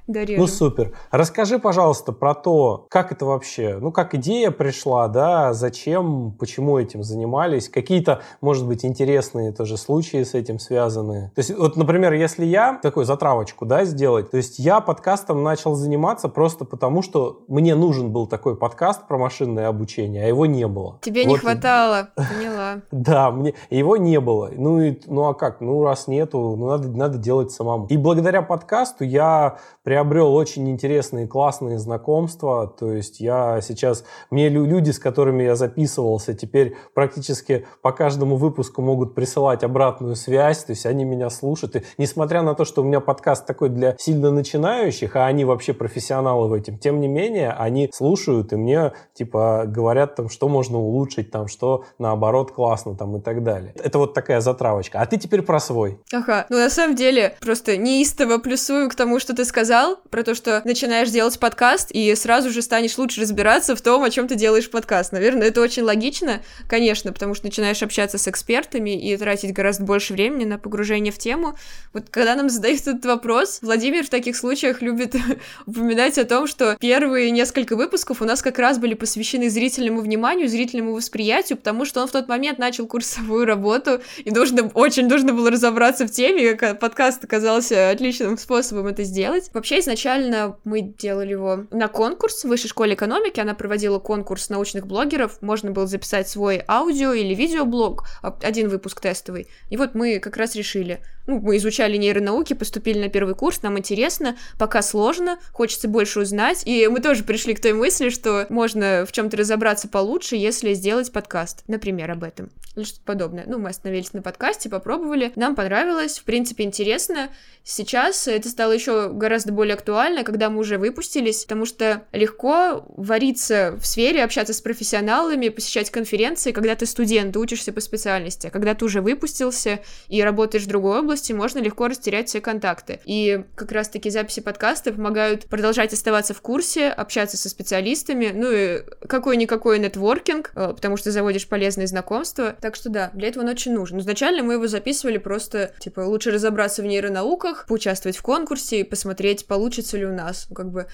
[0.07, 0.97] Ну, супер.
[1.11, 7.03] Расскажи, пожалуйста, про то, как это вообще, ну, как идея пришла, да, зачем, почему этим
[7.03, 11.31] занимались, какие-то, может быть, интересные тоже случаи с этим связаны.
[11.35, 15.75] То есть, вот, например, если я такую затравочку, да, сделать, то есть я подкастом начал
[15.75, 20.67] заниматься просто потому, что мне нужен был такой подкаст про машинное обучение, а его не
[20.67, 20.99] было.
[21.01, 21.29] Тебе вот.
[21.29, 22.81] не хватало, поняла.
[22.91, 24.49] Да, мне, его не было.
[24.55, 25.61] Ну, и, ну а как?
[25.61, 27.87] Ну, раз нету, ну, надо, надо делать самому.
[27.87, 32.67] И благодаря подкасту я приобрел очень интересные, классные знакомства.
[32.67, 34.03] То есть я сейчас...
[34.29, 40.63] Мне люди, с которыми я записывался, теперь практически по каждому выпуску могут присылать обратную связь.
[40.63, 41.75] То есть они меня слушают.
[41.75, 45.73] И несмотря на то, что у меня подкаст такой для сильно начинающих, а они вообще
[45.73, 50.77] профессионалы в этом, тем не менее, они слушают и мне, типа, говорят там, что можно
[50.79, 53.58] улучшить, там, что наоборот классно, там, и так далее.
[53.75, 54.99] Это вот такая затравочка.
[55.01, 55.99] А ты теперь про свой.
[56.11, 56.45] Ага.
[56.49, 60.61] Ну, на самом деле, просто неистово плюсую к тому, что ты сказал, про то, что
[60.65, 64.69] начинаешь делать подкаст, и сразу же станешь лучше разбираться в том, о чем ты делаешь
[64.69, 65.11] подкаст.
[65.11, 70.13] Наверное, это очень логично, конечно, потому что начинаешь общаться с экспертами и тратить гораздо больше
[70.13, 71.57] времени на погружение в тему.
[71.93, 75.15] Вот когда нам задают этот вопрос, Владимир в таких случаях любит
[75.65, 80.47] упоминать о том, что первые несколько выпусков у нас как раз были посвящены зрительному вниманию,
[80.47, 85.33] зрительному восприятию, потому что он в тот момент начал курсовую работу и нужно, очень нужно
[85.33, 89.49] было разобраться в теме, как подкаст оказался отличным способом это сделать.
[89.53, 94.87] Вообще, изначально мы делали его на конкурс в Высшей школе экономики, она проводила конкурс научных
[94.87, 100.19] блогеров, можно было записать свой аудио или видеоблог, а, один выпуск тестовый, и вот мы
[100.19, 105.39] как раз решили, ну, мы изучали нейронауки, поступили на первый курс, нам интересно, пока сложно,
[105.51, 109.87] хочется больше узнать, и мы тоже пришли к той мысли, что можно в чем-то разобраться
[109.87, 113.38] получше, если сделать подкаст, например, об этом, или что-то подобное.
[113.45, 117.29] Ну, мы остановились на подкасте, попробовали, нам понравилось, в принципе, интересно.
[117.63, 123.75] Сейчас это стало еще гораздо более актуально, когда мы уже выпустились, потому что легко вариться
[123.79, 128.73] в сфере, общаться с профессионалами, посещать конференции, когда ты студент, учишься по специальности, а когда
[128.73, 132.99] ты уже выпустился и работаешь в другой области, области можно легко растерять все контакты.
[133.05, 138.81] И как раз-таки записи подкаста помогают продолжать оставаться в курсе, общаться со специалистами, ну и
[139.07, 142.55] какой-никакой нетворкинг, э, потому что заводишь полезные знакомства.
[142.61, 143.99] Так что да, для этого он очень нужен.
[143.99, 149.47] Изначально мы его записывали просто, типа, лучше разобраться в нейронауках, поучаствовать в конкурсе и посмотреть,
[149.47, 150.47] получится ли у нас.
[150.53, 150.87] Как бы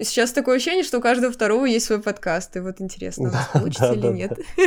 [0.00, 3.88] Сейчас такое ощущение, что у каждого второго есть свой подкаст, и вот интересно, да, получится
[3.88, 4.38] да, или да, нет.
[4.56, 4.62] Да.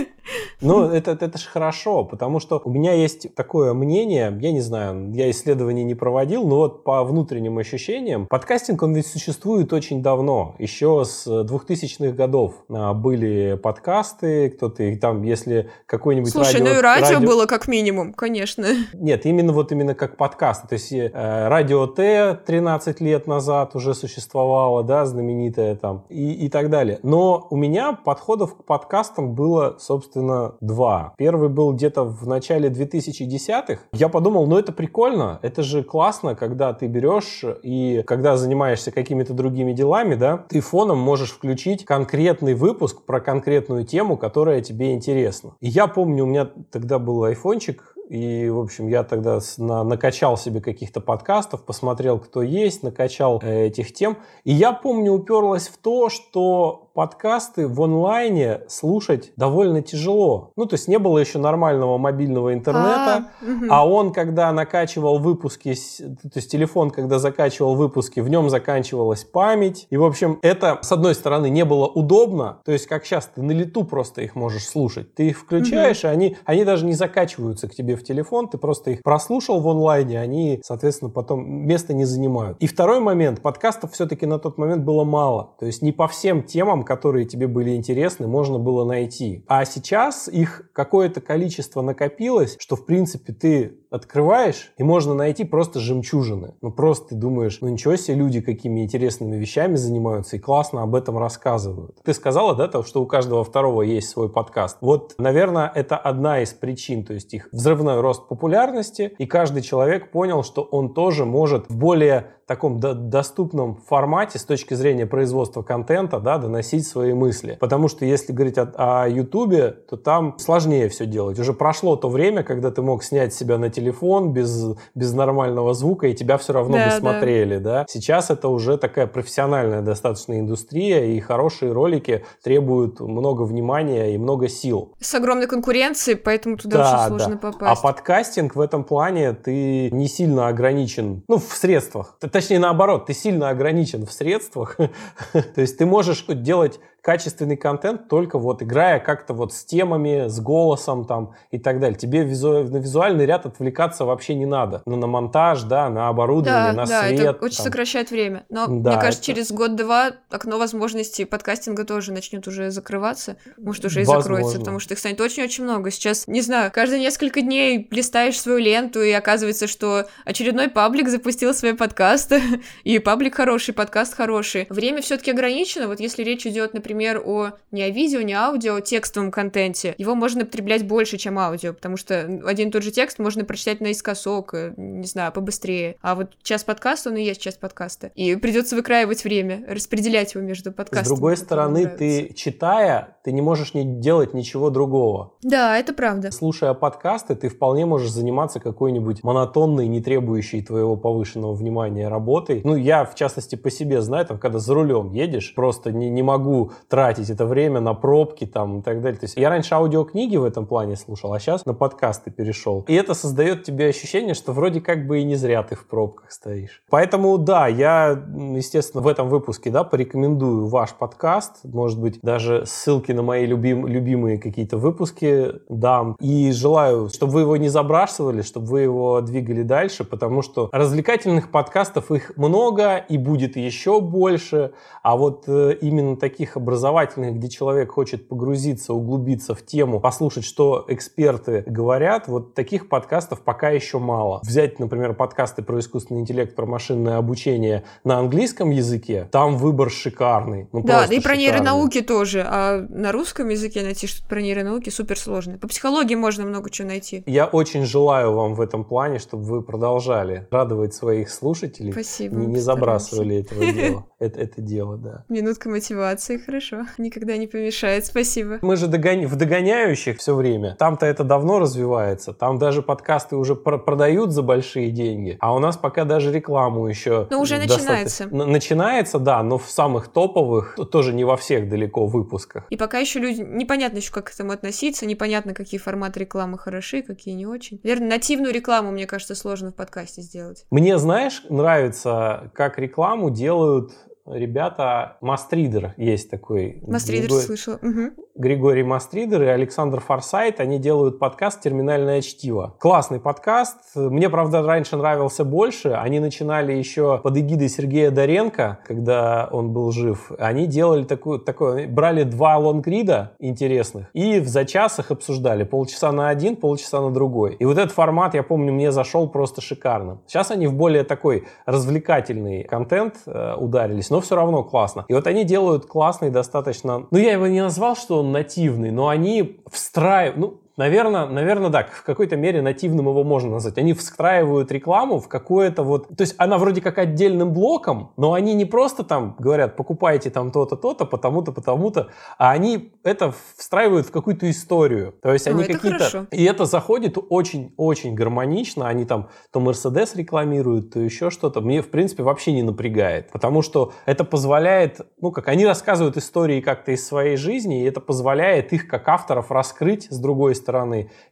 [0.61, 5.11] Ну, это, это же хорошо, потому что у меня есть такое мнение, я не знаю,
[5.13, 10.55] я исследований не проводил, но вот по внутренним ощущениям, подкастинг, он ведь существует очень давно,
[10.59, 16.65] еще с 2000-х годов а, были подкасты, кто-то там, если какой-нибудь Слушай, радио...
[16.65, 18.67] ну и радио, радио было как минимум, конечно.
[18.93, 23.95] Нет, именно вот именно как подкаст, то есть э, радио Т 13 лет назад уже
[23.95, 26.99] существовало, да, знаменитая там и, и так далее.
[27.03, 31.13] Но у меня подходов к подкастам было, собственно, два.
[31.17, 33.83] Первый был где-то в начале 2010-х.
[33.93, 39.33] Я подумал, ну это прикольно, это же классно, когда ты берешь и когда занимаешься какими-то
[39.33, 45.51] другими делами, да, ты фоном можешь включить конкретный выпуск про конкретную тему, которая тебе интересна.
[45.59, 50.35] И я помню, у меня тогда был айфончик, и, в общем, я тогда на, накачал
[50.35, 54.17] себе каких-то подкастов, посмотрел, кто есть, накачал э, этих тем.
[54.43, 60.51] И я помню, уперлась в то, что подкасты в онлайне слушать довольно тяжело.
[60.55, 63.29] Ну, то есть не было еще нормального мобильного интернета,
[63.69, 69.23] а, а он, когда накачивал выпуски, то есть телефон, когда закачивал выпуски, в нем заканчивалась
[69.23, 69.87] память.
[69.89, 73.41] И, в общем, это, с одной стороны, не было удобно, то есть как сейчас ты
[73.41, 75.13] на лету просто их можешь слушать.
[75.15, 76.07] Ты их включаешь, угу.
[76.07, 79.67] и они, они даже не закачиваются к тебе в телефон, ты просто их прослушал в
[79.67, 82.57] онлайне, они, соответственно, потом место не занимают.
[82.59, 85.51] И второй момент, подкастов все-таки на тот момент было мало.
[85.59, 89.43] То есть не по всем темам темам, которые тебе были интересны, можно было найти.
[89.47, 95.79] А сейчас их какое-то количество накопилось, что, в принципе, ты открываешь, и можно найти просто
[95.79, 96.53] жемчужины.
[96.61, 100.95] Ну, просто ты думаешь, ну, ничего себе, люди какими интересными вещами занимаются и классно об
[100.95, 101.97] этом рассказывают.
[102.03, 104.77] Ты сказала, да, то, что у каждого второго есть свой подкаст.
[104.81, 110.11] Вот, наверное, это одна из причин, то есть их взрывной рост популярности, и каждый человек
[110.11, 115.61] понял, что он тоже может в более таком до доступном формате с точки зрения производства
[115.61, 117.57] контента, да, доносить свои мысли.
[117.61, 121.39] Потому что если говорить о, о YouTube, то там сложнее все делать.
[121.39, 126.07] Уже прошло то время, когда ты мог снять себя на телефон без, без нормального звука,
[126.07, 127.71] и тебя все равно да, бы смотрели, да.
[127.71, 127.85] да.
[127.87, 134.49] Сейчас это уже такая профессиональная достаточно индустрия, и хорошие ролики требуют много внимания и много
[134.49, 134.93] сил.
[134.99, 137.51] С огромной конкуренцией, поэтому туда да, очень сложно да.
[137.51, 137.79] попасть.
[137.79, 142.17] А подкастинг в этом плане ты не сильно ограничен, ну, в средствах.
[142.41, 144.75] Точнее, наоборот, ты сильно ограничен в средствах.
[145.31, 150.39] То есть ты можешь делать качественный контент только вот играя как-то вот с темами, с
[150.39, 151.97] голосом там и так далее.
[151.97, 152.63] Тебе визу...
[152.63, 154.83] на визуальный ряд отвлекаться вообще не надо.
[154.85, 157.17] Ну, на монтаж, да, на оборудование, да, на да, свет.
[157.17, 157.65] Да, это очень там.
[157.65, 158.45] сокращает время.
[158.49, 159.39] Но да, мне кажется, это...
[159.39, 163.37] через год-два окно возможностей подкастинга тоже начнет уже закрываться.
[163.57, 164.21] Может, уже и Возможно.
[164.21, 165.89] закроется, потому что их станет очень-очень много.
[165.89, 171.53] Сейчас, не знаю, каждые несколько дней листаешь свою ленту, и оказывается, что очередной паблик запустил
[171.55, 172.41] свои подкасты,
[172.83, 174.67] и паблик хороший, подкаст хороший.
[174.69, 175.87] Время все-таки ограничено.
[175.87, 179.95] Вот если речь идет, например, например, о не о видео, не аудио, о текстовом контенте,
[179.97, 183.79] его можно потреблять больше, чем аудио, потому что один и тот же текст можно прочитать
[183.79, 185.95] наискосок, э, не знаю, побыстрее.
[186.01, 188.11] А вот час подкаста, он и есть час подкаста.
[188.15, 191.05] И придется выкраивать время, распределять его между подкастами.
[191.05, 195.33] С другой стороны, ты читая, ты не можешь не делать ничего другого.
[195.41, 196.31] Да, это правда.
[196.31, 202.61] Слушая подкасты, ты вполне можешь заниматься какой-нибудь монотонной, не требующей твоего повышенного внимания работой.
[202.65, 206.21] Ну, я, в частности, по себе знаю, там, когда за рулем едешь, просто не, не
[206.21, 209.19] могу тратить это время на пробки там и так далее.
[209.19, 212.85] То есть я раньше аудиокниги в этом плане слушал, а сейчас на подкасты перешел.
[212.87, 216.31] И это создает тебе ощущение, что вроде как бы и не зря ты в пробках
[216.31, 216.83] стоишь.
[216.89, 218.21] Поэтому да, я,
[218.55, 221.63] естественно, в этом выпуске, да, порекомендую ваш подкаст.
[221.63, 226.15] Может быть, даже ссылки на мои любим, любимые какие-то выпуски дам.
[226.19, 231.51] И желаю, чтобы вы его не забрасывали, чтобы вы его двигали дальше, потому что развлекательных
[231.51, 234.71] подкастов их много и будет еще больше.
[235.03, 240.45] А вот э, именно таких образовательных образовательных, где человек хочет погрузиться, углубиться в тему, послушать,
[240.45, 244.39] что эксперты говорят, вот таких подкастов пока еще мало.
[244.43, 250.69] Взять, например, подкасты про искусственный интеллект, про машинное обучение на английском языке, там выбор шикарный.
[250.71, 252.45] Ну, да, да и про нейронауки тоже.
[252.47, 255.57] А на русском языке найти что-то про нейронауки супер сложно.
[255.57, 257.23] По психологии можно много чего найти.
[257.25, 261.91] Я очень желаю вам в этом плане, чтобы вы продолжали радовать своих слушателей.
[261.91, 262.37] Спасибо.
[262.37, 264.05] Не, не забрасывали этого дела.
[264.19, 265.25] Это, это дело, да.
[265.27, 266.85] Минутка мотивации, хорошо хорошо.
[266.97, 268.59] Никогда не помешает, спасибо.
[268.61, 269.27] Мы же догоня...
[269.27, 270.75] в догоняющих все время.
[270.77, 272.33] Там-то это давно развивается.
[272.33, 275.37] Там даже подкасты уже пр продают за большие деньги.
[275.39, 277.27] А у нас пока даже рекламу еще...
[277.29, 278.27] Но уже начинается.
[278.27, 282.65] Начинается, да, но в самых топовых, тоже не во всех далеко выпусках.
[282.69, 283.41] И пока еще люди...
[283.41, 287.79] Непонятно еще, как к этому относиться, непонятно, какие форматы рекламы хороши, какие не очень.
[287.83, 290.65] Наверное, нативную рекламу, мне кажется, сложно в подкасте сделать.
[290.69, 293.91] Мне, знаешь, нравится, как рекламу делают
[294.25, 296.81] ребята, Мастридер есть такой.
[296.85, 297.73] Мастридер Григорий, слышал.
[297.75, 298.11] Угу.
[298.35, 302.75] Григорий Мастридер и Александр Форсайт, они делают подкаст «Терминальное чтиво».
[302.79, 303.77] Классный подкаст.
[303.95, 305.89] Мне, правда, раньше нравился больше.
[305.89, 310.31] Они начинали еще под эгидой Сергея Доренко, когда он был жив.
[310.39, 315.63] Они делали такую, такое, брали два лонгрида интересных и в зачасах обсуждали.
[315.63, 317.55] Полчаса на один, полчаса на другой.
[317.55, 320.19] И вот этот формат, я помню, мне зашел просто шикарно.
[320.27, 325.05] Сейчас они в более такой развлекательный контент э, ударились но все равно классно.
[325.07, 327.07] И вот они делают классный достаточно...
[327.09, 330.37] Ну, я его не назвал, что он нативный, но они встраивают...
[330.37, 333.77] Ну, Наверное, наверное, да, в какой-то мере нативным его можно назвать.
[333.77, 336.07] Они встраивают рекламу в какое-то вот...
[336.07, 340.51] То есть она вроде как отдельным блоком, но они не просто там говорят, покупайте там
[340.51, 342.07] то-то, то-то, потому-то, потому-то,
[342.37, 345.13] а они это встраивают в какую-то историю.
[345.21, 346.27] То есть они какие-то...
[346.31, 348.87] И это заходит очень-очень гармонично.
[348.87, 351.61] Они там то Мерседес рекламируют, то еще что-то.
[351.61, 353.31] Мне, в принципе, вообще не напрягает.
[353.31, 355.01] Потому что это позволяет...
[355.19, 359.51] Ну, как они рассказывают истории как-то из своей жизни, и это позволяет их, как авторов,
[359.51, 360.60] раскрыть с другой стороны.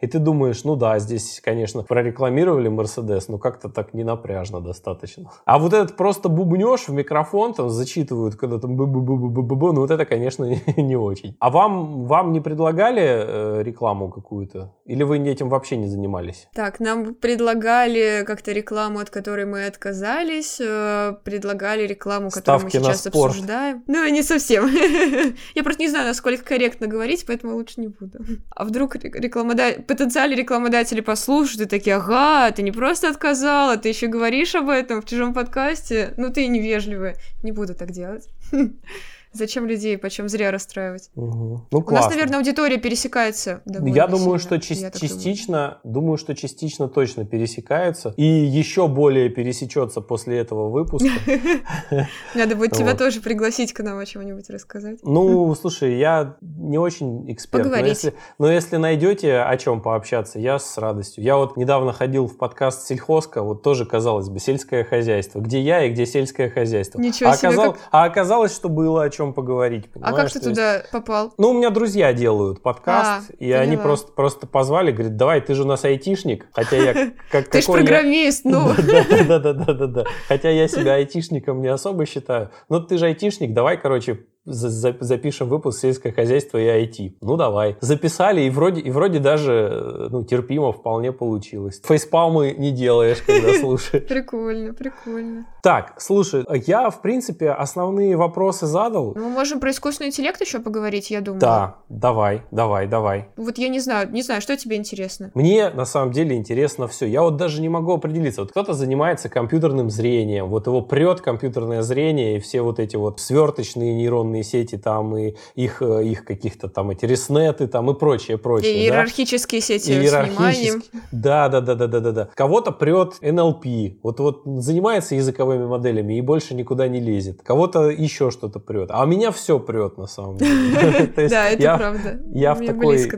[0.02, 5.32] И ты думаешь, ну да, здесь, конечно, прорекламировали Мерседес, но как-то так не напряжно достаточно.
[5.46, 9.42] А вот этот просто бубнешь в микрофон, там зачитывают, когда там бу бу бу бу
[9.42, 10.46] бу бу ну вот это, конечно,
[10.78, 11.36] не очень.
[11.40, 14.74] А вам, вам не предлагали э, рекламу какую-то?
[14.86, 16.48] Или вы этим вообще не занимались?
[16.54, 22.84] Так, нам предлагали как-то рекламу, от которой мы отказались, э, предлагали рекламу, которую Ставки мы
[22.84, 23.32] сейчас спорт.
[23.32, 23.84] обсуждаем.
[23.88, 24.68] Ну, не совсем.
[25.56, 28.20] Я просто не знаю, насколько корректно говорить, поэтому лучше не буду.
[28.50, 34.08] А вдруг рекламодатель, потенциальные рекламодатели послушают и такие, ага, ты не просто отказала, ты еще
[34.08, 36.14] говоришь об этом в чужом подкасте.
[36.18, 37.16] Ну, ты невежливая.
[37.44, 38.28] Не буду так делать.
[39.32, 41.12] Зачем людей почем зря расстраивать?
[41.16, 41.68] Угу.
[41.72, 43.62] Ну, У нас, наверное, аудитория пересекается.
[43.66, 44.40] Я думаю, сильно.
[44.40, 45.10] что Я част- так думаю.
[45.10, 48.14] частично, думаю, что частично точно пересекаются.
[48.18, 51.10] И еще более пересечется после этого выпуска.
[52.36, 55.00] Надо будет тебя тоже пригласить к нам о чем-нибудь рассказать.
[55.04, 57.66] Ну, слушай, я не очень эксперт.
[57.66, 57.94] Но Поговорить.
[57.94, 61.24] если, но если найдете о чем пообщаться, я с радостью.
[61.24, 65.40] Я вот недавно ходил в подкаст Сельхозка, вот тоже, казалось бы, сельское хозяйство.
[65.40, 67.00] Где я и где сельское хозяйство.
[67.00, 69.86] Ничего а, себе, а оказалось, что было о чем поговорить.
[70.02, 71.34] А как ты То есть- туда попал?
[71.38, 73.84] Ну, у меня друзья делают подкаст, А, и они поняла.
[73.84, 76.94] просто, просто позвали, говорят, давай, ты же у нас айтишник, хотя я
[77.32, 78.70] как Ты ж какой я- программист, ну.
[79.28, 80.04] да, да, да, да, да.
[80.28, 82.50] Хотя я себя айтишником не особо считаю.
[82.70, 87.16] Но ты же айтишник, давай, короче, за- за- запишем выпуск сельское хозяйство и IT.
[87.22, 87.78] Ну давай.
[87.82, 91.82] Записали, и вроде, и вроде даже э, ну, терпимо вполне получилось.
[91.86, 94.08] Фейспалмы не делаешь, когда слушаешь.
[94.08, 95.46] Прикольно, прикольно.
[95.64, 99.14] Так, слушай, я, в принципе, основные вопросы задал.
[99.16, 101.40] Ну, Мы можем про искусственный интеллект еще поговорить, я думаю.
[101.42, 103.30] Да, давай, давай, давай.
[103.38, 105.32] Вот я не знаю, не знаю, что тебе интересно.
[105.34, 107.06] Мне на самом деле интересно все.
[107.06, 108.42] Я вот даже не могу определиться.
[108.42, 113.20] Вот кто-то занимается компьютерным зрением, вот его прет компьютерное зрение и все вот эти вот
[113.20, 118.38] сверточные нейронные сети там и их, э, их каких-то там эти реснеты там и прочее,
[118.38, 118.74] прочее.
[118.74, 118.96] И да?
[118.96, 120.34] иерархические сети с вниманием.
[120.36, 120.90] Иерархически.
[121.12, 122.30] Да, да, да, да, да, да, да.
[122.36, 124.00] Кого-то прет NLP.
[124.04, 127.42] Вот, вот занимается языковыми моделями и больше никуда не лезет.
[127.44, 128.90] Кого-то еще что-то прет.
[128.92, 131.14] А меня все прет на самом деле.
[131.30, 132.20] Да, это правда.
[132.34, 133.10] я в такой-.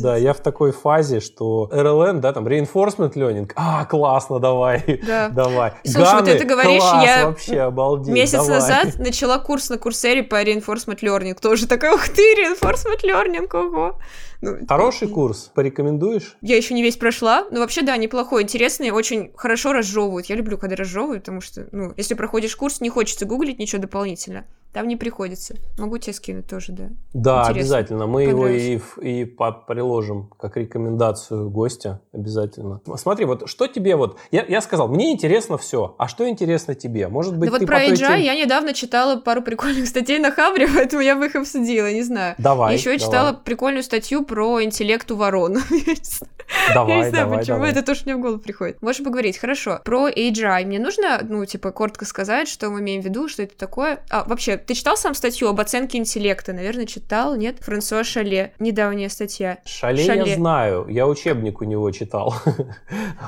[0.00, 5.28] Да, я в такой фазе, что RLN, да, там, reinforcement learning, а, классно, давай, Да.
[5.34, 5.72] давай.
[5.84, 6.82] Слушай, вот ты говоришь,
[7.48, 7.70] я
[8.12, 11.38] Месяц назад начала курс на Курсере по reinforcement learning.
[11.40, 13.98] Тоже такая, ух ты, reinforcement learning, ого.
[14.42, 16.36] Ну, Хороший курс, порекомендуешь?
[16.40, 20.26] Я еще не весь прошла, но вообще, да, неплохой, интересный, очень хорошо разжевывают.
[20.26, 24.46] Я люблю, когда разжевывают, потому что, ну, если проходишь курс, не хочется гуглить ничего дополнительно.
[24.72, 25.56] Там не приходится.
[25.78, 26.90] Могу тебе скинуть тоже, да.
[27.12, 27.60] Да, Интересно.
[27.60, 28.06] обязательно.
[28.06, 32.80] Мы его и, и приложим как рекомендацию гостя обязательно.
[32.96, 34.18] Смотри, вот что тебе вот...
[34.30, 35.96] Я, я сказал, мне интересно все.
[35.98, 37.08] А что интересно тебе?
[37.08, 40.30] Может быть, да ты вот про AGI теме- я недавно читала пару прикольных статей на
[40.30, 42.36] Хабре, поэтому я бы их обсудила, не знаю.
[42.38, 43.10] Давай, Еще я давай.
[43.10, 45.58] читала прикольную статью про интеллект у ворон.
[46.74, 47.70] Давай, Я не знаю, давай, почему давай.
[47.72, 48.82] это тоже мне в голову приходит.
[48.82, 49.80] Можешь поговорить, хорошо.
[49.84, 50.64] Про AGI.
[50.66, 54.00] Мне нужно, ну, типа, коротко сказать, что мы имеем в виду, что это такое.
[54.10, 56.52] А, вообще, ты читал сам статью об оценке интеллекта?
[56.52, 57.56] Наверное, читал, нет?
[57.60, 58.52] Франсуа Шале.
[58.58, 59.58] Недавняя статья.
[59.64, 60.30] Шале, Шале.
[60.30, 62.34] я знаю, я учебник у него читал.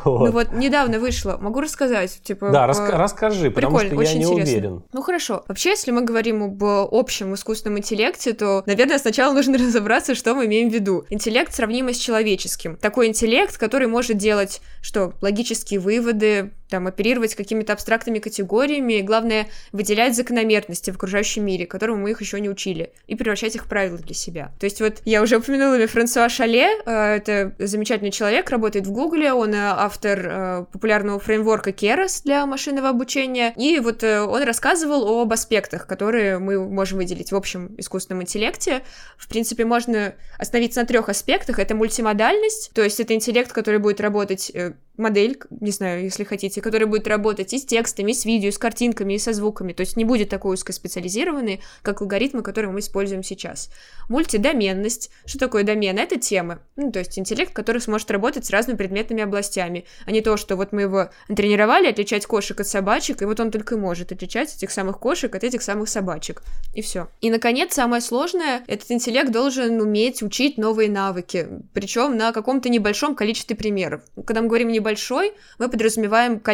[0.04, 0.22] Вот.
[0.22, 1.36] Ну вот, недавно вышла.
[1.40, 2.50] Могу рассказать, типа...
[2.50, 4.32] Да, э, расскажи, потому что я не интересно.
[4.34, 4.82] уверен.
[4.92, 5.44] Ну хорошо.
[5.48, 10.46] Вообще, если мы говорим об общем искусственном интеллекте, то, наверное, сначала нужно разобраться, что мы
[10.46, 11.04] имеем в виду.
[11.10, 12.76] Интеллект сравнимый с человеческим.
[12.76, 19.46] Такой интеллект, который может делать, что, логические выводы, там, оперировать какими-то абстрактными категориями, и, главное,
[19.72, 23.68] выделять закономерности в окружающем мире, которому мы их еще не учили, и превращать их в
[23.68, 24.52] правила для себя.
[24.58, 29.34] То есть вот я уже упомянула Франсуа Шале, э, это замечательный человек, работает в Гугле,
[29.34, 35.30] он э, автор э, популярного фреймворка Keras для машинного обучения, и вот он рассказывал об
[35.30, 38.80] аспектах, которые мы можем выделить в общем искусственном интеллекте.
[39.18, 41.58] В принципе, можно остановиться на трех аспектах.
[41.58, 44.50] Это мультимодальность, то есть это интеллект, который будет работать
[44.96, 48.52] модель, не знаю, если хотите, который будет работать и с текстами, и с видео, и
[48.52, 49.72] с картинками, и со звуками.
[49.72, 53.70] То есть не будет такой узкоспециализированный, как алгоритмы, которые мы используем сейчас.
[54.08, 55.10] Мультидоменность.
[55.26, 55.98] Что такое домен?
[55.98, 56.60] Это темы.
[56.76, 60.56] Ну, то есть интеллект, который сможет работать с разными предметными областями, а не то, что
[60.56, 64.70] вот мы его тренировали отличать кошек от собачек, и вот он только может отличать этих
[64.70, 66.42] самых кошек от этих самых собачек.
[66.74, 67.08] И все.
[67.20, 73.14] И, наконец, самое сложное, этот интеллект должен уметь учить новые навыки, причем на каком-то небольшом
[73.14, 74.02] количестве примеров.
[74.24, 76.51] Когда мы говорим небольшой, мы подразумеваем количество,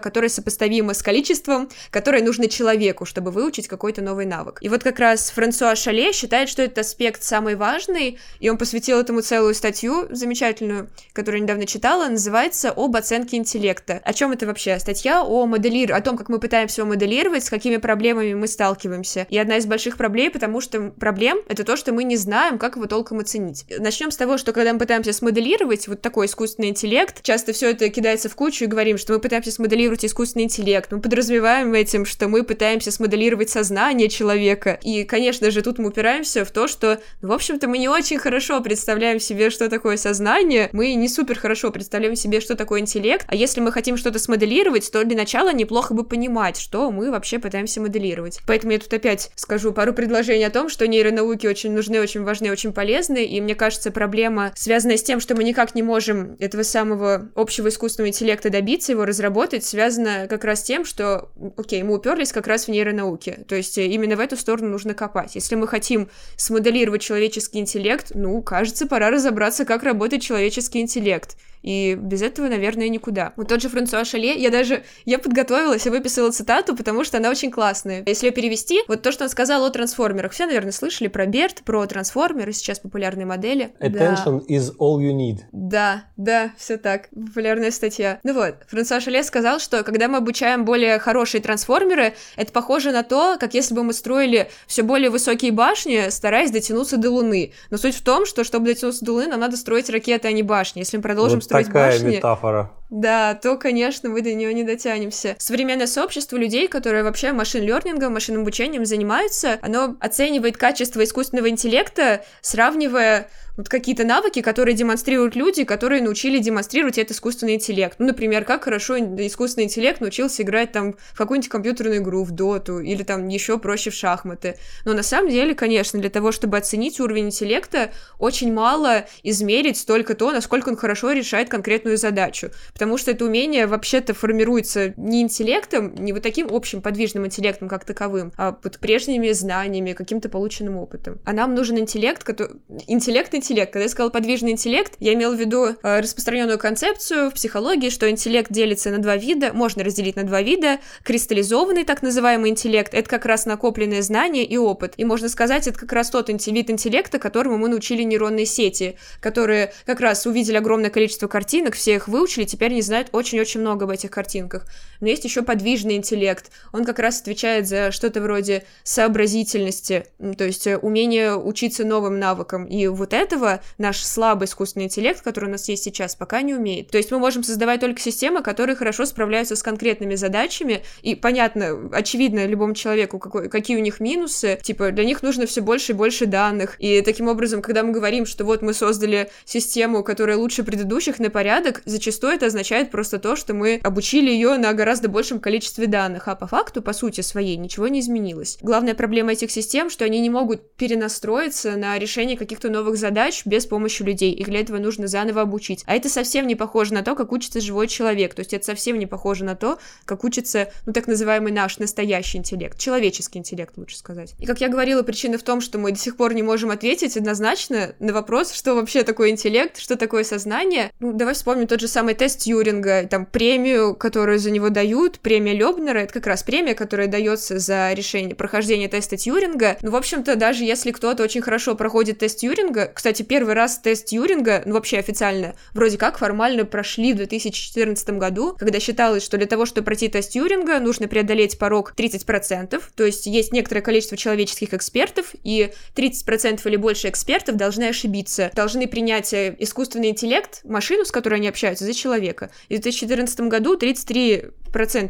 [0.00, 4.58] которое сопоставимо с количеством, которое нужно человеку, чтобы выучить какой-то новый навык.
[4.60, 8.98] И вот как раз Франсуа Шале считает, что этот аспект самый важный, и он посвятил
[8.98, 14.00] этому целую статью замечательную, которую недавно читала, называется «Об оценке интеллекта».
[14.04, 14.78] О чем это вообще?
[14.78, 19.26] Статья о моделировании, о том, как мы пытаемся его моделировать, с какими проблемами мы сталкиваемся.
[19.30, 22.76] И одна из больших проблем, потому что проблем— это то, что мы не знаем, как
[22.76, 23.64] его толком оценить.
[23.78, 27.88] Начнем с того, что когда мы пытаемся смоделировать вот такой искусственный интеллект, часто все это
[27.88, 32.28] кидается в кучу и говорим, что мы пытаемся смоделировать искусственный интеллект, мы подразумеваем этим, что
[32.28, 34.78] мы пытаемся смоделировать сознание человека.
[34.82, 38.18] И, конечно же, тут мы упираемся в то, что, ну, в общем-то, мы не очень
[38.18, 43.24] хорошо представляем себе, что такое сознание, мы не супер хорошо представляем себе, что такое интеллект,
[43.28, 47.38] а если мы хотим что-то смоделировать, то для начала неплохо бы понимать, что мы вообще
[47.38, 48.40] пытаемся моделировать.
[48.46, 52.50] Поэтому я тут опять скажу пару предложений о том, что нейронауки очень нужны, очень важны,
[52.50, 56.62] очень полезны, и мне кажется, проблема, связанная с тем, что мы никак не можем этого
[56.62, 59.17] самого общего искусственного интеллекта добиться, его разработать,
[59.64, 63.44] связана как раз тем, что, окей, мы уперлись как раз в нейронауки.
[63.48, 65.34] То есть именно в эту сторону нужно копать.
[65.34, 71.36] Если мы хотим смоделировать человеческий интеллект, ну, кажется, пора разобраться, как работает человеческий интеллект.
[71.62, 73.32] И без этого, наверное, никуда.
[73.36, 77.30] Вот тот же Франсуа Шале, я даже, я подготовилась и выписала цитату, потому что она
[77.30, 78.02] очень классная.
[78.06, 80.32] Если ее перевести, вот то, что он сказал о трансформерах.
[80.32, 83.72] Все, наверное, слышали про Берт, про трансформеры, сейчас популярные модели.
[83.80, 84.54] Attention да.
[84.54, 85.40] is all you need.
[85.52, 87.08] Да, да, все так.
[87.10, 88.20] Популярная статья.
[88.24, 93.02] Ну вот, Франсуа Шале сказал, что когда мы обучаем более хорошие трансформеры, это похоже на
[93.02, 97.52] то, как если бы мы строили все более высокие башни, стараясь дотянуться до Луны.
[97.70, 100.42] Но суть в том, что чтобы дотянуться до Луны, нам надо строить ракеты, а не
[100.42, 100.80] башни.
[100.80, 102.16] Если мы продолжим вот строить такая башни...
[102.16, 102.70] метафора.
[102.90, 105.36] Да, то, конечно, мы до нее не дотянемся.
[105.38, 113.28] Современное сообщество людей, которые вообще машин-лернингом, машинным обучением занимаются, оно оценивает качество искусственного интеллекта, сравнивая
[113.58, 117.96] вот какие-то навыки, которые демонстрируют люди, которые научили демонстрировать этот искусственный интеллект.
[117.98, 122.78] Ну, например, как хорошо искусственный интеллект научился играть там в какую-нибудь компьютерную игру, в доту,
[122.78, 124.56] или там еще проще в шахматы.
[124.84, 127.90] Но на самом деле, конечно, для того, чтобы оценить уровень интеллекта,
[128.20, 132.50] очень мало измерить только то, насколько он хорошо решает конкретную задачу.
[132.72, 137.84] Потому что это умение вообще-то формируется не интеллектом, не вот таким общим подвижным интеллектом как
[137.84, 141.18] таковым, а вот прежними знаниями, каким-то полученным опытом.
[141.24, 142.60] А нам нужен интеллект, который...
[142.86, 143.47] интеллект интеллект.
[143.54, 148.08] Когда я сказала подвижный интеллект, я имела в виду э, распространенную концепцию в психологии, что
[148.10, 150.78] интеллект делится на два вида, можно разделить на два вида.
[151.02, 154.94] Кристаллизованный, так называемый интеллект, это как раз накопленные знания и опыт.
[154.96, 159.72] И можно сказать, это как раз тот вид интеллекта, которому мы научили нейронные сети, которые
[159.86, 163.90] как раз увидели огромное количество картинок, все их выучили, теперь они знают очень-очень много об
[163.90, 164.66] этих картинках.
[165.00, 166.50] Но есть еще подвижный интеллект.
[166.72, 172.66] Он как раз отвечает за что-то вроде сообразительности, то есть э, умение учиться новым навыкам.
[172.66, 176.54] И вот это этого наш слабый искусственный интеллект, который у нас есть сейчас, пока не
[176.54, 176.90] умеет.
[176.90, 181.88] То есть мы можем создавать только системы, которые хорошо справляются с конкретными задачами, и понятно,
[181.92, 185.94] очевидно любому человеку, какой, какие у них минусы, типа для них нужно все больше и
[185.94, 190.64] больше данных, и таким образом, когда мы говорим, что вот мы создали систему, которая лучше
[190.64, 195.40] предыдущих на порядок, зачастую это означает просто то, что мы обучили ее на гораздо большем
[195.40, 198.58] количестве данных, а по факту, по сути своей, ничего не изменилось.
[198.60, 203.42] Главная проблема этих систем, что они не могут перенастроиться на решение каких-то новых задач, задач
[203.44, 204.32] без помощи людей.
[204.32, 205.82] и для этого нужно заново обучить.
[205.86, 208.34] А это совсем не похоже на то, как учится живой человек.
[208.34, 212.38] То есть это совсем не похоже на то, как учится, ну, так называемый наш настоящий
[212.38, 212.78] интеллект.
[212.78, 214.34] Человеческий интеллект, лучше сказать.
[214.38, 217.16] И, как я говорила, причина в том, что мы до сих пор не можем ответить
[217.16, 220.90] однозначно на вопрос, что вообще такое интеллект, что такое сознание.
[221.00, 225.54] Ну, давай вспомним тот же самый тест Тьюринга, там, премию, которую за него дают, премия
[225.54, 229.76] Лебнера, это как раз премия, которая дается за решение прохождения теста Тьюринга.
[229.82, 233.78] Ну, в общем-то, даже если кто-то очень хорошо проходит тест Тьюринга, кстати, кстати, первый раз
[233.78, 239.38] тест Тьюринга, ну вообще официально, вроде как формально прошли в 2014 году, когда считалось, что
[239.38, 244.18] для того, чтобы пройти тест Тьюринга, нужно преодолеть порог 30%, то есть есть некоторое количество
[244.18, 251.06] человеческих экспертов, и 30% или больше экспертов должны ошибиться, должны принять э, искусственный интеллект, машину,
[251.06, 252.50] с которой они общаются, за человека.
[252.68, 254.52] И в 2014 году 33%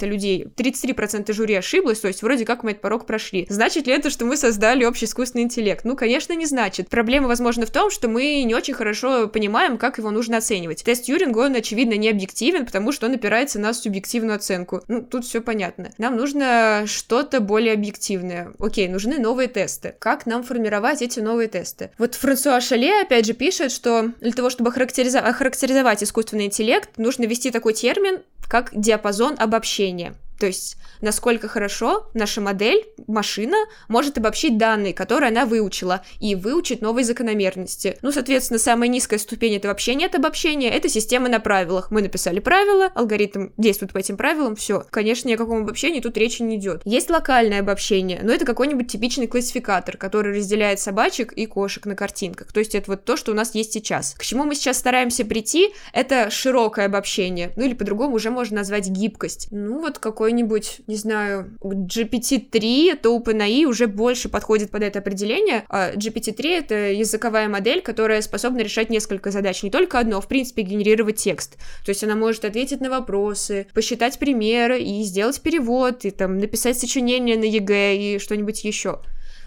[0.07, 3.47] людей, 33% жюри ошиблось, то есть вроде как мы этот порог прошли.
[3.49, 5.85] Значит ли это, что мы создали общий искусственный интеллект?
[5.85, 6.89] Ну, конечно, не значит.
[6.89, 10.85] Проблема, возможно, в том, что мы не очень хорошо понимаем, как его нужно оценивать.
[10.85, 14.83] Тест Тьюринга, он, очевидно, не объективен, потому что он опирается на субъективную оценку.
[14.89, 15.91] Ну, тут все понятно.
[15.99, 18.53] Нам нужно что-то более объективное.
[18.59, 19.95] Окей, нужны новые тесты.
[19.99, 21.91] Как нам формировать эти новые тесты?
[21.99, 27.51] Вот Франсуа Шале, опять же, пишет, что для того, чтобы охарактеризовать искусственный интеллект, нужно ввести
[27.51, 30.14] такой термин, как диапазон обобщения.
[30.39, 33.57] То есть, насколько хорошо наша модель, машина,
[33.89, 37.99] может обобщить данные, которые она выучила, и выучить новые закономерности.
[38.03, 41.91] Ну, соответственно, самая низкая ступень это вообще нет обобщения, это система на правилах.
[41.91, 44.84] Мы написали правила, алгоритм действует по этим правилам, все.
[44.91, 46.82] Конечно, ни о каком обобщении тут речи не идет.
[46.84, 52.53] Есть локальное обобщение, но это какой-нибудь типичный классификатор, который разделяет собачек и кошек на картинках.
[52.53, 54.14] То есть это вот то, что у нас есть сейчас.
[54.14, 58.89] К чему мы сейчас стараемся прийти, это широкое обобщение, ну или по-другому уже можно назвать
[58.89, 59.49] гибкость.
[59.51, 65.64] Ну вот какой какой-нибудь, не знаю, GPT-3, то OpenAI уже больше подходит под это определение.
[65.70, 70.29] А GPT-3— это языковая модель, которая способна решать несколько задач, не только одно, а, в
[70.29, 71.57] принципе, генерировать текст.
[71.83, 76.79] То есть она может ответить на вопросы, посчитать примеры и сделать перевод, и там написать
[76.79, 79.01] сочинение на ЕГЭ и что-нибудь еще.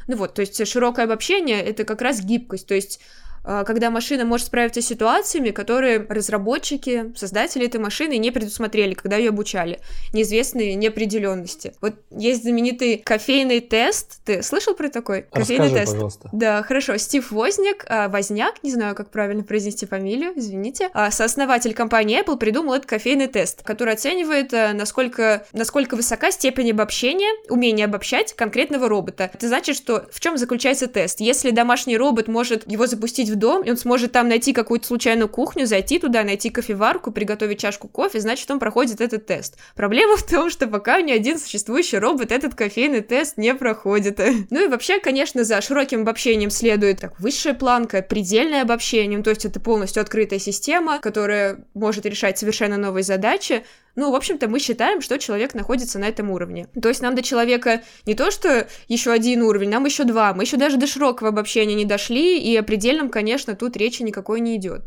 [0.07, 4.25] Ну вот, то есть широкое обобщение— это как раз гибкость, то есть а, когда машина
[4.25, 9.79] может справиться с ситуациями, которые разработчики, создатели этой машины не предусмотрели, когда ее обучали.
[10.13, 11.73] Неизвестные неопределенности.
[11.81, 14.19] Вот есть знаменитый кофейный тест.
[14.25, 15.23] Ты слышал про такой?
[15.31, 15.93] Кофейный Расскажи, тест.
[15.93, 16.29] пожалуйста.
[16.33, 16.97] Да, хорошо.
[16.97, 22.37] Стив Возняк, а, Возняк, не знаю, как правильно произнести фамилию, извините, а, сооснователь компании Apple
[22.37, 28.87] придумал этот кофейный тест, который оценивает, а, насколько, насколько высока степень обобщения, умение обобщать конкретного
[28.89, 29.31] робота.
[29.33, 31.19] Это значит, что в чем заключается тест?
[31.21, 35.29] Если домашний робот может его запустить в дом, и он сможет там найти какую-то случайную
[35.29, 39.57] кухню, зайти туда, найти кофеварку, приготовить чашку кофе, значит, он проходит этот тест.
[39.75, 44.19] Проблема в том, что пока ни один существующий робот этот кофейный тест не проходит.
[44.49, 49.29] Ну и вообще, конечно, за широким обобщением следует так, высшая планка, предельное обобщение, ну, то
[49.29, 53.63] есть это полностью открытая система, которая может решать совершенно новые задачи,
[53.95, 56.67] ну, в общем-то, мы считаем, что человек находится на этом уровне.
[56.81, 60.33] То есть нам до человека не то, что еще один уровень, нам еще два.
[60.33, 64.39] Мы еще даже до широкого обобщения не дошли, и о предельном, конечно, тут речи никакой
[64.39, 64.83] не идет.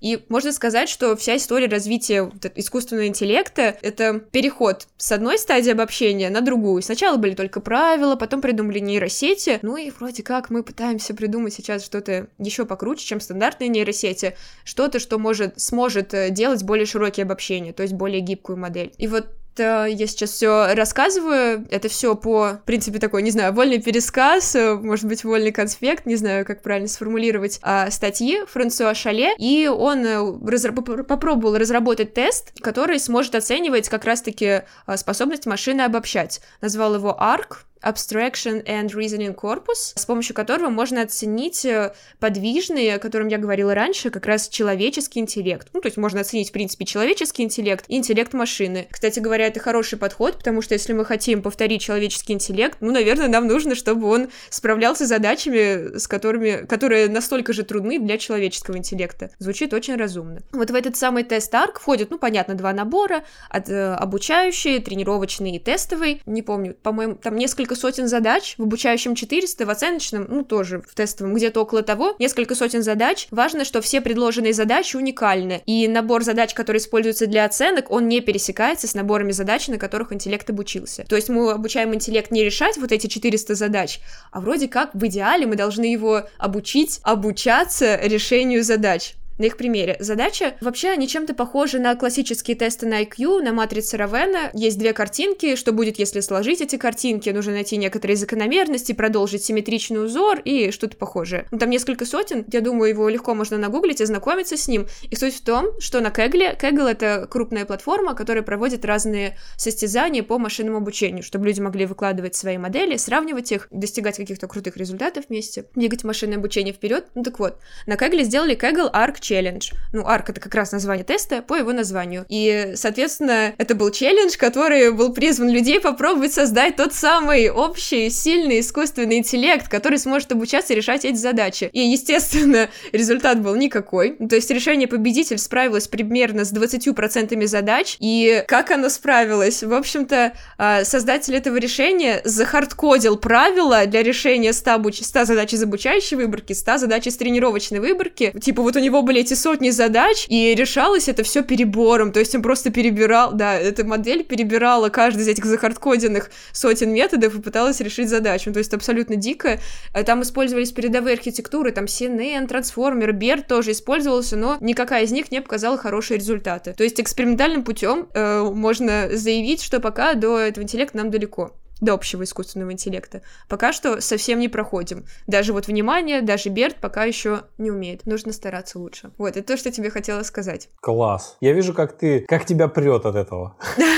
[0.00, 6.30] И можно сказать, что вся история развития искусственного интеллекта— это переход с одной стадии обобщения
[6.30, 6.82] на другую.
[6.82, 11.84] Сначала были только правила, потом придумали нейросети, ну и вроде как мы пытаемся придумать сейчас
[11.84, 17.72] что-то еще покруче, чем стандартные нейросети, что-то, что может, сможет э, делать более широкие обобщения,
[17.72, 18.92] то есть более гибкую модель.
[18.96, 19.28] И вот
[19.58, 24.74] я сейчас все рассказываю, это все по, в принципе, такой, не знаю, вольный пересказ, э,
[24.74, 30.04] может быть, вольный конспект, не знаю, как правильно сформулировать, а, статьи Франсуа Шале, и он
[30.04, 34.62] э, разра- попробовал разработать тест, который сможет оценивать как раз-таки
[34.96, 36.40] способность машины обобщать.
[36.60, 42.98] Назвал его ARC, Abstraction and Reasoning Corpus, с помощью которого можно оценить э, подвижный, о
[42.98, 45.68] котором я говорила раньше, как раз человеческий интеллект.
[45.72, 48.86] Ну, то есть можно оценить, в принципе, человеческий интеллект и интеллект машины.
[48.90, 53.28] Кстати говоря, это хороший подход, потому что если мы хотим повторить человеческий интеллект, ну, наверное,
[53.28, 58.76] нам нужно, чтобы он справлялся с задачами, с которыми, которые настолько же трудны для человеческого
[58.76, 59.30] интеллекта.
[59.38, 60.40] Звучит очень разумно.
[60.52, 65.56] Вот в этот самый тест ARC входят, ну, понятно, два набора, от, э, обучающий, тренировочный
[65.56, 66.22] и тестовый.
[66.26, 70.82] Не помню, по-моему, там несколько несколько сотен задач, в обучающем 400, в оценочном, ну, тоже
[70.88, 73.28] в тестовом, где-то около того, несколько сотен задач.
[73.30, 78.20] Важно, что все предложенные задачи уникальны, и набор задач, который используется для оценок, он не
[78.20, 81.04] пересекается с наборами задач, на которых интеллект обучился.
[81.08, 84.00] То есть мы обучаем интеллект не решать вот эти 400 задач,
[84.32, 89.96] а вроде как в идеале мы должны его обучить обучаться решению задач на их примере.
[89.98, 94.50] Задача вообще они чем-то похожи на классические тесты на IQ, на матрице Равена.
[94.52, 100.04] Есть две картинки, что будет, если сложить эти картинки, нужно найти некоторые закономерности, продолжить симметричный
[100.04, 101.46] узор и что-то похожее.
[101.50, 104.86] Ну, там несколько сотен, я думаю, его легко можно нагуглить и знакомиться с ним.
[105.08, 110.22] И суть в том, что на Кегле, Кегл это крупная платформа, которая проводит разные состязания
[110.22, 115.24] по машинному обучению, чтобы люди могли выкладывать свои модели, сравнивать их, достигать каких-то крутых результатов
[115.30, 117.06] вместе, двигать машинное обучение вперед.
[117.14, 119.70] Ну так вот, на Кегле сделали Kaggle Arc челлендж.
[119.92, 122.26] Ну, арк— это как раз название теста по его названию.
[122.28, 128.58] И, соответственно, это был челлендж, который был призван людей попробовать создать тот самый общий, сильный
[128.58, 131.70] искусственный интеллект, который сможет обучаться решать эти задачи.
[131.72, 134.16] И, естественно, результат был никакой.
[134.16, 137.96] То есть решение победитель справилось примерно с 20% задач.
[138.00, 139.62] И как оно справилось?
[139.62, 145.00] В общем-то, а, создатель этого решения захардкодил правила для решения 100, обуч...
[145.02, 148.34] 100 задач из обучающей выборки, 100 задач из тренировочной выборки.
[148.40, 152.34] Типа вот у него были эти сотни задач, и решалось это все перебором, то есть
[152.34, 157.80] он просто перебирал, да, эта модель перебирала каждый из этих захардкоденных сотен методов и пыталась
[157.80, 159.60] решить задачу, ну, то есть абсолютно дико.
[159.92, 165.30] Э, там использовались передовые архитектуры, там CNN, трансформер, BERT тоже использовался, но никакая из них
[165.30, 166.74] не показала хорошие результаты.
[166.76, 171.94] То есть экспериментальным путем э, можно заявить, что пока до этого интеллекта нам далеко до
[171.94, 173.22] общего искусственного интеллекта.
[173.48, 175.04] Пока что совсем не проходим.
[175.26, 178.06] Даже вот внимание, даже Берт пока еще не умеет.
[178.06, 179.10] Нужно стараться лучше.
[179.18, 180.68] Вот, это то, что тебе хотела сказать.
[180.80, 181.36] Класс.
[181.40, 183.56] Я вижу, как ты, как тебя прет от этого.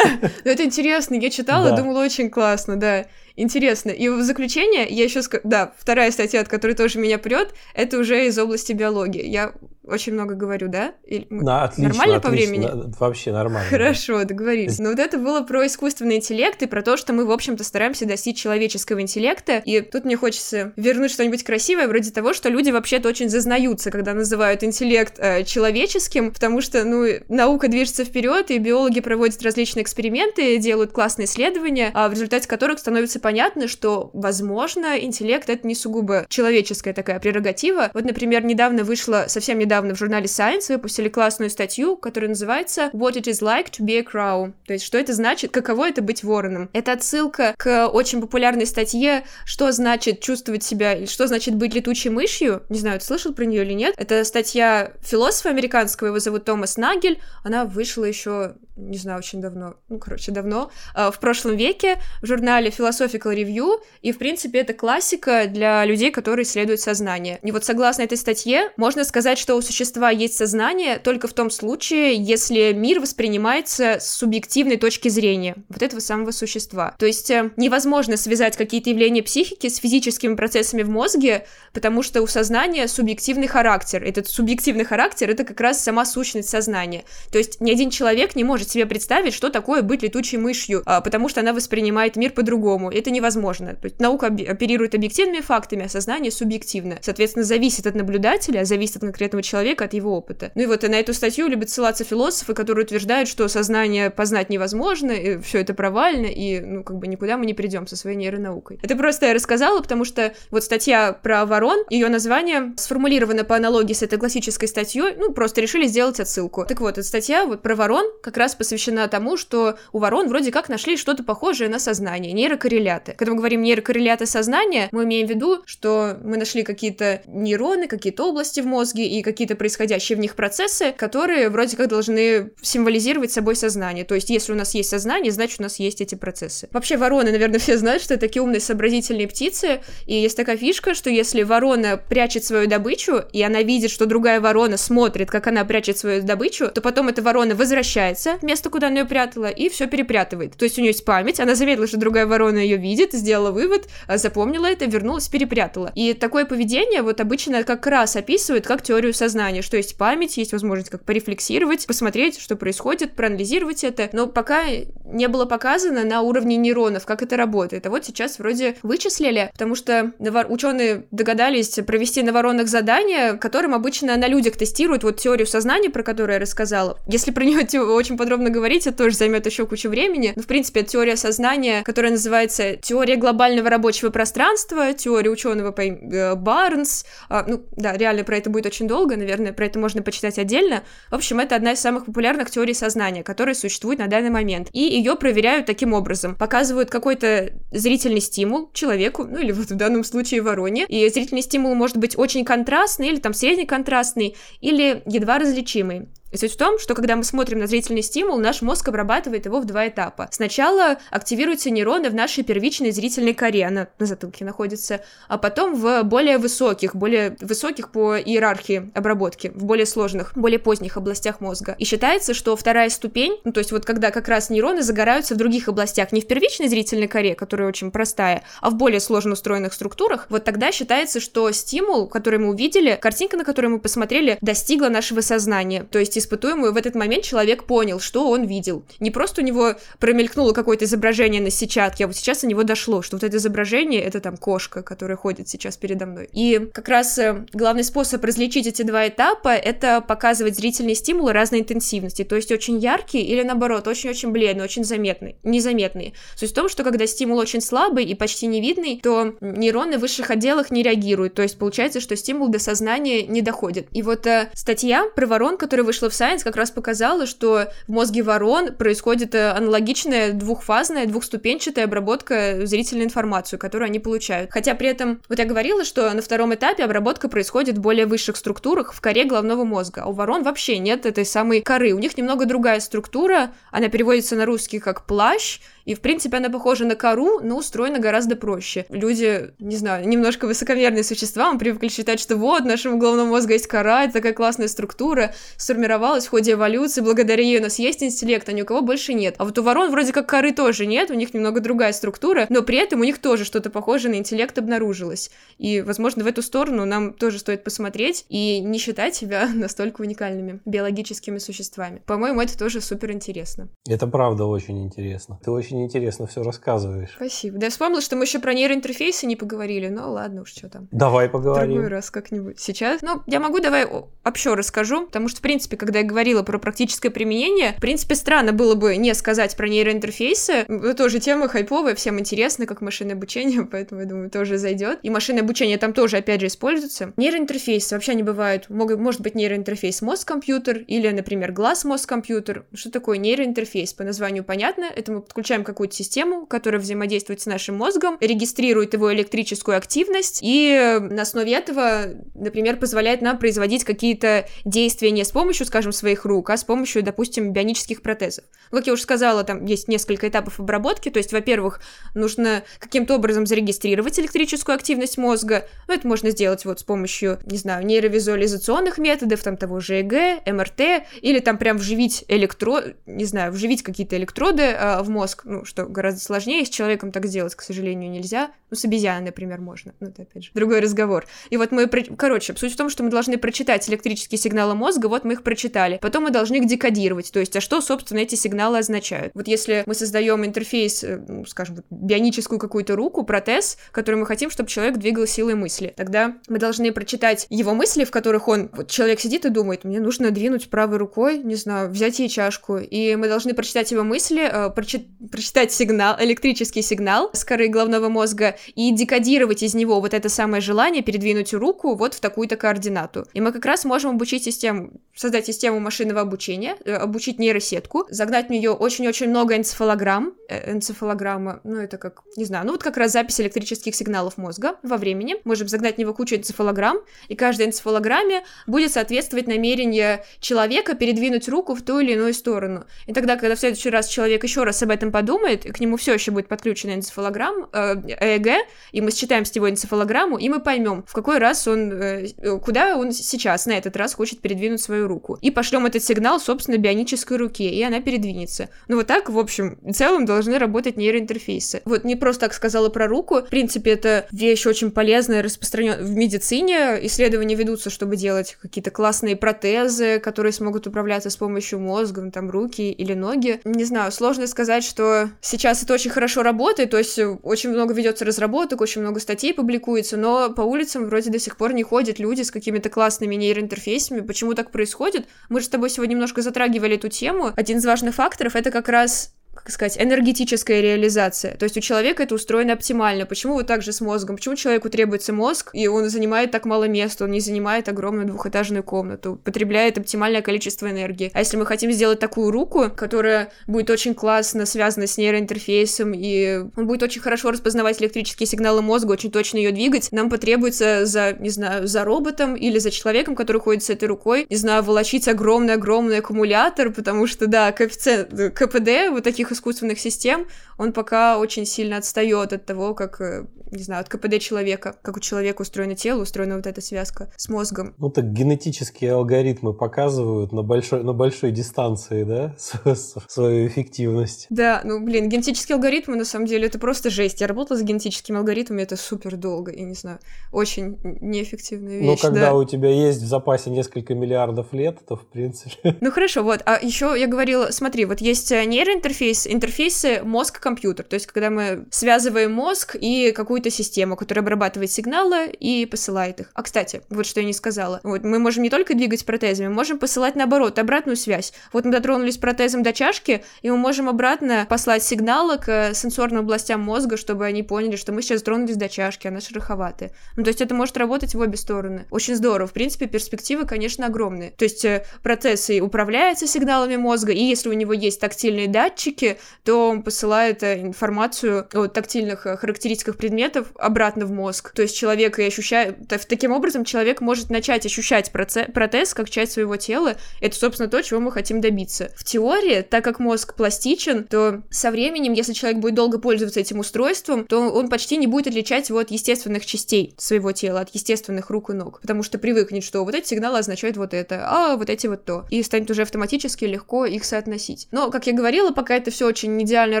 [0.44, 1.14] Ну, это интересно.
[1.14, 3.06] Я читала, думала, очень классно, да.
[3.34, 3.90] Интересно.
[3.90, 5.42] И в заключение я еще скажу...
[5.44, 9.26] Да, вторая статья, от которой тоже меня прет, это уже из области биологии.
[9.26, 9.52] Я
[9.86, 10.94] очень много говорю, да?
[11.04, 11.26] Или...
[11.30, 12.94] Да, отлично, Нормально отлично, по времени?
[12.98, 13.68] Вообще нормально.
[13.70, 14.78] Хорошо, договорились.
[14.78, 18.06] Но вот это было про искусственный интеллект и про то, что мы, в общем-то, стараемся
[18.06, 19.58] достичь человеческого интеллекта.
[19.64, 24.12] И тут мне хочется вернуть что-нибудь красивое, вроде того, что люди вообще-то очень зазнаются, когда
[24.12, 30.58] называют интеллект э, человеческим, потому что, ну, наука движется вперед, и биологи проводят различные эксперименты,
[30.58, 36.26] делают классные исследования, а в результате которых становится понятно, что, возможно, интеллект— это не сугубо
[36.28, 37.90] человеческая такая прерогатива.
[37.94, 43.14] Вот, например, недавно вышла, совсем недавно в журнале Science выпустили классную статью, которая называется What
[43.14, 44.52] it is like to be a crow.
[44.66, 46.68] То есть, что это значит, каково это быть вороном.
[46.72, 52.62] Это отсылка к очень популярной статье «Что значит чувствовать себя», «Что значит быть летучей мышью».
[52.68, 53.94] Не знаю, ты слышал про нее или нет.
[53.96, 57.20] Это статья философа американского, его зовут Томас Нагель.
[57.44, 62.26] Она вышла еще не знаю, очень давно, ну, короче, давно, а, в прошлом веке в
[62.26, 67.38] журнале Philosophical Review, и, в принципе, это классика для людей, которые исследуют сознание.
[67.42, 71.50] И вот согласно этой статье, можно сказать, что у существа есть сознание только в том
[71.50, 76.94] случае, если мир воспринимается с субъективной точки зрения вот этого самого существа.
[76.98, 82.22] То есть э, невозможно связать какие-то явления психики с физическими процессами в мозге, потому что
[82.22, 84.04] у сознания субъективный характер.
[84.04, 87.04] Этот субъективный характер— это как раз сама сущность сознания.
[87.32, 90.82] То есть ни один человек не может может себе представить, что такое быть летучей мышью,
[90.86, 92.90] а, потому что она воспринимает мир по-другому.
[92.90, 93.74] Это невозможно.
[93.74, 96.98] То есть наука оперирует объективными фактами, а сознание субъективно.
[97.00, 100.50] Соответственно, зависит от наблюдателя, зависит от конкретного человека, от его опыта.
[100.54, 104.50] Ну и вот и на эту статью любят ссылаться философы, которые утверждают, что сознание познать
[104.50, 108.16] невозможно, и все это провально, и, ну, как бы никуда мы не придем со своей
[108.16, 108.78] нейронаукой.
[108.82, 113.94] Это просто я рассказала, потому что вот статья про ворон, ее название сформулировано по аналогии
[113.94, 116.64] с этой классической статьей, ну, просто решили сделать отсылку.
[116.66, 120.50] Так вот, эта статья вот про ворон как раз посвящена тому, что у ворон вроде
[120.50, 123.12] как нашли что-то похожее на сознание, нейрокорреляты.
[123.12, 128.28] Когда мы говорим нейрокорреляты сознания, мы имеем в виду, что мы нашли какие-то нейроны, какие-то
[128.28, 133.56] области в мозге и какие-то происходящие в них процессы, которые вроде как должны символизировать собой
[133.56, 134.04] сознание.
[134.04, 136.68] То есть, если у нас есть сознание, значит, у нас есть эти процессы.
[136.72, 140.94] Вообще, вороны, наверное, все знают, что это такие умные сообразительные птицы, и есть такая фишка,
[140.94, 145.64] что если ворона прячет свою добычу, и она видит, что другая ворона смотрит, как она
[145.64, 149.86] прячет свою добычу, то потом эта ворона возвращается место, куда она ее прятала, и все
[149.86, 150.56] перепрятывает.
[150.56, 153.88] То есть у нее есть память, она заметила, что другая ворона ее видит, сделала вывод,
[154.06, 155.92] а, запомнила это, вернулась, перепрятала.
[155.94, 160.52] И такое поведение вот обычно как раз описывает как теорию сознания, что есть память, есть
[160.52, 164.64] возможность как порефлексировать, посмотреть, что происходит, проанализировать это, но пока
[165.04, 167.86] не было показано на уровне нейронов, как это работает.
[167.86, 170.12] А вот сейчас вроде вычислили, потому что
[170.48, 176.02] ученые догадались провести на воронах задания, которым обычно на людях тестируют вот теорию сознания, про
[176.02, 176.98] которую я рассказала.
[177.06, 180.32] Если про нее очень подробно подробно говорить, это тоже займет еще кучу времени.
[180.36, 186.34] Но, в принципе, это теория сознания, которая называется теория глобального рабочего пространства, теория ученого э,
[186.34, 187.06] Барнс.
[187.28, 190.82] А, ну, да, реально про это будет очень долго, наверное, про это можно почитать отдельно.
[191.10, 194.68] В общем, это одна из самых популярных теорий сознания, которая существует на данный момент.
[194.72, 196.34] И ее проверяют таким образом.
[196.34, 200.84] Показывают какой-то зрительный стимул человеку, ну или вот в данном случае вороне.
[200.88, 206.08] И зрительный стимул может быть очень контрастный или там среднеконтрастный, или едва различимый.
[206.36, 209.58] И суть в том, что когда мы смотрим на зрительный стимул, наш мозг обрабатывает его
[209.58, 210.28] в два этапа.
[210.30, 216.02] Сначала активируются нейроны в нашей первичной зрительной коре, она на затылке находится, а потом в
[216.02, 221.74] более высоких, более высоких по иерархии обработки, в более сложных, более поздних областях мозга.
[221.78, 225.38] И считается, что вторая ступень, ну то есть вот когда как раз нейроны загораются в
[225.38, 229.72] других областях, не в первичной зрительной коре, которая очень простая, а в более сложно устроенных
[229.72, 234.90] структурах, вот тогда считается, что стимул, который мы увидели, картинка, на которую мы посмотрели, достигла
[234.90, 235.82] нашего сознания.
[235.90, 238.84] То есть испытуемую, в этот момент человек понял, что он видел.
[239.00, 243.02] Не просто у него промелькнуло какое-то изображение на сетчатке, а вот сейчас у него дошло,
[243.02, 246.28] что вот это изображение— это там кошка, которая ходит сейчас передо мной.
[246.32, 251.60] И как раз э, главный способ различить эти два этапа— это показывать зрительные стимулы разной
[251.60, 256.12] интенсивности, то есть очень яркие или, наоборот, очень-очень бледные, очень заметные, незаметные.
[256.34, 260.30] Суть в том, что когда стимул очень слабый и почти невидный, то нейроны в высших
[260.30, 263.88] отделах не реагируют, то есть получается, что стимул до сознания не доходит.
[263.92, 267.92] И вот э, статья про ворон, которая вышла в Science как раз показала, что в
[267.92, 274.50] мозге ворон происходит э, аналогичная двухфазная, двухступенчатая обработка зрительной информации, которую они получают.
[274.52, 278.36] Хотя при этом, вот я говорила, что на втором этапе обработка происходит в более высших
[278.36, 281.92] структурах, в коре головного мозга, а у ворон вообще нет этой самой коры.
[281.92, 286.50] У них немного другая структура, она переводится на русский как плащ, и, в принципе, она
[286.50, 288.86] похожа на кору, но устроена гораздо проще.
[288.88, 293.54] Люди, не знаю, немножко высокомерные существа, мы привыкли считать, что вот, в нашем головном мозге
[293.54, 297.78] есть кора, это такая классная структура, сформировалась сформировалась в ходе эволюции, благодаря ей у нас
[297.78, 299.34] есть интеллект, а ни у кого больше нет.
[299.38, 302.62] А вот у ворон вроде как коры тоже нет, у них немного другая структура, но
[302.62, 305.30] при этом у них тоже что-то похожее на интеллект обнаружилось.
[305.58, 310.60] И, возможно, в эту сторону нам тоже стоит посмотреть и не считать себя настолько уникальными
[310.66, 312.02] биологическими существами.
[312.06, 313.68] По-моему, это тоже супер интересно.
[313.88, 315.38] Это правда очень интересно.
[315.42, 317.14] Ты очень интересно все рассказываешь.
[317.16, 317.58] Спасибо.
[317.58, 320.88] Да я вспомнила, что мы еще про нейроинтерфейсы не поговорили, но ладно уж, что там.
[320.90, 321.72] Давай поговорим.
[321.72, 322.60] Другой раз как-нибудь.
[322.60, 323.00] Сейчас?
[323.02, 323.86] Ну, я могу давай
[324.24, 328.52] общо расскажу, потому что, в принципе, когда я говорила про практическое применение, в принципе, странно
[328.52, 330.52] было бы не сказать про нейроинтерфейсы.
[330.68, 334.98] Это тоже тема хайповая, всем интересно, как машинное обучение, поэтому, я думаю, тоже зайдет.
[335.02, 337.12] И машинное обучение там тоже, опять же, используется.
[337.16, 338.68] Нейроинтерфейсы вообще не бывают.
[338.68, 342.66] Могут, может быть нейроинтерфейс мозг-компьютер или, например, глаз-мозг-компьютер.
[342.74, 343.92] Что такое нейроинтерфейс?
[343.94, 344.84] По названию понятно.
[344.94, 350.98] Это мы подключаем какую-то систему, которая взаимодействует с нашим мозгом, регистрирует его электрическую активность и
[351.00, 356.48] на основе этого, например, позволяет нам производить какие-то действия не с помощью, скажем, своих рук,
[356.48, 358.44] а с помощью, допустим, бионических протезов.
[358.70, 361.82] Как я уже сказала, там есть несколько этапов обработки, то есть, во-первых,
[362.14, 367.58] нужно каким-то образом зарегистрировать электрическую активность мозга, ну, это можно сделать вот с помощью, не
[367.58, 372.82] знаю, нейровизуализационных методов, там того же ЭГ, МРТ, или там прям вживить электро...
[373.04, 377.26] не знаю, вживить какие-то электроды э, в мозг, ну, что гораздо сложнее, с человеком так
[377.26, 381.26] сделать, к сожалению, нельзя, ну, с обезьяной, например, можно, ну, это опять же другой разговор.
[381.50, 385.24] И вот мы, короче, суть в том, что мы должны прочитать электрические сигналы мозга, вот
[385.24, 385.65] мы их прочитали,
[386.00, 389.32] потом мы должны их декодировать, то есть, а что, собственно, эти сигналы означают.
[389.34, 394.50] Вот если мы создаем интерфейс, э, ну, скажем, бионическую какую-то руку, протез, который мы хотим,
[394.50, 398.90] чтобы человек двигал силой мысли, тогда мы должны прочитать его мысли, в которых он, вот
[398.90, 403.16] человек сидит и думает, мне нужно двинуть правой рукой, не знаю, взять ей чашку, и
[403.16, 408.56] мы должны прочитать его мысли, э, прочи- прочитать сигнал, электрический сигнал с коры головного мозга
[408.74, 413.26] и декодировать из него вот это самое желание передвинуть руку вот в такую-то координату.
[413.34, 418.48] И мы как раз можем обучить систему, создать систему машинного обучения, э, обучить нейросетку, загнать
[418.48, 422.96] в нее очень-очень много энцефалограмм, э, энцефалограмма, ну это как, не знаю, ну вот как
[422.96, 427.68] раз запись электрических сигналов мозга во времени, можем загнать в него кучу энцефалограмм, и каждая
[427.68, 432.84] энцефалограмме будет соответствовать намерению человека передвинуть руку в ту или иную сторону.
[433.06, 436.14] И тогда, когда в следующий раз человек еще раз об этом подумает, к нему все
[436.14, 441.04] еще будет подключена энцефалограмм, э, ЭЭГ, и мы считаем с него энцефалограмму, и мы поймем,
[441.06, 442.28] в какой раз он, э,
[442.62, 445.38] куда он сейчас на этот раз хочет передвинуть свою руку.
[445.46, 448.68] И пошлем этот сигнал, собственно, бионической руке, и она передвинется.
[448.88, 451.82] Ну вот так, в общем, в целом должны работать нейроинтерфейсы.
[451.84, 453.42] Вот не просто так сказала про руку.
[453.42, 456.98] В принципе, это вещь очень полезная, распространенная в медицине.
[457.02, 462.50] Исследования ведутся, чтобы делать какие-то классные протезы, которые смогут управляться с помощью мозга, ну, там
[462.50, 463.60] руки или ноги.
[463.64, 468.24] Не знаю, сложно сказать, что сейчас это очень хорошо работает, то есть очень много ведется
[468.24, 472.42] разработок, очень много статей публикуется, но по улицам вроде до сих пор не ходят люди
[472.42, 474.22] с какими-то классными нейроинтерфейсами.
[474.22, 475.28] Почему так происходит?
[475.48, 477.52] Мы же с тобой сегодня немножко затрагивали эту тему.
[477.56, 481.56] Один из важных факторов— это как раз как сказать, энергетическая реализация.
[481.56, 483.26] То есть у человека это устроено оптимально.
[483.26, 484.36] Почему вот так же с мозгом?
[484.36, 488.82] Почему человеку требуется мозг, и он занимает так мало места, он не занимает огромную двухэтажную
[488.82, 491.30] комнату, потребляет оптимальное количество энергии.
[491.34, 496.64] А если мы хотим сделать такую руку, которая будет очень классно связана с нейроинтерфейсом, и
[496.76, 501.32] он будет очень хорошо распознавать электрические сигналы мозга, очень точно ее двигать, нам потребуется за,
[501.32, 505.28] не знаю, за роботом или за человеком, который ходит с этой рукой, не знаю, волочить
[505.28, 510.46] огромный-огромный аккумулятор, потому что, да, коэффициент КПД вот таких искусственных систем,
[510.78, 515.16] он пока очень сильно отстает от того, как, э, не знаю, от КПД человека, как
[515.16, 517.94] у человека устроено тело, устроена вот эта связка с мозгом.
[517.98, 522.54] Ну так генетические алгоритмы показывают на большой, на большой дистанции, да,
[523.28, 524.46] свою эффективность.
[524.50, 527.40] Да, ну блин, генетические алгоритмы на самом деле это просто жесть.
[527.40, 530.18] Я работала с генетическими алгоритмами, это супер долго, и не знаю,
[530.52, 532.22] очень неэффективная ну, вещь.
[532.22, 532.54] Но когда да.
[532.54, 535.96] у тебя есть в запасе несколько миллиардов лет, то в принципе...
[536.06, 541.26] Ну хорошо, вот, а еще я говорила, смотри, вот есть нейроинтерфейс, интерфейсы мозг-компьютер, то есть
[541.26, 546.50] когда мы связываем мозг и какую-то систему, которая обрабатывает сигналы и посылает их.
[546.52, 548.00] А, кстати, вот что я не сказала.
[548.02, 551.54] Вот мы можем не только двигать протезами, можем посылать наоборот, обратную связь.
[551.72, 556.82] Вот мы дотронулись протезом до чашки, и мы можем обратно послать сигналы к сенсорным областям
[556.82, 560.12] мозга, чтобы они поняли, что мы сейчас тронулись до чашки, она шероховатая.
[560.36, 562.04] Ну, то есть это может работать в обе стороны.
[562.10, 562.68] Очень здорово.
[562.68, 564.50] В принципе, перспективы, конечно, огромные.
[564.50, 569.88] То есть э, процесс и сигналами мозга, и если у него есть тактильные датчики, то
[569.88, 574.72] он посылает э, информацию о тактильных э, характеристиках предмета предметов обратно в мозг.
[574.72, 575.96] То есть человек и ощущает...
[576.28, 580.16] Таким образом, человек может начать ощущать протез как часть своего тела.
[580.40, 582.10] Это, собственно, то, чего мы хотим добиться.
[582.16, 586.80] В теории, так как мозг пластичен, то со временем, если человек будет долго пользоваться этим
[586.80, 591.50] устройством, то он почти не будет отличать его от естественных частей своего тела, от естественных
[591.50, 592.00] рук и ног.
[592.00, 595.46] Потому что привыкнет, что вот эти сигналы означают вот это, а вот эти вот то.
[595.50, 597.88] И станет уже автоматически легко их соотносить.
[597.90, 600.00] Но, как я говорила, пока это все очень идеально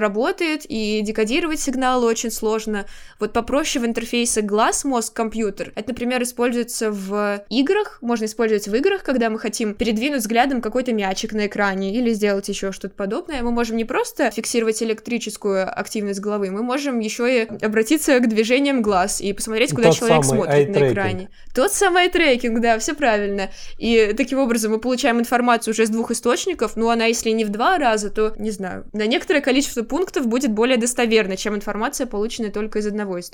[0.00, 2.86] работает, и декодировать сигналы очень сложно.
[3.18, 5.70] Вот попроще в интерфейсе глаз, мозг, компьютер.
[5.74, 10.94] Это, например, используется в играх, можно использовать в играх, когда мы хотим передвинуть взглядом какой-то
[10.94, 13.42] мячик на экране или сделать еще что-то подобное.
[13.42, 18.80] Мы можем не просто фиксировать электрическую активность головы, мы можем еще и обратиться к движениям
[18.80, 21.28] глаз и посмотреть, куда Тот человек смотрит на экране.
[21.54, 23.50] Тот самый трекинг, да, все правильно.
[23.76, 27.50] И таким образом мы получаем информацию уже с двух источников, ну она если не в
[27.50, 32.50] два раза, то, не знаю, на некоторое количество пунктов будет более достоверно, чем информация, полученная
[32.50, 33.25] только из одного источника.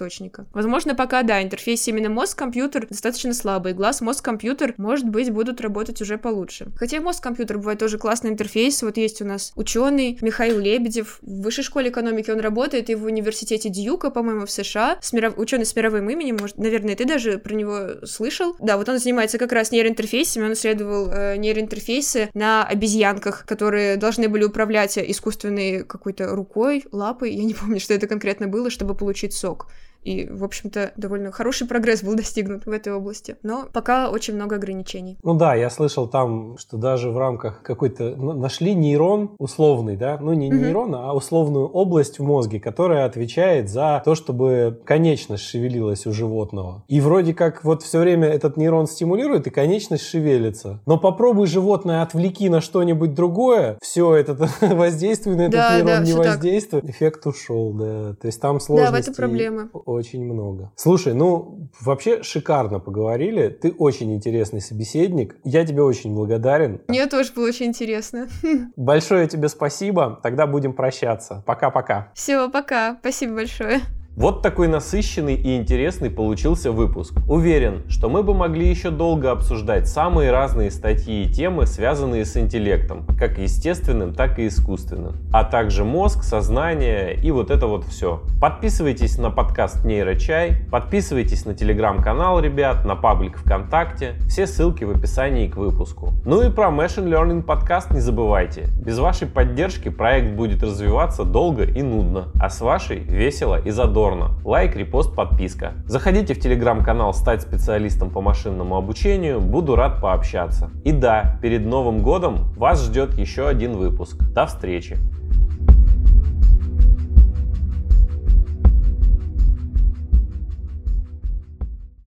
[0.52, 6.18] Возможно, пока, да, интерфейс именно мозг-компьютер достаточно слабый, глаз, мозг-компьютер, может быть, будут работать уже
[6.18, 6.68] получше.
[6.76, 11.64] Хотя мозг-компьютер бывает тоже классный интерфейс, вот есть у нас ученый Михаил Лебедев, в высшей
[11.64, 15.38] школе экономики он работает, и в университете Дьюка, по-моему, в США, миров...
[15.38, 18.56] ученый с мировым именем, может, наверное, ты даже про него слышал.
[18.58, 24.28] Да, вот он занимается как раз нейроинтерфейсами, он исследовал э, нейроинтерфейсы на обезьянках, которые должны
[24.28, 29.34] были управлять искусственной какой-то рукой, лапой, я не помню, что это конкретно было, чтобы получить
[29.34, 29.68] сок.
[30.02, 33.36] И, в общем-то, довольно хороший прогресс был достигнут в этой области.
[33.42, 35.18] Но пока очень много ограничений.
[35.22, 38.16] Ну да, я слышал там, что даже в рамках какой-то...
[38.16, 40.18] Нашли нейрон условный, да?
[40.20, 40.56] Ну не угу.
[40.56, 46.84] нейрон, а условную область в мозге, которая отвечает за то, чтобы конечность шевелилась у животного.
[46.88, 50.80] И вроде как вот все время этот нейрон стимулирует, и конечность шевелится.
[50.86, 56.00] Но попробуй животное отвлеки на что-нибудь другое, все, это воздействие на этот да, нейрон да,
[56.00, 56.84] не воздействует.
[56.84, 56.94] Так.
[56.94, 58.14] Эффект ушел, да.
[58.14, 58.90] То есть там сложности...
[58.90, 60.72] Да, в этом проблема очень много.
[60.76, 63.48] Слушай, ну, вообще шикарно поговорили.
[63.48, 65.36] Ты очень интересный собеседник.
[65.44, 66.80] Я тебе очень благодарен.
[66.88, 68.28] Мне тоже было очень интересно.
[68.76, 70.20] Большое тебе спасибо.
[70.22, 71.42] Тогда будем прощаться.
[71.46, 72.10] Пока-пока.
[72.14, 72.96] Все, пока.
[73.00, 73.80] Спасибо большое.
[74.14, 77.14] Вот такой насыщенный и интересный получился выпуск.
[77.30, 82.36] Уверен, что мы бы могли еще долго обсуждать самые разные статьи и темы, связанные с
[82.36, 88.22] интеллектом, как естественным, так и искусственным, а также мозг, сознание и вот это вот все.
[88.38, 95.48] Подписывайтесь на подкаст Нейрочай, подписывайтесь на телеграм-канал, ребят, на паблик ВКонтакте, все ссылки в описании
[95.48, 96.12] к выпуску.
[96.26, 98.66] Ну и про Machine Learning подкаст не забывайте.
[98.84, 104.01] Без вашей поддержки проект будет развиваться долго и нудно, а с вашей весело и задорно
[104.02, 104.32] задорно.
[104.44, 105.74] Лайк, репост, подписка.
[105.86, 110.70] Заходите в телеграм-канал «Стать специалистом по машинному обучению», буду рад пообщаться.
[110.84, 114.16] И да, перед Новым годом вас ждет еще один выпуск.
[114.34, 114.98] До встречи!